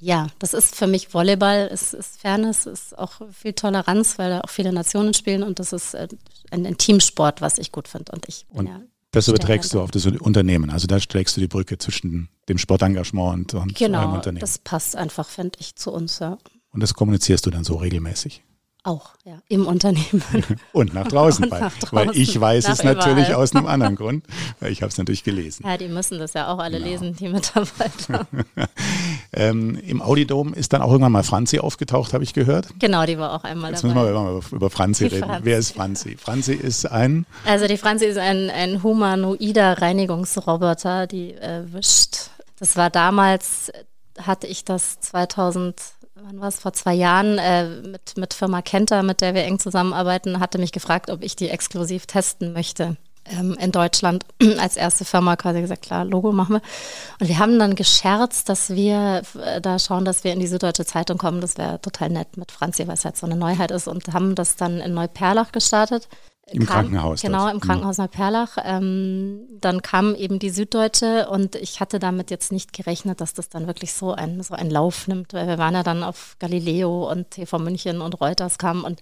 Ja, 0.00 0.26
das 0.40 0.52
ist 0.52 0.74
für 0.74 0.88
mich 0.88 1.14
Volleyball, 1.14 1.68
ist, 1.68 1.94
ist 1.94 2.20
Fairness, 2.20 2.66
ist 2.66 2.98
auch 2.98 3.20
viel 3.30 3.52
Toleranz, 3.52 4.18
weil 4.18 4.30
da 4.30 4.40
auch 4.40 4.50
viele 4.50 4.72
Nationen 4.72 5.14
spielen 5.14 5.44
und 5.44 5.60
das 5.60 5.72
ist 5.72 5.94
äh, 5.94 6.08
ein, 6.50 6.66
ein 6.66 6.76
Teamsport, 6.76 7.40
was 7.40 7.58
ich 7.58 7.70
gut 7.70 7.86
finde. 7.86 8.10
Und 8.12 8.28
ich 8.28 8.46
und 8.48 8.66
ja 8.66 8.80
das 9.12 9.28
überträgst 9.28 9.74
du 9.74 9.80
auf 9.80 9.90
das 9.90 10.06
Unternehmen. 10.06 10.70
Also 10.70 10.86
da 10.86 10.98
schlägst 10.98 11.36
du 11.36 11.40
die 11.40 11.46
Brücke 11.46 11.78
zwischen 11.78 12.28
dem 12.48 12.58
Sportengagement 12.58 13.54
und, 13.54 13.62
und 13.62 13.74
genau, 13.76 14.14
Unternehmen. 14.14 14.40
Das 14.40 14.58
passt 14.58 14.96
einfach, 14.96 15.28
finde 15.28 15.58
ich, 15.60 15.76
zu 15.76 15.92
uns, 15.92 16.18
ja. 16.18 16.38
Und 16.70 16.80
das 16.80 16.94
kommunizierst 16.94 17.44
du 17.44 17.50
dann 17.50 17.62
so 17.62 17.76
regelmäßig? 17.76 18.42
Auch, 18.84 19.10
ja, 19.24 19.38
im 19.46 19.68
Unternehmen. 19.68 20.24
und 20.72 20.92
nach 20.92 21.06
draußen, 21.06 21.44
und 21.44 21.52
weil, 21.52 21.60
nach 21.60 21.78
draußen, 21.78 22.08
weil 22.08 22.16
ich 22.16 22.40
weiß 22.40 22.68
es 22.68 22.82
natürlich 22.82 23.28
überall. 23.28 23.42
aus 23.42 23.54
einem 23.54 23.66
anderen 23.68 23.94
Grund, 23.94 24.24
weil 24.58 24.72
ich 24.72 24.82
habe 24.82 24.90
es 24.90 24.98
natürlich 24.98 25.22
gelesen. 25.22 25.64
Ja, 25.64 25.76
die 25.76 25.86
müssen 25.86 26.18
das 26.18 26.32
ja 26.32 26.52
auch 26.52 26.58
alle 26.58 26.78
genau. 26.78 26.90
lesen, 26.90 27.14
die 27.14 27.28
Mitarbeiter. 27.28 28.26
ähm, 29.32 29.76
Im 29.86 30.02
Audidom 30.02 30.52
ist 30.52 30.72
dann 30.72 30.82
auch 30.82 30.90
irgendwann 30.90 31.12
mal 31.12 31.22
Franzi 31.22 31.60
aufgetaucht, 31.60 32.12
habe 32.12 32.24
ich 32.24 32.34
gehört. 32.34 32.70
Genau, 32.80 33.06
die 33.06 33.18
war 33.18 33.34
auch 33.34 33.44
einmal 33.44 33.70
Jetzt 33.70 33.84
dabei. 33.84 33.94
Jetzt 33.94 34.02
müssen 34.02 34.14
wir 34.14 34.20
mal 34.20 34.38
über, 34.38 34.56
über 34.56 34.70
Franzi 34.70 35.08
die 35.08 35.14
reden. 35.14 35.28
Franzi. 35.28 35.44
Wer 35.44 35.58
ist 35.58 35.70
Franzi? 35.70 36.16
Franzi 36.16 36.52
ist 36.54 36.90
ein... 36.90 37.24
Also 37.46 37.68
die 37.68 37.76
Franzi 37.76 38.06
ist 38.06 38.18
ein, 38.18 38.50
ein 38.50 38.82
humanoider 38.82 39.80
Reinigungsroboter, 39.80 41.06
die 41.06 41.34
äh, 41.34 41.72
wischt. 41.72 42.30
Das 42.58 42.76
war 42.76 42.90
damals, 42.90 43.70
hatte 44.18 44.48
ich 44.48 44.64
das 44.64 44.98
2000 44.98 45.76
wann 46.24 46.40
war 46.40 46.48
es, 46.48 46.58
vor 46.58 46.72
zwei 46.72 46.94
Jahren 46.94 47.38
äh, 47.38 47.68
mit, 47.68 48.16
mit 48.16 48.34
Firma 48.34 48.62
Kenter, 48.62 49.02
mit 49.02 49.20
der 49.20 49.34
wir 49.34 49.44
eng 49.44 49.58
zusammenarbeiten, 49.58 50.40
hatte 50.40 50.58
mich 50.58 50.72
gefragt, 50.72 51.10
ob 51.10 51.22
ich 51.22 51.36
die 51.36 51.48
exklusiv 51.48 52.06
testen 52.06 52.52
möchte 52.52 52.96
ähm, 53.24 53.56
in 53.60 53.72
Deutschland 53.72 54.24
als 54.58 54.76
erste 54.76 55.04
Firma 55.04 55.36
quasi 55.36 55.60
gesagt, 55.60 55.82
klar, 55.82 56.04
Logo 56.04 56.32
machen 56.32 56.56
wir. 56.56 56.62
Und 57.20 57.28
wir 57.28 57.38
haben 57.38 57.58
dann 57.58 57.74
gescherzt, 57.74 58.48
dass 58.48 58.70
wir 58.70 59.22
äh, 59.44 59.60
da 59.60 59.78
schauen, 59.78 60.04
dass 60.04 60.24
wir 60.24 60.32
in 60.32 60.40
die 60.40 60.46
Süddeutsche 60.46 60.84
Zeitung 60.84 61.18
kommen. 61.18 61.40
Das 61.40 61.58
wäre 61.58 61.80
total 61.80 62.10
nett 62.10 62.36
mit 62.36 62.52
Franzi, 62.52 62.86
weil 62.86 62.94
es 62.94 63.04
halt 63.04 63.16
so 63.16 63.26
eine 63.26 63.36
Neuheit 63.36 63.70
ist 63.70 63.88
und 63.88 64.12
haben 64.12 64.34
das 64.34 64.56
dann 64.56 64.80
in 64.80 64.94
Neuperlach 64.94 65.52
gestartet. 65.52 66.08
Im 66.52 66.66
kam, 66.66 66.86
Krankenhaus. 66.86 67.22
Genau, 67.22 67.48
im 67.48 67.56
mhm. 67.56 67.60
Krankenhaus 67.60 67.98
Neuperlach. 67.98 68.58
Ähm, 68.64 69.40
dann 69.60 69.82
kam 69.82 70.14
eben 70.14 70.38
die 70.38 70.50
Süddeutsche 70.50 71.28
und 71.28 71.56
ich 71.56 71.80
hatte 71.80 71.98
damit 71.98 72.30
jetzt 72.30 72.52
nicht 72.52 72.72
gerechnet, 72.72 73.20
dass 73.20 73.34
das 73.34 73.48
dann 73.48 73.66
wirklich 73.66 73.92
so, 73.92 74.12
ein, 74.12 74.42
so 74.42 74.54
einen 74.54 74.70
Lauf 74.70 75.08
nimmt, 75.08 75.32
weil 75.32 75.46
wir 75.46 75.58
waren 75.58 75.74
ja 75.74 75.82
dann 75.82 76.02
auf 76.02 76.36
Galileo 76.38 77.10
und 77.10 77.30
TV 77.30 77.58
München 77.58 78.00
und 78.00 78.20
Reuters 78.20 78.58
kamen 78.58 78.84
und 78.84 79.00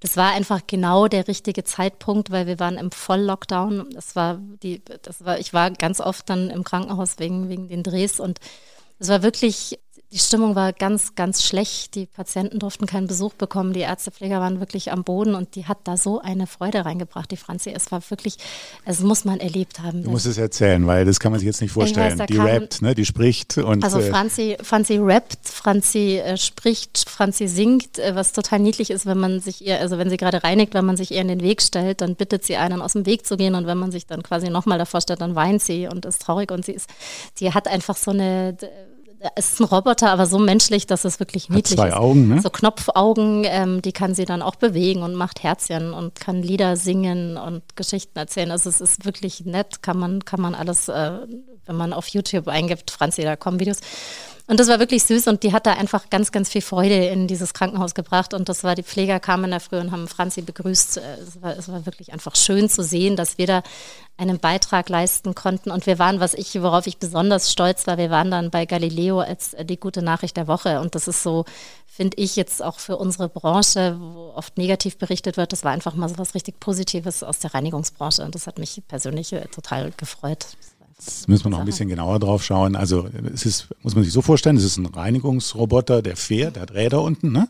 das 0.00 0.16
war 0.16 0.32
einfach 0.32 0.62
genau 0.66 1.08
der 1.08 1.28
richtige 1.28 1.62
Zeitpunkt, 1.62 2.30
weil 2.30 2.46
wir 2.46 2.58
waren 2.58 2.78
im 2.78 2.90
Volllockdown. 2.90 3.90
Das 3.92 4.16
war 4.16 4.38
die, 4.62 4.82
das 5.02 5.24
war, 5.26 5.38
ich 5.38 5.52
war 5.52 5.70
ganz 5.70 6.00
oft 6.00 6.28
dann 6.30 6.48
im 6.48 6.64
Krankenhaus 6.64 7.18
wegen, 7.18 7.50
wegen 7.50 7.68
den 7.68 7.82
Drehs 7.82 8.18
und 8.18 8.40
es 8.98 9.08
war 9.08 9.22
wirklich 9.22 9.78
die 10.12 10.18
Stimmung 10.18 10.56
war 10.56 10.72
ganz, 10.72 11.14
ganz 11.14 11.44
schlecht. 11.44 11.94
Die 11.94 12.06
Patienten 12.06 12.58
durften 12.58 12.86
keinen 12.86 13.06
Besuch 13.06 13.34
bekommen. 13.34 13.72
Die 13.72 13.80
Ärztepfleger 13.80 14.40
waren 14.40 14.58
wirklich 14.58 14.90
am 14.90 15.04
Boden 15.04 15.36
und 15.36 15.54
die 15.54 15.66
hat 15.66 15.78
da 15.84 15.96
so 15.96 16.20
eine 16.20 16.48
Freude 16.48 16.84
reingebracht, 16.84 17.30
die 17.30 17.36
Franzi. 17.36 17.70
Es 17.70 17.92
war 17.92 18.02
wirklich, 18.10 18.36
es 18.84 19.00
muss 19.00 19.24
man 19.24 19.38
erlebt 19.38 19.78
haben. 19.78 20.02
Du 20.02 20.10
musst 20.10 20.26
es 20.26 20.36
erzählen, 20.36 20.84
weil 20.88 21.04
das 21.04 21.20
kann 21.20 21.30
man 21.30 21.38
sich 21.38 21.46
jetzt 21.46 21.60
nicht 21.60 21.70
vorstellen. 21.70 22.18
Weiß, 22.18 22.26
die 22.26 22.38
rappt, 22.38 22.82
ne, 22.82 22.96
die 22.96 23.04
spricht 23.04 23.58
und. 23.58 23.84
Also 23.84 24.00
äh, 24.00 24.10
Franzi, 24.10 24.56
Franzi 24.60 24.96
rappt, 24.96 25.48
Franzi 25.48 26.18
äh, 26.18 26.36
spricht, 26.36 27.08
Franzi 27.08 27.46
singt, 27.46 28.00
äh, 28.00 28.16
was 28.16 28.32
total 28.32 28.58
niedlich 28.58 28.90
ist, 28.90 29.06
wenn 29.06 29.18
man 29.18 29.38
sich 29.38 29.64
ihr, 29.64 29.78
also 29.78 29.96
wenn 29.98 30.10
sie 30.10 30.16
gerade 30.16 30.42
reinigt, 30.42 30.74
wenn 30.74 30.84
man 30.84 30.96
sich 30.96 31.12
ihr 31.12 31.20
in 31.20 31.28
den 31.28 31.40
Weg 31.40 31.62
stellt, 31.62 32.00
dann 32.00 32.16
bittet 32.16 32.44
sie 32.44 32.56
einen 32.56 32.82
aus 32.82 32.94
dem 32.94 33.06
Weg 33.06 33.26
zu 33.26 33.36
gehen 33.36 33.54
und 33.54 33.66
wenn 33.66 33.78
man 33.78 33.92
sich 33.92 34.06
dann 34.06 34.24
quasi 34.24 34.50
nochmal 34.50 34.78
davor 34.78 35.00
stellt, 35.00 35.20
dann 35.20 35.36
weint 35.36 35.62
sie 35.62 35.86
und 35.86 36.04
ist 36.04 36.22
traurig 36.22 36.50
und 36.50 36.64
sie 36.64 36.72
ist, 36.72 36.90
die 37.38 37.54
hat 37.54 37.68
einfach 37.68 37.96
so 37.96 38.10
eine 38.10 38.56
es 39.34 39.52
ist 39.52 39.60
ein 39.60 39.64
Roboter, 39.64 40.10
aber 40.10 40.26
so 40.26 40.38
menschlich, 40.38 40.86
dass 40.86 41.04
es 41.04 41.20
wirklich 41.20 41.50
niedlich 41.50 41.78
Hat 41.78 41.86
zwei 41.86 41.88
ist. 41.88 41.94
Augen, 41.94 42.28
ne? 42.28 42.40
So 42.40 42.48
Knopfaugen, 42.48 43.44
ähm, 43.44 43.82
die 43.82 43.92
kann 43.92 44.14
sie 44.14 44.24
dann 44.24 44.40
auch 44.40 44.56
bewegen 44.56 45.02
und 45.02 45.14
macht 45.14 45.42
Herzchen 45.42 45.92
und 45.92 46.18
kann 46.18 46.42
Lieder 46.42 46.76
singen 46.76 47.36
und 47.36 47.76
Geschichten 47.76 48.18
erzählen. 48.18 48.50
Also 48.50 48.70
es 48.70 48.80
ist 48.80 49.04
wirklich 49.04 49.44
nett, 49.44 49.82
kann 49.82 49.98
man, 49.98 50.24
kann 50.24 50.40
man 50.40 50.54
alles, 50.54 50.88
äh, 50.88 51.12
wenn 51.66 51.76
man 51.76 51.92
auf 51.92 52.08
YouTube 52.08 52.48
eingibt, 52.48 52.90
Franzi, 52.90 53.22
da 53.22 53.36
kommen 53.36 53.60
Videos. 53.60 53.78
Und 54.50 54.58
das 54.58 54.66
war 54.66 54.80
wirklich 54.80 55.04
süß 55.04 55.28
und 55.28 55.44
die 55.44 55.52
hat 55.52 55.64
da 55.64 55.74
einfach 55.74 56.10
ganz, 56.10 56.32
ganz 56.32 56.48
viel 56.48 56.60
Freude 56.60 57.06
in 57.06 57.28
dieses 57.28 57.54
Krankenhaus 57.54 57.94
gebracht. 57.94 58.34
Und 58.34 58.48
das 58.48 58.64
war, 58.64 58.74
die 58.74 58.82
Pfleger 58.82 59.20
kamen 59.20 59.44
in 59.44 59.50
der 59.52 59.60
Früh 59.60 59.78
und 59.78 59.92
haben 59.92 60.08
Franzi 60.08 60.42
begrüßt. 60.42 60.96
Es 60.96 61.40
war, 61.40 61.56
es 61.56 61.68
war 61.68 61.86
wirklich 61.86 62.12
einfach 62.12 62.34
schön 62.34 62.68
zu 62.68 62.82
sehen, 62.82 63.14
dass 63.14 63.38
wir 63.38 63.46
da 63.46 63.62
einen 64.16 64.40
Beitrag 64.40 64.88
leisten 64.88 65.36
konnten. 65.36 65.70
Und 65.70 65.86
wir 65.86 66.00
waren, 66.00 66.18
was 66.18 66.34
ich, 66.34 66.60
worauf 66.60 66.88
ich 66.88 66.96
besonders 66.98 67.52
stolz 67.52 67.86
war, 67.86 67.96
wir 67.96 68.10
waren 68.10 68.32
dann 68.32 68.50
bei 68.50 68.66
Galileo 68.66 69.20
als 69.20 69.54
die 69.62 69.78
gute 69.78 70.02
Nachricht 70.02 70.36
der 70.36 70.48
Woche. 70.48 70.80
Und 70.80 70.96
das 70.96 71.06
ist 71.06 71.22
so, 71.22 71.44
finde 71.86 72.16
ich 72.16 72.34
jetzt 72.34 72.60
auch 72.60 72.80
für 72.80 72.96
unsere 72.96 73.28
Branche, 73.28 73.98
wo 74.00 74.32
oft 74.34 74.58
negativ 74.58 74.98
berichtet 74.98 75.36
wird, 75.36 75.52
das 75.52 75.62
war 75.62 75.70
einfach 75.70 75.94
mal 75.94 76.08
so 76.08 76.18
was 76.18 76.34
richtig 76.34 76.58
Positives 76.58 77.22
aus 77.22 77.38
der 77.38 77.54
Reinigungsbranche. 77.54 78.24
Und 78.24 78.34
das 78.34 78.48
hat 78.48 78.58
mich 78.58 78.82
persönlich 78.88 79.32
äh, 79.32 79.46
total 79.46 79.92
gefreut. 79.96 80.56
Jetzt 81.00 81.28
müssen 81.28 81.44
wir 81.44 81.50
noch 81.50 81.60
ein 81.60 81.66
bisschen 81.66 81.88
genauer 81.88 82.18
drauf 82.18 82.44
schauen. 82.44 82.76
Also 82.76 83.08
es 83.32 83.46
ist, 83.46 83.68
muss 83.82 83.94
man 83.94 84.04
sich 84.04 84.12
so 84.12 84.20
vorstellen, 84.20 84.56
es 84.56 84.64
ist 84.64 84.76
ein 84.76 84.86
Reinigungsroboter, 84.86 86.02
der 86.02 86.16
fährt, 86.16 86.56
der 86.56 86.62
hat 86.62 86.74
Räder 86.74 87.02
unten, 87.02 87.32
ne? 87.32 87.48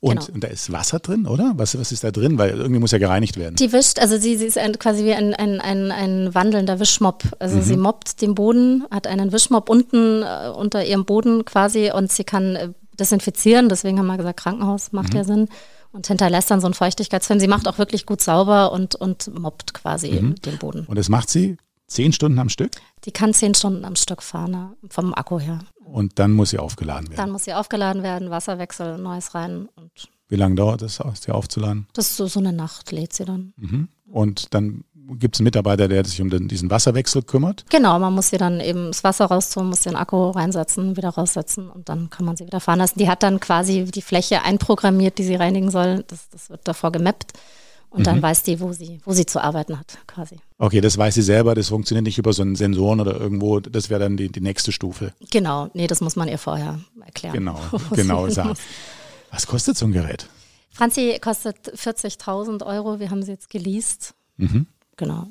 Und, 0.00 0.20
genau. 0.20 0.34
und 0.34 0.44
da 0.44 0.48
ist 0.48 0.70
Wasser 0.72 0.98
drin, 0.98 1.26
oder? 1.26 1.52
Was, 1.56 1.78
was 1.78 1.92
ist 1.92 2.04
da 2.04 2.10
drin? 2.10 2.38
Weil 2.38 2.50
irgendwie 2.50 2.80
muss 2.80 2.90
ja 2.90 2.98
gereinigt 2.98 3.36
werden. 3.36 3.56
Die 3.56 3.72
wischt, 3.72 3.98
also 3.98 4.18
sie, 4.18 4.36
sie 4.36 4.46
ist 4.46 4.58
ein, 4.58 4.78
quasi 4.78 5.04
wie 5.04 5.14
ein, 5.14 5.34
ein, 5.34 5.60
ein, 5.60 5.90
ein 5.90 6.34
wandelnder 6.34 6.78
Wischmopp. 6.78 7.24
Also 7.38 7.56
mhm. 7.56 7.62
sie 7.62 7.76
mobbt 7.76 8.20
den 8.20 8.34
Boden, 8.34 8.84
hat 8.90 9.06
einen 9.06 9.32
Wischmopp 9.32 9.68
unten 9.68 10.22
äh, 10.22 10.50
unter 10.54 10.84
ihrem 10.84 11.04
Boden 11.04 11.44
quasi 11.44 11.90
und 11.92 12.12
sie 12.12 12.24
kann 12.24 12.56
äh, 12.56 12.68
desinfizieren. 12.98 13.68
Deswegen 13.68 13.98
haben 13.98 14.06
wir 14.06 14.16
gesagt, 14.16 14.40
Krankenhaus 14.40 14.92
macht 14.92 15.10
mhm. 15.10 15.16
ja 15.16 15.24
Sinn 15.24 15.48
und 15.92 16.06
hinterlässt 16.06 16.50
dann 16.50 16.60
so 16.60 16.66
einen 16.66 16.74
Feuchtigkeitsfilm. 16.74 17.40
Sie 17.40 17.48
macht 17.48 17.68
auch 17.68 17.78
wirklich 17.78 18.06
gut 18.06 18.20
sauber 18.20 18.72
und, 18.72 18.94
und 18.94 19.32
mobbt 19.38 19.74
quasi 19.74 20.10
mhm. 20.10 20.34
den 20.42 20.58
Boden. 20.58 20.84
Und 20.86 20.98
das 20.98 21.08
macht 21.08 21.30
sie 21.30 21.56
Zehn 21.92 22.14
Stunden 22.14 22.38
am 22.38 22.48
Stück? 22.48 22.70
Die 23.04 23.10
kann 23.10 23.34
zehn 23.34 23.54
Stunden 23.54 23.84
am 23.84 23.96
Stück 23.96 24.22
fahren, 24.22 24.76
vom 24.88 25.12
Akku 25.12 25.38
her. 25.38 25.58
Und 25.84 26.18
dann 26.18 26.32
muss 26.32 26.48
sie 26.48 26.58
aufgeladen 26.58 27.08
werden? 27.08 27.18
Dann 27.18 27.30
muss 27.30 27.44
sie 27.44 27.52
aufgeladen 27.52 28.02
werden, 28.02 28.30
Wasserwechsel, 28.30 28.96
Neues 28.96 29.34
rein. 29.34 29.68
Und 29.76 29.90
Wie 30.28 30.36
lange 30.36 30.54
dauert 30.54 30.80
das, 30.80 31.02
sie 31.20 31.32
aufzuladen? 31.32 31.86
Das 31.92 32.06
ist 32.06 32.16
so, 32.16 32.26
so 32.28 32.40
eine 32.40 32.54
Nacht, 32.54 32.92
lädt 32.92 33.12
sie 33.12 33.26
dann. 33.26 33.52
Mhm. 33.58 33.88
Und 34.10 34.54
dann 34.54 34.84
gibt 35.18 35.36
es 35.36 35.40
einen 35.40 35.44
Mitarbeiter, 35.44 35.86
der 35.86 36.02
sich 36.06 36.22
um 36.22 36.30
den, 36.30 36.48
diesen 36.48 36.70
Wasserwechsel 36.70 37.24
kümmert? 37.24 37.66
Genau, 37.68 37.98
man 37.98 38.14
muss 38.14 38.30
sie 38.30 38.38
dann 38.38 38.60
eben 38.60 38.86
das 38.86 39.04
Wasser 39.04 39.26
raustun, 39.26 39.68
muss 39.68 39.80
den 39.80 39.96
Akku 39.96 40.30
reinsetzen, 40.30 40.96
wieder 40.96 41.10
raussetzen 41.10 41.68
und 41.68 41.90
dann 41.90 42.08
kann 42.08 42.24
man 42.24 42.38
sie 42.38 42.46
wieder 42.46 42.60
fahren 42.60 42.78
lassen. 42.78 42.98
Die 42.98 43.10
hat 43.10 43.22
dann 43.22 43.38
quasi 43.38 43.84
die 43.84 44.00
Fläche 44.00 44.42
einprogrammiert, 44.42 45.18
die 45.18 45.24
sie 45.24 45.34
reinigen 45.34 45.70
soll. 45.70 46.04
Das, 46.08 46.30
das 46.30 46.48
wird 46.48 46.66
davor 46.66 46.90
gemappt. 46.90 47.34
Und 47.92 48.00
mhm. 48.00 48.04
dann 48.04 48.22
weiß 48.22 48.42
die, 48.42 48.58
wo 48.58 48.72
sie, 48.72 49.00
wo 49.04 49.12
sie 49.12 49.26
zu 49.26 49.42
arbeiten 49.42 49.78
hat, 49.78 49.98
quasi. 50.06 50.36
Okay, 50.58 50.80
das 50.80 50.96
weiß 50.96 51.14
sie 51.14 51.22
selber, 51.22 51.54
das 51.54 51.68
funktioniert 51.68 52.04
nicht 52.04 52.18
über 52.18 52.32
so 52.32 52.40
einen 52.40 52.56
Sensoren 52.56 53.00
oder 53.00 53.20
irgendwo, 53.20 53.60
das 53.60 53.90
wäre 53.90 54.00
dann 54.00 54.16
die, 54.16 54.30
die 54.30 54.40
nächste 54.40 54.72
Stufe. 54.72 55.12
Genau, 55.30 55.68
nee, 55.74 55.86
das 55.86 56.00
muss 56.00 56.16
man 56.16 56.26
ihr 56.26 56.38
vorher 56.38 56.80
erklären. 57.04 57.34
Genau, 57.34 57.60
genau 57.90 58.28
sagen. 58.30 58.54
Was 59.30 59.46
kostet 59.46 59.76
so 59.76 59.84
ein 59.84 59.92
Gerät? 59.92 60.26
Franzi 60.70 61.18
kostet 61.20 61.68
40.000 61.74 62.64
Euro, 62.64 62.98
wir 62.98 63.10
haben 63.10 63.22
sie 63.22 63.32
jetzt 63.32 63.50
geleast. 63.50 64.14
Mhm. 64.38 64.66
Genau. 64.96 65.26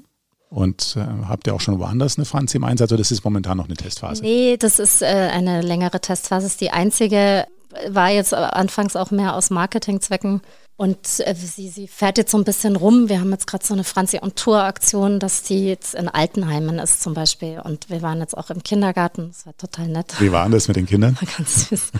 Und 0.50 0.97
äh, 0.97 1.26
habt 1.28 1.47
ihr 1.47 1.56
auch 1.56 1.62
schon 1.62 1.80
woanders 1.80 2.17
eine 2.17 2.26
Franzi 2.26 2.58
im 2.58 2.63
Einsatz 2.63 2.91
oder 2.91 3.00
das 3.00 3.10
ist 3.10 3.24
momentan 3.24 3.58
noch 3.58 3.65
eine 3.65 3.76
Testphase? 3.76 4.21
Nee, 4.21 4.58
das 4.58 4.78
ist 4.78 5.02
äh, 5.02 5.06
eine 5.06 5.62
längere 5.62 6.00
Testphase, 6.00 6.45
ist 6.45 6.62
die 6.62 6.69
einzige, 6.69 7.47
war 7.89 8.10
jetzt 8.10 8.34
anfangs 8.34 8.95
auch 8.95 9.10
mehr 9.10 9.36
aus 9.36 9.50
Marketingzwecken 9.50 10.41
und 10.77 10.97
äh, 11.19 11.36
sie, 11.36 11.69
sie 11.69 11.88
fährt 11.88 12.17
jetzt 12.17 12.31
so 12.31 12.38
ein 12.38 12.43
bisschen 12.43 12.75
rum. 12.75 13.07
Wir 13.07 13.19
haben 13.19 13.29
jetzt 13.31 13.45
gerade 13.45 13.63
so 13.63 13.75
eine 13.75 13.84
Franzi 13.84 14.19
on 14.21 14.34
Tour 14.34 14.63
Aktion, 14.63 15.19
dass 15.19 15.45
sie 15.45 15.67
jetzt 15.67 15.93
in 15.93 16.07
Altenheimen 16.07 16.79
ist 16.79 17.03
zum 17.03 17.13
Beispiel. 17.13 17.60
Und 17.63 17.89
wir 17.91 18.01
waren 18.01 18.19
jetzt 18.19 18.36
auch 18.36 18.49
im 18.49 18.63
Kindergarten. 18.63 19.27
Das 19.27 19.45
war 19.45 19.55
total 19.57 19.89
nett. 19.89 20.15
Wie 20.19 20.31
war 20.31 20.49
das 20.49 20.67
mit 20.67 20.77
den 20.77 20.88
Kindern? 20.88 21.17
Ganz 21.38 21.69
süß. 21.69 21.91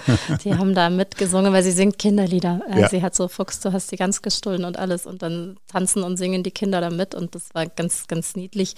Die 0.44 0.56
haben 0.56 0.74
da 0.74 0.90
mitgesungen, 0.90 1.54
weil 1.54 1.62
sie 1.62 1.72
singt 1.72 2.00
Kinderlieder. 2.00 2.62
Äh, 2.72 2.82
ja. 2.82 2.90
Sie 2.90 3.04
hat 3.04 3.14
so 3.14 3.28
Fuchs, 3.28 3.60
du 3.60 3.72
hast 3.72 3.92
die 3.92 3.98
ganz 3.98 4.24
gestohlen 4.24 4.66
und 4.66 4.80
alles. 4.80 5.06
Und 5.06 5.22
dann 5.22 5.58
tanzen 5.68 6.02
und 6.02 6.18
singen 6.18 6.42
die 6.42 6.52
Kinder 6.52 6.82
da 6.82 6.90
mit. 6.90 7.14
Und 7.14 7.36
das 7.36 7.54
war 7.54 7.68
ganz, 7.68 8.08
ganz 8.08 8.36
niedlich. 8.36 8.74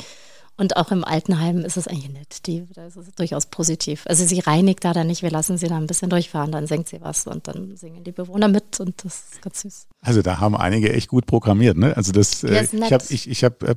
Und 0.56 0.78
auch 0.78 0.92
im 0.92 1.04
Altenheim 1.04 1.66
ist 1.66 1.78
es 1.78 1.88
eigentlich 1.88 2.10
nett. 2.10 2.46
Die, 2.46 2.66
das 2.76 2.96
ist 2.96 3.18
durchaus 3.18 3.48
positiv. 3.48 4.04
Also 4.06 4.24
sie 4.24 4.40
reinigt 4.40 4.86
da 4.86 4.94
dann 4.94 5.08
nicht, 5.08 5.24
wir 5.24 5.32
lassen 5.32 5.58
sie 5.58 5.68
da 5.68 5.78
ein 5.78 5.88
bisschen 5.88 6.12
durchfahren, 6.12 6.52
dann 6.52 6.68
senkt 6.68 6.90
sie 6.90 7.02
was 7.02 7.26
und 7.26 7.48
dann 7.48 7.76
singen 7.76 8.04
die 8.04 8.12
Bewohner 8.12 8.48
mit 8.48 8.80
und 8.80 9.04
das 9.04 9.24
ist 9.32 9.42
ganz 9.42 9.62
süß. 9.62 9.88
Also 10.02 10.22
da 10.22 10.40
haben 10.40 10.56
einige 10.56 10.94
echt 10.94 11.08
gut 11.08 11.26
programmiert, 11.26 11.78
ne? 11.78 11.98
Also 11.98 12.12
das, 12.12 12.44
äh, 12.44 12.68
ich 12.72 12.94
habe 12.94 13.04
ich, 13.10 13.28
ich 13.28 13.44
hab, 13.44 13.64
äh, 13.64 13.76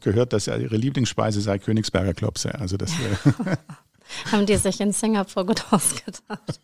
gehört, 0.00 0.34
dass 0.34 0.46
ihre 0.46 0.76
Lieblingsspeise 0.76 1.40
sei 1.40 1.58
Königsberger 1.58 2.12
Klopse. 2.12 2.54
Also 2.54 2.76
das 2.76 2.90
äh 2.92 3.56
haben 4.32 4.46
die 4.46 4.56
sich 4.56 4.80
in 4.80 4.92
Singapur 4.92 5.46
gut 5.46 5.64
ausgedacht. 5.70 6.60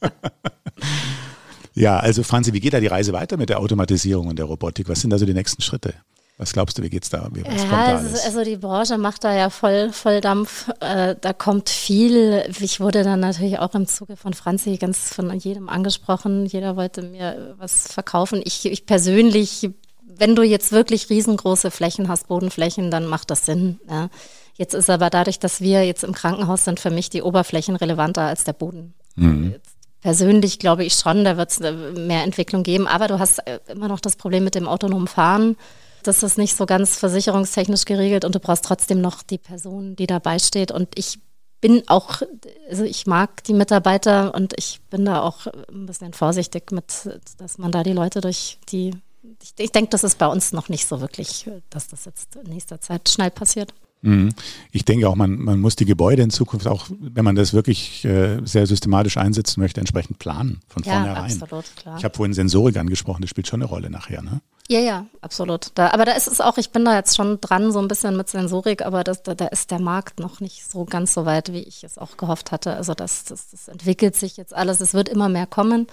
ja, 1.75 1.99
also 1.99 2.23
Franzi, 2.23 2.53
wie 2.53 2.61
geht 2.61 2.75
da 2.75 2.81
die 2.81 2.87
Reise 2.89 3.13
weiter 3.13 3.37
mit 3.37 3.49
der 3.49 3.61
Automatisierung 3.61 4.29
und 4.29 4.39
der 4.39 4.47
Robotik? 4.47 4.89
Was 4.89 5.01
sind 5.01 5.11
da 5.11 5.19
so 5.19 5.27
die 5.27 5.35
nächsten 5.35 5.63
Schritte? 5.63 5.95
Was 6.41 6.55
glaubst 6.55 6.79
du, 6.79 6.83
wie 6.83 6.89
geht's 6.89 7.11
da? 7.11 7.29
Wie, 7.35 7.45
was 7.45 7.65
ja, 7.65 7.69
da 7.69 7.99
also, 7.99 8.17
also, 8.25 8.45
die 8.45 8.57
Branche 8.57 8.97
macht 8.97 9.25
da 9.25 9.37
ja 9.37 9.51
voll, 9.51 9.93
voll 9.93 10.23
Dampf. 10.23 10.71
Äh, 10.81 11.15
da 11.21 11.35
kommt 11.35 11.69
viel. 11.69 12.43
Ich 12.59 12.81
wurde 12.81 13.05
dann 13.05 13.21
natürlich 13.21 13.59
auch 13.59 13.75
im 13.75 13.87
Zuge 13.87 14.17
von 14.17 14.33
Franzi 14.33 14.79
ganz 14.79 15.13
von 15.13 15.31
jedem 15.39 15.69
angesprochen. 15.69 16.47
Jeder 16.47 16.77
wollte 16.77 17.03
mir 17.03 17.55
was 17.59 17.93
verkaufen. 17.93 18.41
Ich, 18.43 18.65
ich 18.65 18.87
persönlich, 18.87 19.69
wenn 20.03 20.35
du 20.35 20.43
jetzt 20.43 20.73
wirklich 20.73 21.11
riesengroße 21.11 21.71
Flächen 21.71 22.09
hast, 22.09 22.29
Bodenflächen, 22.29 22.91
dann 22.91 23.05
macht 23.05 23.31
das 23.31 23.45
Sinn. 23.45 23.79
Ja. 23.91 24.09
Jetzt 24.57 24.73
ist 24.73 24.89
aber 24.89 25.11
dadurch, 25.11 25.41
dass 25.41 25.61
wir 25.61 25.85
jetzt 25.85 26.05
im 26.05 26.15
Krankenhaus 26.15 26.65
sind, 26.65 26.81
für 26.81 26.91
mich 26.91 27.11
die 27.11 27.21
Oberflächen 27.21 27.77
relevanter 27.77 28.23
als 28.23 28.45
der 28.45 28.55
Boden. 28.55 28.95
Mhm. 29.15 29.57
Persönlich 30.01 30.59
glaube 30.59 30.87
ich 30.87 30.95
schon, 30.95 31.23
da 31.23 31.37
wird 31.37 31.51
es 31.51 31.61
mehr 31.61 32.25
Entwicklung 32.25 32.63
geben. 32.63 32.87
Aber 32.87 33.09
du 33.09 33.19
hast 33.19 33.47
äh, 33.47 33.61
immer 33.69 33.89
noch 33.89 34.01
das 34.01 34.17
Problem 34.17 34.43
mit 34.43 34.55
dem 34.55 34.69
autonomen 34.69 35.07
Fahren. 35.07 35.59
Das 36.03 36.23
ist 36.23 36.39
nicht 36.39 36.57
so 36.57 36.67
ganz 36.67 36.97
versicherungstechnisch 36.97 37.85
geregelt 37.85 38.25
und 38.25 38.35
du 38.35 38.41
brauchst 38.41 38.65
trotzdem 38.65 39.01
noch 39.01 39.23
die 39.23 39.39
Person, 39.39 39.97
die 39.97 40.07
dabei 40.07 40.39
steht. 40.39 40.73
Und 40.73 40.89
ich 40.99 41.19
bin 41.61 41.83
auch, 41.89 42.23
also 42.69 42.85
ich 42.85 43.07
mag 43.07 43.45
die 43.45 43.53
Mitarbeiter 43.53 44.35
und 44.35 44.55
ich 44.57 44.81
bin 44.91 45.05
da 45.05 45.23
auch 45.23 45.47
ein 45.47 45.87
bisschen 45.87 46.13
vorsichtig 46.13 46.73
mit, 46.73 47.09
dass 47.39 47.59
man 47.59 47.71
da 47.71 47.83
die 47.83 47.93
Leute 47.93 48.21
durch 48.21 48.59
die, 48.71 48.95
ich, 49.43 49.53
ich 49.59 49.73
denke, 49.73 49.91
das 49.91 50.05
ist 50.05 50.19
bei 50.19 50.27
uns 50.27 50.53
noch 50.53 50.69
nicht 50.69 50.87
so 50.87 51.01
wirklich, 51.01 51.51
dass 51.69 51.89
das 51.89 52.07
jetzt 52.07 52.37
in 52.37 52.51
nächster 52.51 52.81
Zeit 52.81 53.09
schnell 53.09 53.31
passiert. 53.31 53.75
Mhm. 54.03 54.35
Ich 54.73 54.85
denke 54.85 55.09
auch, 55.09 55.15
man, 55.15 55.39
man 55.39 55.61
muss 55.61 55.77
die 55.77 55.85
Gebäude 55.85 56.23
in 56.23 56.31
Zukunft 56.31 56.67
auch, 56.67 56.87
wenn 56.99 57.25
man 57.25 57.35
das 57.35 57.53
wirklich 57.53 58.05
äh, 58.05 58.41
sehr 58.45 58.67
systematisch 58.67 59.19
einsetzen 59.19 59.61
möchte, 59.61 59.81
entsprechend 59.81 60.19
planen 60.19 60.61
von 60.69 60.83
ja, 60.85 60.95
vornherein. 60.95 61.43
Absolut, 61.43 61.65
klar. 61.77 61.99
Ich 61.99 62.05
habe 62.05 62.17
vorhin 62.17 62.33
Sensorik 62.33 62.79
angesprochen, 62.79 63.21
das 63.21 63.31
spielt 63.31 63.47
schon 63.47 63.61
eine 63.61 63.69
Rolle 63.69 63.91
nachher, 63.91 64.23
ne? 64.23 64.41
Ja, 64.71 64.79
ja, 64.79 65.07
absolut. 65.21 65.73
Da, 65.75 65.91
aber 65.91 66.05
da 66.05 66.13
ist 66.13 66.29
es 66.29 66.41
auch, 66.41 66.57
ich 66.57 66.71
bin 66.71 66.85
da 66.85 66.95
jetzt 66.95 67.17
schon 67.17 67.41
dran, 67.41 67.73
so 67.73 67.81
ein 67.81 67.89
bisschen 67.89 68.17
mit 68.17 68.29
Sensorik, 68.29 68.87
aber 68.87 69.03
das, 69.03 69.25
da, 69.25 69.35
da 69.35 69.47
ist 69.49 69.73
der 69.73 69.81
Markt 69.81 70.21
noch 70.21 70.39
nicht 70.39 70.65
so 70.65 70.85
ganz 70.85 71.13
so 71.13 71.27
weit, 71.27 71.53
wie 71.53 71.65
ich 71.65 71.83
es 71.83 71.99
auch 71.99 72.17
gehofft 72.17 72.53
hatte. 72.53 72.77
Also 72.77 72.95
das, 72.95 73.25
das, 73.25 73.51
das 73.51 73.67
entwickelt 73.67 74.15
sich 74.15 74.37
jetzt 74.37 74.55
alles, 74.55 74.81
es 74.81 74.95
wird 74.95 75.09
immer 75.09 75.29
mehr 75.29 75.49
kommen, 75.49 75.89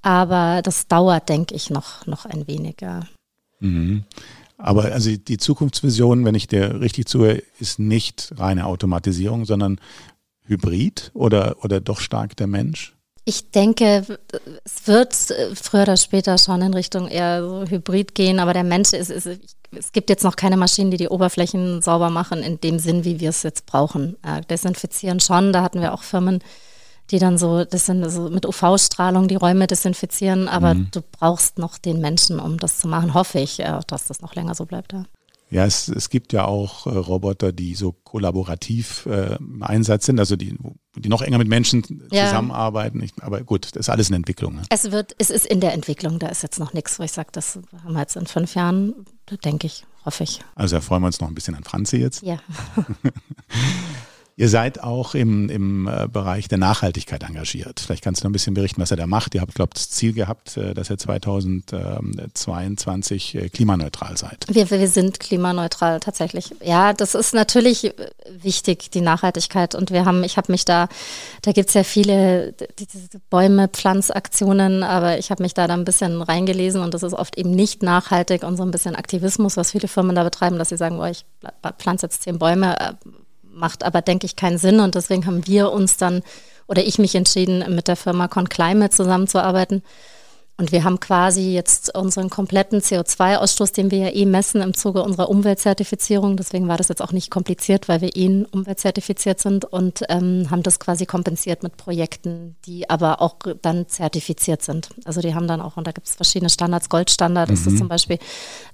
aber 0.00 0.62
das 0.62 0.86
dauert, 0.86 1.28
denke 1.28 1.56
ich, 1.56 1.70
noch, 1.70 2.06
noch 2.06 2.24
ein 2.24 2.46
weniger. 2.46 3.04
Mhm. 3.58 4.04
Aber 4.58 4.84
also 4.84 5.16
die 5.16 5.38
Zukunftsvision, 5.38 6.24
wenn 6.24 6.36
ich 6.36 6.46
dir 6.46 6.80
richtig 6.80 7.08
zuhöre, 7.08 7.42
ist 7.58 7.80
nicht 7.80 8.32
reine 8.36 8.66
Automatisierung, 8.66 9.44
sondern 9.44 9.80
Hybrid 10.44 11.10
oder, 11.14 11.56
oder 11.64 11.80
doch 11.80 11.98
stark 11.98 12.36
der 12.36 12.46
Mensch? 12.46 12.94
Ich 13.28 13.50
denke, 13.50 14.18
es 14.64 14.86
wird 14.86 15.14
früher 15.14 15.82
oder 15.82 15.98
später 15.98 16.38
schon 16.38 16.62
in 16.62 16.72
Richtung 16.72 17.08
eher 17.08 17.42
so 17.42 17.62
Hybrid 17.68 18.14
gehen, 18.14 18.40
aber 18.40 18.54
der 18.54 18.64
Mensch 18.64 18.94
ist, 18.94 19.10
ist 19.10 19.28
es 19.70 19.92
gibt 19.92 20.08
jetzt 20.08 20.24
noch 20.24 20.34
keine 20.34 20.56
Maschinen, 20.56 20.90
die 20.90 20.96
die 20.96 21.10
Oberflächen 21.10 21.82
sauber 21.82 22.08
machen 22.08 22.42
in 22.42 22.58
dem 22.58 22.78
Sinn, 22.78 23.04
wie 23.04 23.20
wir 23.20 23.28
es 23.28 23.42
jetzt 23.42 23.66
brauchen. 23.66 24.16
Äh, 24.22 24.40
desinfizieren 24.48 25.20
schon, 25.20 25.52
da 25.52 25.62
hatten 25.62 25.82
wir 25.82 25.92
auch 25.92 26.04
Firmen, 26.04 26.38
die 27.10 27.18
dann 27.18 27.36
so, 27.36 27.66
das 27.66 27.84
sind 27.84 28.02
so 28.08 28.30
mit 28.30 28.46
UV-Strahlung 28.46 29.28
die 29.28 29.36
Räume 29.36 29.66
desinfizieren, 29.66 30.48
aber 30.48 30.72
mhm. 30.72 30.88
du 30.90 31.02
brauchst 31.02 31.58
noch 31.58 31.76
den 31.76 32.00
Menschen, 32.00 32.40
um 32.40 32.56
das 32.56 32.78
zu 32.78 32.88
machen, 32.88 33.12
hoffe 33.12 33.40
ich, 33.40 33.60
äh, 33.60 33.78
dass 33.88 34.06
das 34.06 34.22
noch 34.22 34.36
länger 34.36 34.54
so 34.54 34.64
bleibt. 34.64 34.94
Ja. 34.94 35.04
Ja, 35.50 35.64
es, 35.64 35.88
es 35.88 36.10
gibt 36.10 36.32
ja 36.32 36.44
auch 36.44 36.86
äh, 36.86 36.90
Roboter, 36.90 37.52
die 37.52 37.74
so 37.74 37.92
kollaborativ 37.92 39.06
äh, 39.06 39.36
im 39.36 39.62
Einsatz 39.62 40.06
sind, 40.06 40.18
also 40.18 40.36
die, 40.36 40.56
die 40.96 41.08
noch 41.08 41.22
enger 41.22 41.38
mit 41.38 41.48
Menschen 41.48 42.06
ja. 42.12 42.26
zusammenarbeiten. 42.26 43.02
Ich, 43.02 43.12
aber 43.22 43.40
gut, 43.40 43.64
das 43.64 43.80
ist 43.80 43.88
alles 43.88 44.10
in 44.10 44.14
Entwicklung. 44.14 44.56
Ne? 44.56 44.62
Es 44.68 44.90
wird, 44.90 45.14
es 45.18 45.30
ist 45.30 45.46
in 45.46 45.60
der 45.60 45.72
Entwicklung, 45.72 46.18
da 46.18 46.28
ist 46.28 46.42
jetzt 46.42 46.58
noch 46.58 46.74
nichts, 46.74 46.98
wo 46.98 47.02
ich 47.02 47.12
sage, 47.12 47.28
das 47.32 47.58
haben 47.82 47.94
wir 47.94 48.00
jetzt 48.00 48.16
in 48.16 48.26
fünf 48.26 48.54
Jahren, 48.54 48.94
denke 49.44 49.66
ich, 49.66 49.84
hoffe 50.04 50.24
ich. 50.24 50.40
Also 50.54 50.76
da 50.76 50.80
freuen 50.82 51.02
wir 51.02 51.06
uns 51.06 51.20
noch 51.20 51.28
ein 51.28 51.34
bisschen 51.34 51.54
an 51.54 51.64
Franzi 51.64 51.96
jetzt. 51.96 52.22
Ja. 52.22 52.38
Ihr 54.38 54.48
seid 54.48 54.82
auch 54.84 55.16
im, 55.16 55.50
im 55.50 55.88
äh, 55.88 56.06
Bereich 56.06 56.46
der 56.46 56.58
Nachhaltigkeit 56.58 57.24
engagiert. 57.24 57.80
Vielleicht 57.80 58.04
kannst 58.04 58.22
du 58.22 58.24
noch 58.24 58.30
ein 58.30 58.34
bisschen 58.34 58.54
berichten, 58.54 58.80
was 58.80 58.92
ihr 58.92 58.96
da 58.96 59.08
macht. 59.08 59.34
Ihr 59.34 59.40
habt, 59.40 59.56
glaube 59.56 59.70
ich, 59.74 59.80
das 59.80 59.90
Ziel 59.90 60.12
gehabt, 60.12 60.56
äh, 60.56 60.74
dass 60.74 60.90
ihr 60.90 60.98
2022 60.98 63.34
äh, 63.34 63.48
klimaneutral 63.48 64.16
seid. 64.16 64.46
Wir, 64.48 64.70
wir 64.70 64.86
sind 64.86 65.18
klimaneutral 65.18 65.98
tatsächlich. 65.98 66.54
Ja, 66.62 66.92
das 66.92 67.16
ist 67.16 67.34
natürlich 67.34 67.92
wichtig, 68.30 68.92
die 68.92 69.00
Nachhaltigkeit. 69.00 69.74
Und 69.74 69.90
wir 69.90 70.04
haben, 70.04 70.22
ich 70.22 70.36
habe 70.36 70.52
mich 70.52 70.64
da, 70.64 70.88
da 71.42 71.50
gibt 71.50 71.70
es 71.70 71.74
ja 71.74 71.82
viele 71.82 72.54
Bäume, 73.30 73.66
Pflanzaktionen, 73.66 74.84
aber 74.84 75.18
ich 75.18 75.32
habe 75.32 75.42
mich 75.42 75.54
da 75.54 75.66
dann 75.66 75.80
ein 75.80 75.84
bisschen 75.84 76.22
reingelesen 76.22 76.80
und 76.80 76.94
das 76.94 77.02
ist 77.02 77.14
oft 77.14 77.36
eben 77.36 77.50
nicht 77.50 77.82
nachhaltig 77.82 78.44
und 78.44 78.56
so 78.56 78.62
ein 78.62 78.70
bisschen 78.70 78.94
Aktivismus, 78.94 79.56
was 79.56 79.72
viele 79.72 79.88
Firmen 79.88 80.14
da 80.14 80.22
betreiben, 80.22 80.58
dass 80.58 80.68
sie 80.68 80.76
sagen, 80.76 81.00
oh, 81.00 81.06
ich 81.06 81.24
pflanze 81.78 82.06
jetzt 82.06 82.22
zehn 82.22 82.38
Bäume 82.38 82.76
macht 83.58 83.84
aber, 83.84 84.02
denke 84.02 84.26
ich, 84.26 84.36
keinen 84.36 84.58
Sinn. 84.58 84.80
Und 84.80 84.94
deswegen 84.94 85.26
haben 85.26 85.46
wir 85.46 85.72
uns 85.72 85.96
dann 85.96 86.22
oder 86.66 86.84
ich 86.84 86.98
mich 86.98 87.14
entschieden, 87.14 87.74
mit 87.74 87.88
der 87.88 87.96
Firma 87.96 88.28
ConClimate 88.28 88.94
zusammenzuarbeiten. 88.94 89.82
Und 90.60 90.72
wir 90.72 90.82
haben 90.82 90.98
quasi 90.98 91.52
jetzt 91.52 91.94
unseren 91.96 92.30
kompletten 92.30 92.80
CO2-Ausstoß, 92.80 93.72
den 93.72 93.92
wir 93.92 93.98
ja 93.98 94.08
eh 94.08 94.26
messen 94.26 94.60
im 94.60 94.74
Zuge 94.74 95.04
unserer 95.04 95.30
Umweltzertifizierung. 95.30 96.36
Deswegen 96.36 96.66
war 96.66 96.76
das 96.76 96.88
jetzt 96.88 97.00
auch 97.00 97.12
nicht 97.12 97.30
kompliziert, 97.30 97.88
weil 97.88 98.00
wir 98.00 98.16
eh 98.16 98.44
umweltzertifiziert 98.50 99.38
sind 99.38 99.64
und 99.64 100.02
ähm, 100.08 100.48
haben 100.50 100.64
das 100.64 100.80
quasi 100.80 101.06
kompensiert 101.06 101.62
mit 101.62 101.76
Projekten, 101.76 102.56
die 102.66 102.90
aber 102.90 103.22
auch 103.22 103.36
dann 103.62 103.86
zertifiziert 103.86 104.62
sind. 104.62 104.88
Also 105.04 105.20
die 105.20 105.32
haben 105.32 105.46
dann 105.46 105.60
auch, 105.60 105.76
und 105.76 105.86
da 105.86 105.92
gibt 105.92 106.08
es 106.08 106.16
verschiedene 106.16 106.50
Standards, 106.50 106.88
Goldstandard 106.88 107.50
mhm. 107.50 107.54
ist 107.54 107.66
das 107.66 107.76
zum 107.76 107.86
Beispiel, 107.86 108.18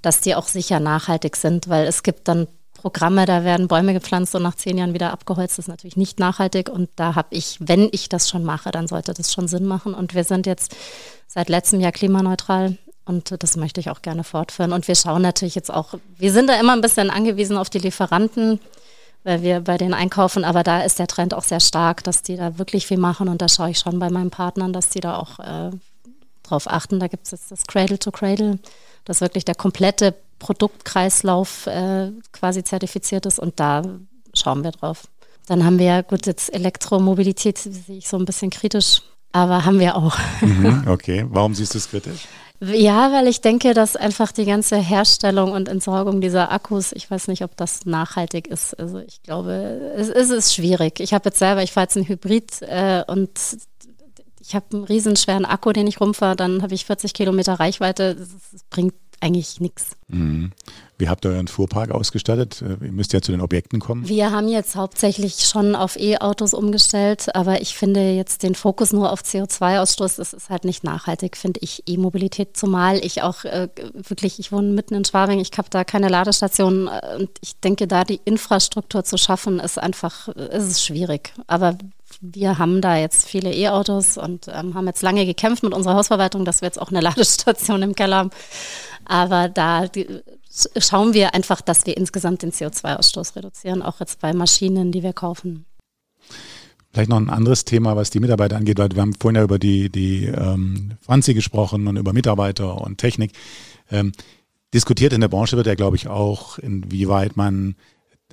dass 0.01 0.23
die 0.23 0.35
auch 0.35 0.49
sicher 0.49 0.81
nachhaltig 0.81 1.37
sind, 1.37 1.69
weil 1.69 1.87
es 1.87 2.03
gibt 2.03 2.29
dann 2.29 2.49
Programme, 2.85 3.25
da 3.25 3.45
werden 3.45 3.67
Bäume 3.67 3.95
gepflanzt 3.95 4.35
und 4.35 4.43
nach 4.43 4.57
zehn 4.57 4.77
Jahren 4.77 4.93
wieder 4.93 5.11
abgeholzt. 5.11 5.57
Das 5.57 5.65
ist 5.65 5.69
natürlich 5.69 5.97
nicht 5.97 6.21
nachhaltig. 6.21 6.69
Und 6.69 6.91
da 6.97 7.15
habe 7.15 7.29
ich, 7.31 7.57
wenn 7.59 7.89
ich 7.93 8.11
das 8.11 8.29
schon 8.29 8.45
mache, 8.45 8.71
dann 8.73 8.89
sollte 8.89 9.15
das 9.15 9.33
schon 9.33 9.49
Sinn 9.49 9.65
machen. 9.65 9.95
Und 9.95 10.15
wir 10.15 10.23
sind 10.23 10.45
jetzt 10.45 10.77
seit 11.27 11.49
letztem 11.49 11.81
Jahr 11.81 11.93
klimaneutral. 11.93 12.77
Und 13.07 13.43
das 13.43 13.57
möchte 13.57 13.81
ich 13.81 13.89
auch 13.89 14.03
gerne 14.03 14.23
fortführen. 14.23 14.75
Und 14.75 14.87
wir 14.87 14.97
schauen 14.97 15.23
natürlich 15.23 15.55
jetzt 15.55 15.73
auch, 15.73 15.95
wir 16.19 16.31
sind 16.31 16.47
da 16.47 16.61
immer 16.61 16.75
ein 16.75 16.83
bisschen 16.83 17.09
angewiesen 17.09 17.57
auf 17.57 17.71
die 17.71 17.79
Lieferanten, 17.79 18.61
weil 19.23 19.41
wir 19.41 19.61
bei 19.61 19.79
denen 19.79 19.95
einkaufen. 19.95 20.45
Aber 20.45 20.63
da 20.63 20.83
ist 20.83 20.99
der 20.99 21.07
Trend 21.07 21.33
auch 21.33 21.45
sehr 21.45 21.61
stark, 21.61 22.05
dass 22.05 22.21
die 22.21 22.37
da 22.37 22.59
wirklich 22.59 22.87
viel 22.87 22.99
machen. 22.99 23.31
Und 23.31 23.41
da 23.41 23.49
schaue 23.49 23.71
ich 23.71 23.79
schon 23.79 23.99
bei 23.99 24.11
meinen 24.11 24.31
Partnern, 24.31 24.75
dass 24.75 24.91
die 24.91 25.01
da 25.01 25.17
auch 25.17 25.39
äh, 25.39 25.71
drauf 26.43 26.71
achten. 26.71 27.01
Da 27.01 27.07
gibt 27.07 27.25
es 27.25 27.31
jetzt 27.31 27.51
das 27.51 27.67
Cradle 27.67 27.99
to 27.99 28.11
Cradle, 28.11 28.59
dass 29.05 29.21
wirklich 29.21 29.45
der 29.45 29.55
komplette 29.55 30.15
Produktkreislauf 30.39 31.67
äh, 31.67 32.11
quasi 32.33 32.65
zertifiziert 32.65 33.27
ist 33.27 33.39
und 33.39 33.61
da 33.61 33.83
schauen 34.35 34.65
wir 34.65 34.73
drauf. 34.73 35.09
Dann 35.47 35.65
haben 35.65 35.79
wir 35.79 35.87
ja, 35.87 36.03
gut, 36.03 36.27
jetzt 36.27 36.53
Elektromobilität 36.53 37.59
sehe 37.59 37.99
ich 37.99 38.09
so 38.09 38.17
ein 38.17 38.25
bisschen 38.25 38.51
kritisch, 38.51 39.03
aber 39.33 39.65
haben 39.65 39.79
wir 39.79 39.97
auch. 39.97 40.17
Mhm, 40.41 40.85
okay, 40.89 41.27
warum 41.29 41.55
siehst 41.55 41.75
du 41.75 41.79
es 41.79 41.89
kritisch? 41.91 42.27
Ja, 42.61 43.13
weil 43.13 43.27
ich 43.27 43.41
denke, 43.41 43.75
dass 43.75 43.97
einfach 43.97 44.33
die 44.33 44.45
ganze 44.45 44.77
Herstellung 44.77 45.53
und 45.53 45.69
Entsorgung 45.69 46.21
dieser 46.21 46.53
Akkus, 46.53 46.93
ich 46.93 47.11
weiß 47.11 47.29
nicht, 47.29 47.43
ob 47.43 47.57
das 47.57 47.85
nachhaltig 47.85 48.47
ist. 48.47 48.79
Also 48.79 49.01
ich 49.01 49.23
glaube, 49.23 49.93
es, 49.97 50.09
es 50.09 50.31
ist 50.31 50.55
schwierig. 50.55 51.01
Ich 51.01 51.13
habe 51.13 51.27
jetzt 51.27 51.39
selber, 51.39 51.63
ich 51.63 51.73
fahre 51.73 51.85
jetzt 51.85 51.97
einen 51.97 52.09
Hybrid 52.09 52.63
äh, 52.63 53.03
und 53.07 53.31
ich 54.47 54.55
habe 54.55 54.67
einen 54.73 54.85
riesenschweren 54.85 55.45
Akku, 55.45 55.73
den 55.73 55.87
ich 55.87 56.01
rumfahre, 56.01 56.37
dann 56.37 56.63
habe 56.63 56.75
ich 56.75 56.85
40 56.85 57.15
Kilometer 57.15 57.55
Reichweite. 57.55 58.15
Das, 58.15 58.29
das 58.53 58.65
bringt 58.65 58.95
eigentlich 59.21 59.59
nichts. 59.61 59.97
Mhm. 60.09 60.53
Wie 60.99 61.09
habt 61.09 61.25
ihr 61.25 61.31
euren 61.31 61.49
Fuhrpark 61.49 61.91
ausgestattet? 61.91 62.63
Ihr 62.63 62.93
müsst 62.93 63.13
ja 63.15 63.23
zu 63.23 63.33
den 63.33 63.41
Objekten 63.41 63.81
kommen. 63.81 64.07
Wir 64.07 64.31
haben 64.33 64.49
jetzt 64.49 64.77
hauptsächlich 64.77 65.47
schon 65.47 65.75
auf 65.75 65.97
E-Autos 65.97 66.53
umgestellt, 66.53 67.35
aber 67.35 67.63
ich 67.63 67.75
finde 67.75 68.13
jetzt 68.13 68.43
den 68.43 68.55
Fokus 68.55 68.93
nur 68.93 69.11
auf 69.11 69.23
CO2-Ausstoß, 69.23 70.19
das 70.19 70.35
ist 70.35 70.51
halt 70.51 70.65
nicht 70.65 70.85
nachhaltig, 70.85 71.37
finde 71.37 71.61
ich 71.63 71.85
E-Mobilität, 71.87 72.57
zumal 72.57 73.05
ich 73.05 73.23
auch 73.23 73.45
äh, 73.45 73.69
wirklich, 73.95 74.39
ich 74.39 74.53
wohne 74.53 74.69
mitten 74.69 74.95
in 74.95 75.05
Schwabing, 75.05 75.41
ich 75.41 75.51
habe 75.57 75.71
da 75.71 75.85
keine 75.85 76.09
Ladestation 76.09 76.89
äh, 76.89 77.17
und 77.19 77.31
ich 77.41 77.59
denke, 77.61 77.87
da 77.89 78.05
die 78.05 78.21
Infrastruktur 78.25 79.05
zu 79.05 79.17
schaffen, 79.17 79.59
ist 79.59 79.79
einfach, 79.79 80.29
äh, 80.29 80.57
ist 80.57 80.71
es 80.71 80.85
schwierig. 80.85 81.33
Aber 81.47 81.77
wir 82.21 82.59
haben 82.59 82.81
da 82.81 82.97
jetzt 82.97 83.27
viele 83.29 83.53
E-Autos 83.53 84.17
und 84.17 84.49
ähm, 84.49 84.75
haben 84.75 84.87
jetzt 84.87 85.03
lange 85.03 85.27
gekämpft 85.27 85.63
mit 85.63 85.75
unserer 85.75 85.95
Hausverwaltung, 85.95 86.45
dass 86.45 86.61
wir 86.61 86.67
jetzt 86.67 86.81
auch 86.81 86.91
eine 86.91 87.01
Ladestation 87.01 87.83
im 87.83 87.95
Keller 87.95 88.17
haben. 88.17 88.31
Aber 89.05 89.49
da 89.49 89.87
schauen 90.77 91.15
wir 91.15 91.35
einfach, 91.35 91.61
dass 91.61 91.87
wir 91.87 91.97
insgesamt 91.97 92.43
den 92.43 92.53
CO2-Ausstoß 92.53 93.37
reduzieren, 93.37 93.83
auch 93.83 94.01
jetzt 94.01 94.21
bei 94.21 94.33
Maschinen, 94.33 94.93
die 94.93 95.03
wir 95.03 95.13
kaufen. 95.13 95.67
Vielleicht 96.93 97.11
noch 97.11 97.17
ein 97.17 97.29
anderes 97.29 97.65
Thema, 97.65 97.97
was 97.97 98.11
die 98.11 98.21
Mitarbeiter 98.21 98.57
angeht, 98.57 98.79
weil 98.79 98.91
wir 98.93 99.03
haben 99.03 99.15
vorhin 99.15 99.37
ja 99.37 99.43
über 99.43 99.59
die, 99.59 99.91
die 99.91 100.27
ähm, 100.27 100.93
Franzi 101.01 101.35
gesprochen 101.35 101.89
und 101.89 101.97
über 101.97 102.13
Mitarbeiter 102.13 102.81
und 102.81 102.99
Technik. 102.99 103.33
Ähm, 103.91 104.13
diskutiert 104.73 105.13
in 105.13 105.21
der 105.21 105.29
Branche 105.29 105.57
wird 105.57 105.67
ja, 105.67 105.75
glaube 105.75 105.97
ich, 105.97 106.07
auch, 106.07 106.59
inwieweit 106.59 107.37
man 107.37 107.75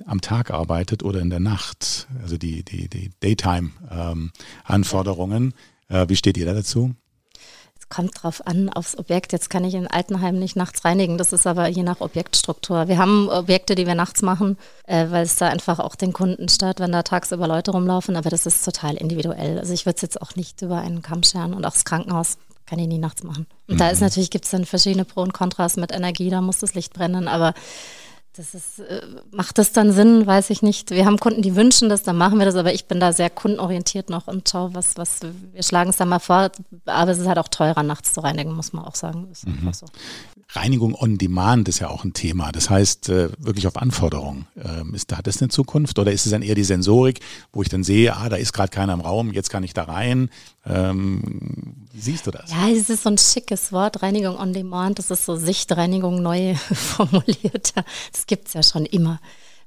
am 0.06 0.20
Tag 0.20 0.50
arbeitet 0.50 1.02
oder 1.02 1.20
in 1.20 1.30
der 1.30 1.40
Nacht, 1.40 2.06
also 2.22 2.38
die, 2.38 2.64
die, 2.64 2.88
die 2.88 3.10
Daytime-Anforderungen. 3.20 5.54
Ähm, 5.90 5.96
äh, 5.96 6.08
wie 6.08 6.16
steht 6.16 6.36
ihr 6.36 6.46
da 6.46 6.54
dazu? 6.54 6.94
kommt 7.92 8.22
drauf 8.22 8.46
an, 8.46 8.70
aufs 8.70 8.96
Objekt. 8.96 9.32
Jetzt 9.32 9.50
kann 9.50 9.64
ich 9.64 9.74
in 9.74 9.86
Altenheim 9.86 10.38
nicht 10.38 10.56
nachts 10.56 10.84
reinigen. 10.84 11.18
Das 11.18 11.34
ist 11.34 11.46
aber 11.46 11.68
je 11.68 11.82
nach 11.82 12.00
Objektstruktur. 12.00 12.88
Wir 12.88 12.96
haben 12.96 13.28
Objekte, 13.28 13.74
die 13.74 13.86
wir 13.86 13.94
nachts 13.94 14.22
machen, 14.22 14.56
äh, 14.86 15.10
weil 15.10 15.24
es 15.24 15.36
da 15.36 15.48
einfach 15.48 15.78
auch 15.78 15.94
den 15.94 16.14
Kunden 16.14 16.48
stört, 16.48 16.80
wenn 16.80 16.90
da 16.90 17.02
tagsüber 17.02 17.46
Leute 17.46 17.72
rumlaufen. 17.72 18.16
Aber 18.16 18.30
das 18.30 18.46
ist 18.46 18.64
total 18.64 18.96
individuell. 18.96 19.58
Also 19.58 19.74
ich 19.74 19.84
würde 19.84 19.96
es 19.96 20.02
jetzt 20.02 20.22
auch 20.22 20.36
nicht 20.36 20.62
über 20.62 20.78
einen 20.78 21.02
Kamm 21.02 21.22
scheren. 21.22 21.52
Und 21.52 21.66
auch 21.66 21.72
das 21.72 21.84
Krankenhaus 21.84 22.38
kann 22.64 22.78
ich 22.78 22.88
nie 22.88 22.96
nachts 22.96 23.24
machen. 23.24 23.46
Und 23.68 23.74
mhm. 23.74 23.78
da 23.78 23.90
ist 23.90 24.00
natürlich, 24.00 24.30
gibt 24.30 24.46
es 24.46 24.52
dann 24.52 24.64
verschiedene 24.64 25.04
Pro 25.04 25.20
und 25.20 25.34
Kontras 25.34 25.76
mit 25.76 25.92
Energie. 25.92 26.30
Da 26.30 26.40
muss 26.40 26.60
das 26.60 26.72
Licht 26.72 26.94
brennen. 26.94 27.28
Aber 27.28 27.52
das 28.36 28.54
ist, 28.54 28.78
äh, 28.78 29.02
macht 29.30 29.58
das 29.58 29.72
dann 29.72 29.92
Sinn? 29.92 30.26
Weiß 30.26 30.48
ich 30.50 30.62
nicht. 30.62 30.90
Wir 30.90 31.04
haben 31.04 31.18
Kunden, 31.18 31.42
die 31.42 31.54
wünschen 31.54 31.88
das, 31.90 32.02
dann 32.02 32.16
machen 32.16 32.38
wir 32.38 32.46
das, 32.46 32.54
aber 32.54 32.72
ich 32.72 32.86
bin 32.86 32.98
da 32.98 33.12
sehr 33.12 33.28
kundenorientiert 33.28 34.08
noch 34.08 34.26
und 34.26 34.48
schaue, 34.48 34.74
was, 34.74 34.96
was, 34.96 35.20
wir 35.52 35.62
schlagen 35.62 35.90
es 35.90 35.98
dann 35.98 36.08
mal 36.08 36.18
vor, 36.18 36.50
aber 36.86 37.10
es 37.10 37.18
ist 37.18 37.26
halt 37.26 37.38
auch 37.38 37.48
teurer, 37.48 37.82
nachts 37.82 38.14
zu 38.14 38.20
reinigen, 38.20 38.54
muss 38.54 38.72
man 38.72 38.84
auch 38.84 38.94
sagen. 38.94 39.28
Mhm. 39.44 39.72
So. 39.72 39.86
Reinigung 40.54 40.94
on 40.94 41.18
Demand 41.18 41.68
ist 41.68 41.78
ja 41.78 41.88
auch 41.88 42.04
ein 42.04 42.12
Thema. 42.12 42.52
Das 42.52 42.70
heißt, 42.70 43.08
äh, 43.08 43.28
wirklich 43.38 43.66
auf 43.66 43.76
Anforderung. 43.76 44.46
Ähm, 44.56 44.94
ist, 44.94 45.14
hat 45.16 45.26
das 45.26 45.40
eine 45.40 45.48
Zukunft 45.48 45.98
oder 45.98 46.12
ist 46.12 46.26
es 46.26 46.32
dann 46.32 46.42
eher 46.42 46.54
die 46.54 46.64
Sensorik, 46.64 47.20
wo 47.52 47.62
ich 47.62 47.68
dann 47.68 47.84
sehe, 47.84 48.16
ah, 48.16 48.28
da 48.28 48.36
ist 48.36 48.52
gerade 48.52 48.70
keiner 48.70 48.92
im 48.92 49.00
Raum, 49.00 49.32
jetzt 49.32 49.50
kann 49.50 49.62
ich 49.62 49.74
da 49.74 49.84
rein. 49.84 50.30
Ähm, 50.64 51.86
wie 51.92 52.00
siehst 52.00 52.26
du 52.26 52.30
das? 52.30 52.50
Ja, 52.50 52.68
es 52.68 52.88
ist 52.88 53.02
so 53.02 53.10
ein 53.10 53.18
schickes 53.18 53.72
Wort, 53.72 54.02
Reinigung 54.02 54.38
on 54.38 54.52
Demand. 54.52 54.98
Das 54.98 55.10
ist 55.10 55.24
so 55.24 55.36
Sichtreinigung 55.36 56.22
neu 56.22 56.54
formuliert. 56.72 57.72
Das 58.12 58.26
gibt 58.26 58.48
es 58.48 58.54
ja 58.54 58.62
schon 58.62 58.86
immer. 58.86 59.20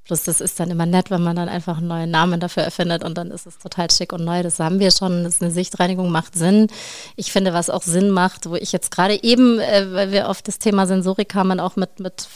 Bloß 0.06 0.24
das 0.24 0.40
ist 0.40 0.60
dann 0.60 0.70
immer 0.70 0.86
nett, 0.86 1.10
wenn 1.10 1.24
man 1.24 1.36
dann 1.36 1.50
einfach 1.50 1.80
einen 1.80 1.88
neuen 1.88 2.12
Namen 2.12 2.40
dafür 2.40 2.62
erfindet 2.62 3.04
und 3.04 3.18
dann 3.18 3.32
ist 3.32 3.48
es 3.48 3.58
total 3.58 3.90
schick 3.90 4.14
und 4.14 4.24
neu. 4.24 4.44
Das 4.44 4.60
haben 4.60 4.80
wir 4.80 4.92
schon. 4.92 5.24
Das 5.24 5.36
ist 5.36 5.42
eine 5.42 5.52
Sichtreinigung 5.52 6.12
macht 6.12 6.36
Sinn. 6.36 6.68
Ich 7.16 7.32
finde, 7.32 7.54
was 7.54 7.72
auch 7.72 7.82
Sinn 7.82 8.10
macht, 8.10 8.48
wo 8.48 8.56
ich 8.56 8.72
jetzt 8.72 8.92
gerade 8.92 9.22
eben, 9.24 9.60
äh, 9.60 9.92
weil 9.92 10.12
wir 10.12 10.30
auf 10.30 10.44
das 10.44 10.60
Thema 10.60 10.86
Sensorik 10.86 11.30
kamen, 11.30 11.60
auch 11.60 11.76
mit, 11.76 12.00
mit 12.00 12.28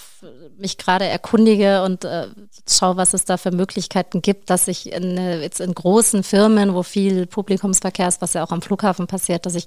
mich 0.57 0.77
gerade 0.77 1.05
erkundige 1.05 1.83
und 1.83 2.05
äh, 2.05 2.27
schaue, 2.67 2.97
was 2.97 3.13
es 3.13 3.25
da 3.25 3.37
für 3.37 3.51
Möglichkeiten 3.51 4.21
gibt, 4.21 4.49
dass 4.49 4.67
ich 4.67 4.91
in, 4.91 5.17
äh, 5.17 5.41
jetzt 5.41 5.61
in 5.61 5.73
großen 5.73 6.23
Firmen, 6.23 6.73
wo 6.73 6.83
viel 6.83 7.27
Publikumsverkehr 7.27 8.07
ist, 8.07 8.21
was 8.21 8.33
ja 8.33 8.43
auch 8.43 8.51
am 8.51 8.61
Flughafen 8.61 9.07
passiert, 9.07 9.45
dass 9.45 9.55
ich 9.55 9.65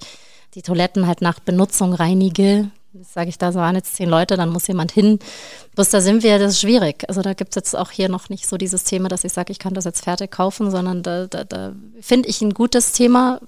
die 0.55 0.63
Toiletten 0.63 1.07
halt 1.07 1.23
nach 1.23 1.41
Benutzung 1.41 1.95
reinige, 1.95 2.71
sage 3.01 3.31
ich, 3.31 3.39
da 3.39 3.55
waren 3.55 3.75
jetzt 3.75 3.95
zehn 3.95 4.09
Leute, 4.09 4.37
dann 4.37 4.51
muss 4.51 4.67
jemand 4.67 4.93
hin. 4.93 5.19
Bloß 5.75 5.91
da 5.91 6.01
sind 6.01 6.23
wir, 6.23 6.39
das 6.39 6.53
ist 6.53 6.61
schwierig. 6.61 7.05
Also 7.09 7.23
da 7.23 7.35
gibt 7.35 7.51
es 7.51 7.55
jetzt 7.57 7.77
auch 7.77 7.91
hier 7.91 8.09
noch 8.09 8.29
nicht 8.29 8.47
so 8.47 8.57
dieses 8.57 8.85
Thema, 8.85 9.09
dass 9.09 9.25
ich 9.25 9.33
sage, 9.33 9.53
ich 9.53 9.59
kann 9.59 9.75
das 9.75 9.85
jetzt 9.85 10.05
fertig 10.05 10.31
kaufen, 10.31 10.71
sondern 10.71 11.03
da, 11.03 11.27
da, 11.27 11.45
da 11.45 11.73
finde 12.01 12.29
ich 12.29 12.43
ein 12.43 12.55
gutes 12.55 12.93
Thema, 12.93 13.41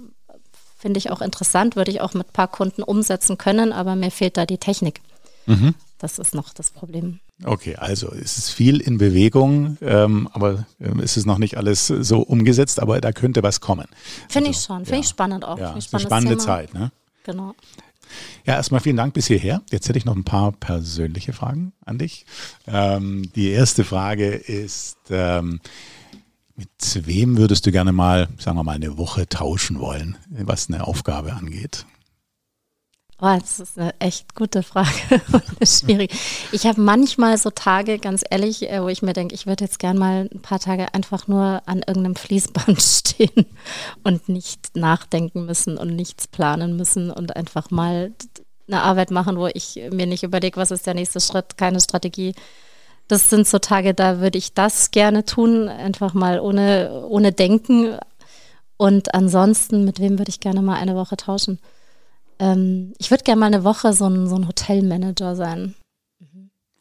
finde 0.79 0.99
ich 0.99 1.11
auch 1.11 1.21
interessant, 1.21 1.77
würde 1.77 1.91
ich 1.91 2.01
auch 2.01 2.15
mit 2.15 2.29
ein 2.29 2.33
paar 2.33 2.49
Kunden 2.49 2.83
umsetzen 2.83 3.39
können, 3.39 3.73
aber 3.73 3.97
mir 3.97 4.11
fehlt 4.11 4.37
da 4.37 4.47
die 4.47 4.59
Technik. 4.59 5.01
Mhm. 5.47 5.75
Das 5.99 6.19
ist 6.19 6.35
noch 6.35 6.53
das 6.53 6.71
Problem. 6.71 7.21
Okay, 7.45 7.77
also 7.77 8.13
es 8.13 8.39
ist 8.39 8.51
viel 8.51 8.81
in 8.81 8.99
Bewegung, 8.99 9.79
ähm, 9.81 10.29
aber 10.33 10.67
ähm, 10.81 11.01
es 11.01 11.17
ist 11.17 11.27
noch 11.27 11.39
nicht 11.39 11.57
alles 11.57 11.87
so 11.87 12.21
umgesetzt, 12.21 12.81
aber 12.81 13.01
da 13.01 13.13
könnte 13.13 13.43
was 13.43 13.61
kommen. 13.61 13.87
Finde 14.29 14.49
also, 14.49 14.59
ich 14.59 14.65
schon, 14.65 14.79
finde 14.85 14.95
ja. 14.95 15.01
ich 15.01 15.09
spannend 15.09 15.45
auch. 15.45 15.59
Ja, 15.59 15.77
ist 15.77 15.95
eine 15.95 16.03
spannende 16.03 16.37
Thema. 16.37 16.45
Zeit, 16.45 16.75
ne? 16.75 16.93
Genau. 17.25 17.55
Ja, 18.47 18.55
erstmal 18.55 18.81
vielen 18.81 18.97
Dank 18.97 19.15
bis 19.15 19.27
hierher. 19.27 19.63
Jetzt 19.71 19.89
hätte 19.89 19.99
ich 19.99 20.05
noch 20.05 20.17
ein 20.17 20.25
paar 20.25 20.53
persönliche 20.53 21.33
Fragen 21.33 21.73
an 21.85 21.99
dich. 21.99 22.27
Ähm, 22.67 23.31
die 23.35 23.51
erste 23.51 23.85
Frage 23.85 24.29
ist, 24.29 24.99
ähm, 25.11 25.61
mit 26.57 26.69
wem 27.07 27.37
würdest 27.37 27.67
du 27.67 27.73
gerne 27.73 27.93
mal, 27.93 28.29
sagen 28.39 28.57
wir 28.57 28.63
mal, 28.63 28.77
eine 28.77 28.97
Woche 28.97 29.29
tauschen 29.29 29.81
wollen, 29.81 30.17
was 30.29 30.69
eine 30.69 30.87
Aufgabe 30.87 31.33
angeht? 31.33 31.87
Oh, 33.21 33.37
das 33.39 33.61
ist 33.61 33.79
eine 33.79 33.95
echt 34.01 34.35
gute 34.35 34.63
Frage. 34.63 34.91
schwierig. 35.65 36.11
Ich 36.51 36.67
habe 36.67 36.81
manchmal 36.81 37.39
so 37.39 37.51
Tage, 37.51 37.99
ganz 37.99 38.25
ehrlich, 38.29 38.69
äh, 38.69 38.83
wo 38.83 38.89
ich 38.89 39.03
mir 39.03 39.13
denke, 39.13 39.35
ich 39.35 39.47
würde 39.47 39.65
jetzt 39.65 39.79
gern 39.79 39.97
mal 39.97 40.29
ein 40.33 40.43
paar 40.43 40.59
Tage 40.59 40.93
einfach 40.95 41.29
nur 41.29 41.63
an 41.67 41.79
irgendeinem 41.79 42.17
Fließband 42.17 42.83
stehen 42.83 43.47
und 44.03 44.29
nicht 44.29 44.77
nachdenken 44.77 45.47
müssen 45.47 45.79
und 45.79 45.95
nichts 45.95 46.27
planen 46.27 46.77
müssen 46.77 47.11
und 47.13 47.37
einfach 47.37 47.71
mal 47.71 48.13
eine 48.67 48.83
Arbeit 48.83 49.11
machen, 49.11 49.37
wo 49.39 49.47
ich 49.47 49.81
mir 49.93 50.07
nicht 50.07 50.25
überlege, 50.25 50.57
was 50.57 50.73
ist 50.73 50.87
der 50.87 50.95
nächste 50.95 51.21
Schritt, 51.21 51.57
keine 51.57 51.81
Strategie. 51.81 52.35
Das 53.07 53.31
sind 53.31 53.47
so 53.47 53.59
Tage, 53.59 53.95
da 53.95 54.21
würde 54.21 54.39
ich 54.39 54.55
das 54.55 54.91
gerne 54.91 55.25
tun, 55.25 55.69
einfach 55.69 56.15
mal 56.15 56.41
ohne, 56.41 57.05
ohne 57.07 57.33
Denken. 57.33 57.97
Und 58.77 59.15
ansonsten, 59.15 59.85
mit 59.85 60.01
wem 60.01 60.19
würde 60.19 60.31
ich 60.31 60.41
gerne 60.41 60.63
mal 60.63 60.77
eine 60.77 60.97
Woche 60.97 61.17
tauschen? 61.17 61.61
Ähm, 62.39 62.93
ich 62.99 63.11
würde 63.11 63.25
gerne 63.25 63.41
mal 63.41 63.47
eine 63.47 63.65
Woche 63.65 63.93
so 63.93 64.07
ein, 64.07 64.29
so 64.29 64.37
ein 64.37 64.49
Hotelmanager 64.49 65.37
sein. 65.37 65.75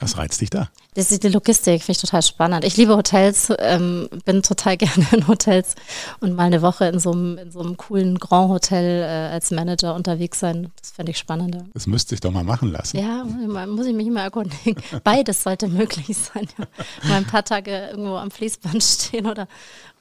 Was 0.04 0.18
reizt 0.18 0.41
dich 0.41 0.49
da? 0.49 0.70
Das 0.95 1.12
ist 1.12 1.24
die 1.24 1.30
Logistik, 1.30 1.82
finde 1.82 1.93
ich 1.93 2.01
total 2.01 2.22
spannend. 2.22 2.66
Ich 2.66 2.76
liebe 2.76 2.95
Hotels, 2.97 3.54
ähm, 3.60 4.10
bin 4.26 4.43
total 4.43 4.76
gerne 4.78 5.08
in 5.14 5.28
Hotels 5.30 5.76
und 6.20 6.36
mal 6.36 6.43
eine 6.43 6.62
Woche 6.62 6.86
in 6.86 6.99
so 6.99 7.14
einem, 7.14 7.38
in 7.38 7.51
so 7.51 7.62
einem 7.62 7.78
coolen 7.78 8.20
Grand 8.20 8.49
Hotel 8.49 9.01
äh, 9.01 9.34
als 9.34 9.51
Manager 9.51 9.95
unterwegs 9.95 10.41
sein, 10.41 10.72
das 10.82 10.91
fände 10.91 11.12
ich 11.12 11.18
spannender. 11.18 11.64
Das 11.74 11.88
müsste 11.88 12.16
ich 12.16 12.22
doch 12.22 12.32
mal 12.32 12.43
machen 12.43 12.70
lassen. 12.70 12.97
Ja, 12.97 13.24
muss 13.24 13.86
ich 13.86 13.95
mich 13.95 14.08
immer 14.08 14.24
erkundigen. 14.24 14.76
Beides 15.06 15.43
sollte 15.43 15.70
möglich 15.70 16.18
sein. 16.18 16.47
Ja. 16.58 16.66
Mal 17.08 17.18
ein 17.18 17.26
paar 17.26 17.45
Tage 17.45 17.89
irgendwo 17.91 18.18
am 18.18 18.30
Fließband 18.30 18.84
stehen 18.84 19.26
oder, 19.26 19.47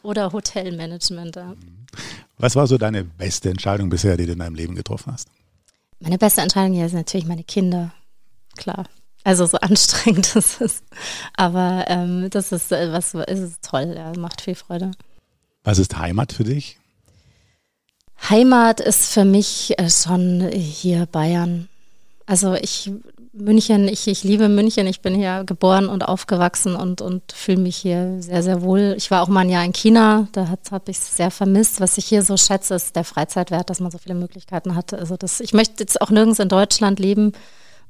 oder 0.03 0.33
Hotelmanagement. 0.33 1.37
Ja. 1.37 1.55
Was 2.39 2.57
war 2.57 2.67
so 2.67 2.77
deine 2.77 3.05
beste 3.05 3.51
Entscheidung 3.51 3.89
bisher, 3.89 4.17
die 4.17 4.27
du 4.27 4.33
in 4.33 4.41
deinem 4.41 4.57
Leben 4.57 4.75
getroffen 4.75 5.13
hast? 5.13 5.29
Meine 6.03 6.19
beste 6.19 6.41
Entscheidung 6.41 6.73
hier 6.75 6.89
sind 6.89 6.99
natürlich 6.99 7.27
meine 7.27 7.45
Kinder. 7.45 7.93
Klar. 8.57 8.87
Also 9.23 9.47
so 9.47 9.57
anstrengend 9.61 10.35
ist 10.35 10.61
es. 10.61 10.83
Aber 11.37 11.85
ähm, 11.87 12.29
das 12.29 12.51
ist 12.51 12.73
äh, 12.73 12.93
was 12.93 13.15
ist 13.15 13.63
toll, 13.63 13.95
ja, 13.97 14.13
macht 14.19 14.41
viel 14.41 14.57
Freude. 14.57 14.91
Was 15.63 15.79
ist 15.79 15.97
Heimat 15.97 16.33
für 16.33 16.43
dich? 16.43 16.79
Heimat 18.29 18.81
ist 18.81 19.13
für 19.13 19.25
mich 19.25 19.79
äh, 19.79 19.89
schon 19.89 20.51
hier 20.53 21.07
Bayern. 21.07 21.69
Also 22.27 22.55
ich 22.55 22.91
München, 23.35 23.89
ich, 23.89 24.07
ich 24.09 24.25
liebe 24.25 24.49
München. 24.49 24.87
Ich 24.87 25.01
bin 25.01 25.14
hier 25.14 25.45
geboren 25.45 25.89
und 25.89 26.03
aufgewachsen 26.03 26.77
und, 26.77 27.01
und 27.01 27.33
fühle 27.33 27.59
mich 27.59 27.77
hier 27.77 28.20
sehr, 28.20 28.43
sehr 28.43 28.61
wohl. 28.61 28.95
Ich 28.99 29.11
war 29.11 29.23
auch 29.23 29.29
mal 29.29 29.41
ein 29.41 29.49
Jahr 29.49 29.64
in 29.64 29.73
China, 29.73 30.29
da 30.33 30.49
habe 30.70 30.91
ich 30.91 30.99
es 30.99 31.16
sehr 31.16 31.31
vermisst. 31.31 31.81
Was 31.81 31.97
ich 31.97 32.05
hier 32.05 32.23
so 32.23 32.37
schätze, 32.37 32.75
ist 32.75 32.95
der 32.95 33.05
Freizeitwert, 33.05 33.70
dass 33.70 33.81
man 33.81 33.91
so 33.91 33.97
viele 33.97 34.14
Möglichkeiten 34.14 34.75
hat. 34.75 34.93
Also 34.93 35.16
das, 35.16 35.41
ich 35.41 35.55
möchte 35.55 35.83
jetzt 35.83 36.01
auch 36.03 36.11
nirgends 36.11 36.41
in 36.41 36.51
Deutschland 36.51 37.01
leben. 37.01 37.33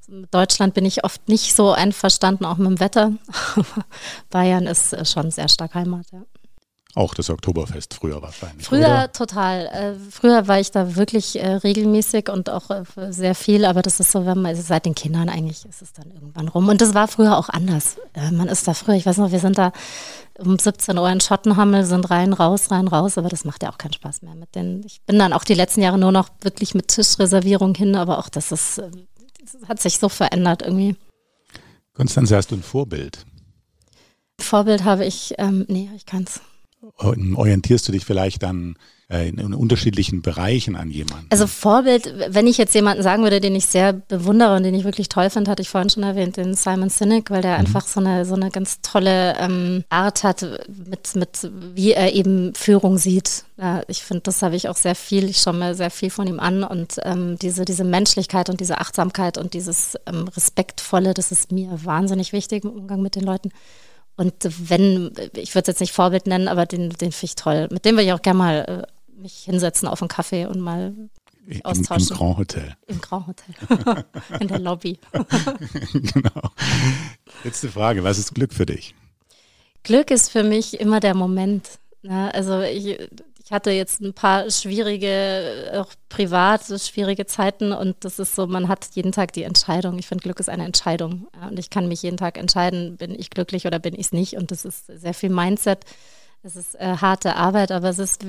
Mit 0.09 0.33
Deutschland 0.33 0.75
bin 0.75 0.85
ich 0.85 1.05
oft 1.05 1.29
nicht 1.29 1.57
so 1.57 1.73
einverstanden, 1.73 2.45
auch 2.45 2.57
mit 2.57 2.69
dem 2.69 2.81
Wetter. 2.81 3.13
Bayern 4.31 4.67
ist 4.67 4.95
schon 5.11 5.31
sehr 5.33 5.49
stark 5.49 5.75
Heimat, 5.75 6.07
ja. 6.13 6.23
Auch 6.95 7.15
das 7.15 7.31
Oktoberfest 7.31 7.95
früher 7.95 8.21
wahrscheinlich. 8.21 8.67
Früher 8.67 8.81
oder? 8.81 9.13
total. 9.13 9.67
Äh, 9.67 9.95
früher 10.11 10.47
war 10.47 10.61
ich 10.61 10.73
da 10.73 10.95
wirklich 10.95 11.41
äh, 11.41 11.55
regelmäßig 11.55 12.29
und 12.29 12.51
auch 12.51 12.69
äh, 12.69 12.85
sehr 13.11 13.35
viel, 13.35 13.65
aber 13.65 13.81
das 13.81 13.99
ist 13.99 14.13
so, 14.13 14.27
wenn 14.27 14.43
man, 14.43 14.47
also 14.47 14.61
seit 14.61 14.85
den 14.85 14.95
Kindern 14.95 15.31
eigentlich 15.31 15.65
ist 15.65 15.81
es 15.81 15.95
dann 15.95 16.11
irgendwann 16.11 16.49
rum. 16.49 16.69
Und 16.69 16.83
das 16.83 16.93
war 16.93 17.09
früher 17.09 17.39
auch 17.39 17.49
anders. 17.49 17.97
Äh, 18.13 18.31
man 18.33 18.47
ist 18.49 18.69
da 18.69 18.75
früher, 18.75 18.95
ich 18.95 19.07
weiß 19.07 19.17
noch, 19.17 19.33
wir 19.33 19.39
sind 19.39 19.57
da 19.57 19.73
um 20.39 20.59
17 20.59 20.99
Uhr 20.99 21.09
in 21.09 21.21
Schottenhammel, 21.21 21.85
sind 21.85 22.11
rein, 22.11 22.35
raus, 22.35 22.71
rein, 22.71 22.89
raus, 22.89 23.17
aber 23.17 23.31
das 23.31 23.47
macht 23.47 23.63
ja 23.63 23.71
auch 23.71 23.79
keinen 23.79 23.95
Spaß 23.95 24.21
mehr 24.21 24.35
mit 24.35 24.55
den. 24.55 24.83
Ich 24.85 25.01
bin 25.03 25.19
dann 25.19 25.33
auch 25.33 25.45
die 25.45 25.55
letzten 25.55 25.81
Jahre 25.81 25.97
nur 25.97 26.13
noch 26.13 26.29
wirklich 26.43 26.75
mit 26.75 26.89
Tischreservierung 26.89 27.75
hin, 27.75 27.97
aber 27.97 28.19
auch 28.19 28.29
das 28.29 28.53
ist, 28.53 28.77
äh, 28.77 28.91
das 29.41 29.67
hat 29.67 29.81
sich 29.81 29.99
so 29.99 30.11
verändert 30.11 30.61
irgendwie. 30.61 30.97
Konstanze, 31.95 32.37
hast 32.37 32.51
du 32.51 32.57
ein 32.57 32.63
Vorbild? 32.63 33.25
Vorbild 34.39 34.85
habe 34.85 35.07
ich, 35.07 35.35
ähm, 35.39 35.65
nee, 35.69 35.89
ich 35.97 36.05
kann 36.05 36.25
es 36.25 36.41
orientierst 36.99 37.87
du 37.87 37.93
dich 37.93 38.05
vielleicht 38.05 38.43
dann 38.43 38.77
äh, 39.09 39.29
in, 39.29 39.39
in, 39.39 39.55
unterschiedlichen 39.55 40.23
Bereichen 40.23 40.75
an 40.75 40.91
jemanden? 40.91 41.27
Also 41.31 41.47
Vorbild, 41.47 42.13
wenn 42.29 42.47
ich 42.47 42.59
jetzt 42.59 42.75
jemanden 42.75 43.03
sagen 43.03 43.23
würde, 43.23 43.41
den 43.41 43.55
ich 43.55 43.67
sehr 43.67 43.93
bewundere 43.93 44.57
und 44.57 44.63
den 44.65 44.75
ich 44.75 44.85
wirklich 44.85 45.09
toll 45.09 45.31
finde, 45.31 45.51
hatte 45.51 45.63
ich 45.63 45.69
vorhin 45.69 45.91
schon 45.91 46.03
erwähnt, 46.03 46.37
den 46.37 46.55
Simon 46.55 46.89
Sinek, 46.89 47.31
weil 47.31 47.43
der 47.43 47.55
mhm. 47.55 47.67
einfach 47.67 47.87
so 47.87 48.01
eine, 48.01 48.25
so 48.25 48.35
eine 48.35 48.51
ganz 48.51 48.81
tolle 48.81 49.37
ähm, 49.39 49.85
Art 49.91 50.25
hat, 50.25 50.43
mit, 50.89 51.15
mit 51.15 51.51
wie 51.75 51.93
er 51.93 52.15
eben 52.15 52.55
Führung 52.55 52.99
sieht. 52.99 53.45
Ja, 53.59 53.83
ich 53.87 54.03
finde, 54.03 54.23
das 54.23 54.43
habe 54.43 54.57
ich 54.57 54.69
auch 54.69 54.77
sehr 54.77 54.95
viel, 54.95 55.29
ich 55.29 55.39
schaue 55.39 55.55
mir 55.55 55.75
sehr 55.75 55.91
viel 55.91 56.11
von 56.11 56.27
ihm 56.27 56.41
an 56.41 56.65
und 56.65 56.97
ähm, 57.05 57.39
diese, 57.41 57.65
diese 57.65 57.85
Menschlichkeit 57.85 58.51
und 58.51 58.61
diese 58.61 58.79
Achtsamkeit 58.79 59.39
und 59.39 59.55
dieses 59.55 59.97
ähm, 60.07 60.27
Respektvolle, 60.29 61.15
das 61.15 61.31
ist 61.31 61.53
mir 61.53 61.79
wahnsinnig 61.85 62.33
wichtig 62.33 62.65
im 62.65 62.71
Umgang 62.71 63.03
mit 63.03 63.15
den 63.15 63.25
Leuten. 63.25 63.51
Und 64.17 64.35
wenn, 64.69 65.13
ich 65.37 65.55
würde 65.55 65.63
es 65.63 65.67
jetzt 65.69 65.81
nicht 65.81 65.93
Vorbild 65.93 66.27
nennen, 66.27 66.49
aber 66.49 66.67
den, 66.67 66.91
den 66.91 67.13
finde 67.13 67.25
ich 67.25 67.35
toll. 67.35 67.69
Mit 67.71 67.85
dem 67.85 67.95
würde 67.95 68.05
ich 68.05 68.13
auch 68.13 68.23
gerne 68.23 68.39
mal 68.39 68.87
äh, 68.87 69.21
mich 69.21 69.39
hinsetzen 69.45 69.89
auf 69.89 70.03
einen 70.03 70.09
Kaffee 70.09 70.47
und 70.47 70.61
mal 70.61 70.95
Im, 71.47 71.65
austauschen. 71.65 72.11
Im 72.11 72.17
Grand 72.17 72.39
Hotel. 72.39 72.77
Im 72.87 73.01
Grand 73.01 73.27
Hotel. 73.27 74.05
In 74.41 74.49
der 74.49 74.59
Lobby. 74.59 74.99
genau. 75.93 76.51
Letzte 77.45 77.69
Frage, 77.69 78.05
was 78.05 78.19
ist 78.19 78.35
Glück 78.35 78.53
für 78.53 78.67
dich? 78.67 78.95
Glück 79.83 80.11
ist 80.11 80.31
für 80.31 80.45
mich 80.45 80.79
immer 80.79 81.01
der 81.01 81.15
Moment. 81.15 81.79
Ne? 82.03 82.33
Also 82.35 82.61
ich, 82.61 82.99
hatte 83.53 83.71
jetzt 83.71 84.01
ein 84.01 84.15
paar 84.15 84.51
schwierige, 84.51 85.73
auch 85.77 85.93
privat 86.09 86.65
schwierige 86.81 87.27
Zeiten 87.27 87.73
und 87.73 87.97
das 88.01 88.19
ist 88.19 88.35
so, 88.35 88.47
man 88.47 88.69
hat 88.69 88.89
jeden 88.95 89.13
Tag 89.13 89.33
die 89.33 89.43
Entscheidung. 89.43 89.99
Ich 89.99 90.07
finde, 90.07 90.23
Glück 90.23 90.41
ist 90.41 90.49
eine 90.49 90.65
Entscheidung 90.65 91.29
und 91.49 91.59
ich 91.59 91.71
kann 91.71 91.87
mich 91.87 92.03
jeden 92.03 92.17
Tag 92.17 92.39
entscheiden, 92.39 92.97
bin 92.97 93.15
ich 93.15 93.31
glücklich 93.31 93.67
oder 93.67 93.79
bin 93.79 93.95
ich 93.95 94.07
es 94.07 94.13
nicht 94.13 94.35
und 94.35 94.51
das 94.51 94.65
ist 94.65 94.87
sehr 94.87 95.15
viel 95.15 95.31
Mindset. 95.31 95.85
Es 96.43 96.57
ist 96.57 96.75
äh, 96.75 96.97
harte 96.97 97.37
Arbeit, 97.37 97.71
aber 97.71 97.91
es 97.91 97.99
ist 97.99 98.25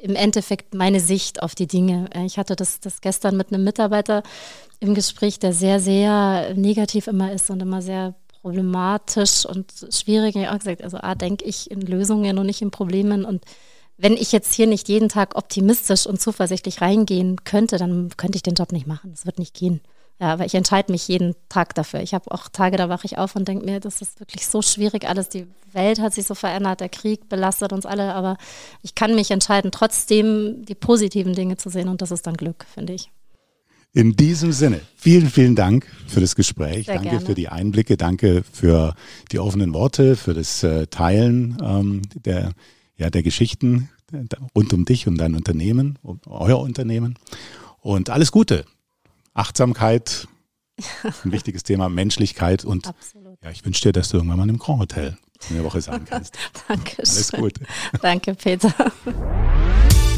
im 0.00 0.16
Endeffekt 0.16 0.74
meine 0.74 1.00
Sicht 1.00 1.42
auf 1.42 1.54
die 1.54 1.66
Dinge. 1.66 2.08
Ich 2.26 2.38
hatte 2.38 2.56
das, 2.56 2.78
das 2.80 3.00
gestern 3.00 3.36
mit 3.36 3.52
einem 3.52 3.64
Mitarbeiter 3.64 4.22
im 4.78 4.94
Gespräch, 4.94 5.38
der 5.38 5.52
sehr, 5.52 5.80
sehr 5.80 6.54
negativ 6.54 7.06
immer 7.06 7.32
ist 7.32 7.50
und 7.50 7.60
immer 7.60 7.82
sehr 7.82 8.14
problematisch 8.42 9.46
und 9.46 9.72
schwierig. 9.90 10.36
Ich 10.36 10.46
habe 10.46 10.58
gesagt, 10.58 10.84
also 10.84 10.98
A, 10.98 11.14
denke 11.14 11.44
ich 11.46 11.70
in 11.70 11.80
Lösungen 11.80 12.38
und 12.38 12.46
nicht 12.46 12.60
in 12.60 12.70
Problemen 12.70 13.24
und 13.24 13.44
wenn 13.96 14.14
ich 14.14 14.32
jetzt 14.32 14.54
hier 14.54 14.66
nicht 14.66 14.88
jeden 14.88 15.08
Tag 15.08 15.36
optimistisch 15.36 16.06
und 16.06 16.20
zuversichtlich 16.20 16.80
reingehen 16.80 17.44
könnte, 17.44 17.78
dann 17.78 18.10
könnte 18.16 18.36
ich 18.36 18.42
den 18.42 18.54
Job 18.54 18.72
nicht 18.72 18.86
machen. 18.86 19.10
Das 19.10 19.26
wird 19.26 19.38
nicht 19.38 19.54
gehen. 19.54 19.80
Ja, 20.20 20.32
aber 20.32 20.46
ich 20.46 20.54
entscheide 20.54 20.92
mich 20.92 21.08
jeden 21.08 21.34
Tag 21.48 21.74
dafür. 21.74 22.00
Ich 22.00 22.14
habe 22.14 22.30
auch 22.30 22.48
Tage, 22.48 22.76
da 22.76 22.88
wache 22.88 23.04
ich 23.04 23.18
auf 23.18 23.34
und 23.34 23.48
denke 23.48 23.64
mir, 23.64 23.80
das 23.80 24.00
ist 24.00 24.20
wirklich 24.20 24.46
so 24.46 24.62
schwierig 24.62 25.08
alles. 25.08 25.28
Die 25.28 25.46
Welt 25.72 26.00
hat 26.00 26.14
sich 26.14 26.24
so 26.24 26.36
verändert, 26.36 26.80
der 26.80 26.88
Krieg 26.88 27.28
belastet 27.28 27.72
uns 27.72 27.84
alle, 27.84 28.14
aber 28.14 28.36
ich 28.82 28.94
kann 28.94 29.16
mich 29.16 29.32
entscheiden, 29.32 29.72
trotzdem 29.72 30.64
die 30.66 30.76
positiven 30.76 31.34
Dinge 31.34 31.56
zu 31.56 31.68
sehen 31.68 31.88
und 31.88 32.00
das 32.00 32.12
ist 32.12 32.28
dann 32.28 32.36
Glück, 32.36 32.64
finde 32.72 32.92
ich. 32.92 33.10
In 33.92 34.14
diesem 34.16 34.52
Sinne, 34.52 34.80
vielen, 34.96 35.28
vielen 35.30 35.56
Dank 35.56 35.86
für 36.06 36.20
das 36.20 36.36
Gespräch. 36.36 36.86
Sehr 36.86 36.94
danke 36.94 37.10
gerne. 37.10 37.26
für 37.26 37.34
die 37.34 37.48
Einblicke, 37.48 37.96
danke 37.96 38.44
für 38.52 38.94
die 39.30 39.38
offenen 39.38 39.72
Worte, 39.72 40.16
für 40.16 40.34
das 40.34 40.62
äh, 40.62 40.86
Teilen 40.88 41.58
ähm, 41.62 42.02
der 42.24 42.52
ja, 42.96 43.10
der 43.10 43.22
Geschichten 43.22 43.90
rund 44.54 44.72
um 44.72 44.84
dich 44.84 45.06
und 45.06 45.16
dein 45.16 45.34
Unternehmen, 45.34 45.98
um 46.02 46.20
euer 46.26 46.60
Unternehmen. 46.60 47.18
Und 47.80 48.10
alles 48.10 48.32
Gute. 48.32 48.64
Achtsamkeit, 49.34 50.28
ein 51.02 51.32
wichtiges 51.32 51.62
Thema, 51.64 51.88
Menschlichkeit 51.88 52.64
und 52.64 52.86
Absolut. 52.86 53.38
ja, 53.42 53.50
ich 53.50 53.64
wünsche 53.64 53.82
dir, 53.82 53.92
dass 53.92 54.08
du 54.10 54.18
irgendwann 54.18 54.38
mal 54.38 54.48
im 54.48 54.58
Grand 54.58 54.80
Hotel 54.80 55.18
eine 55.50 55.64
Woche 55.64 55.80
sein 55.80 56.04
kannst. 56.04 56.36
Danke. 56.68 56.98
Alles 56.98 57.32
Gute. 57.32 57.66
Danke, 58.00 58.34
Peter. 58.34 58.72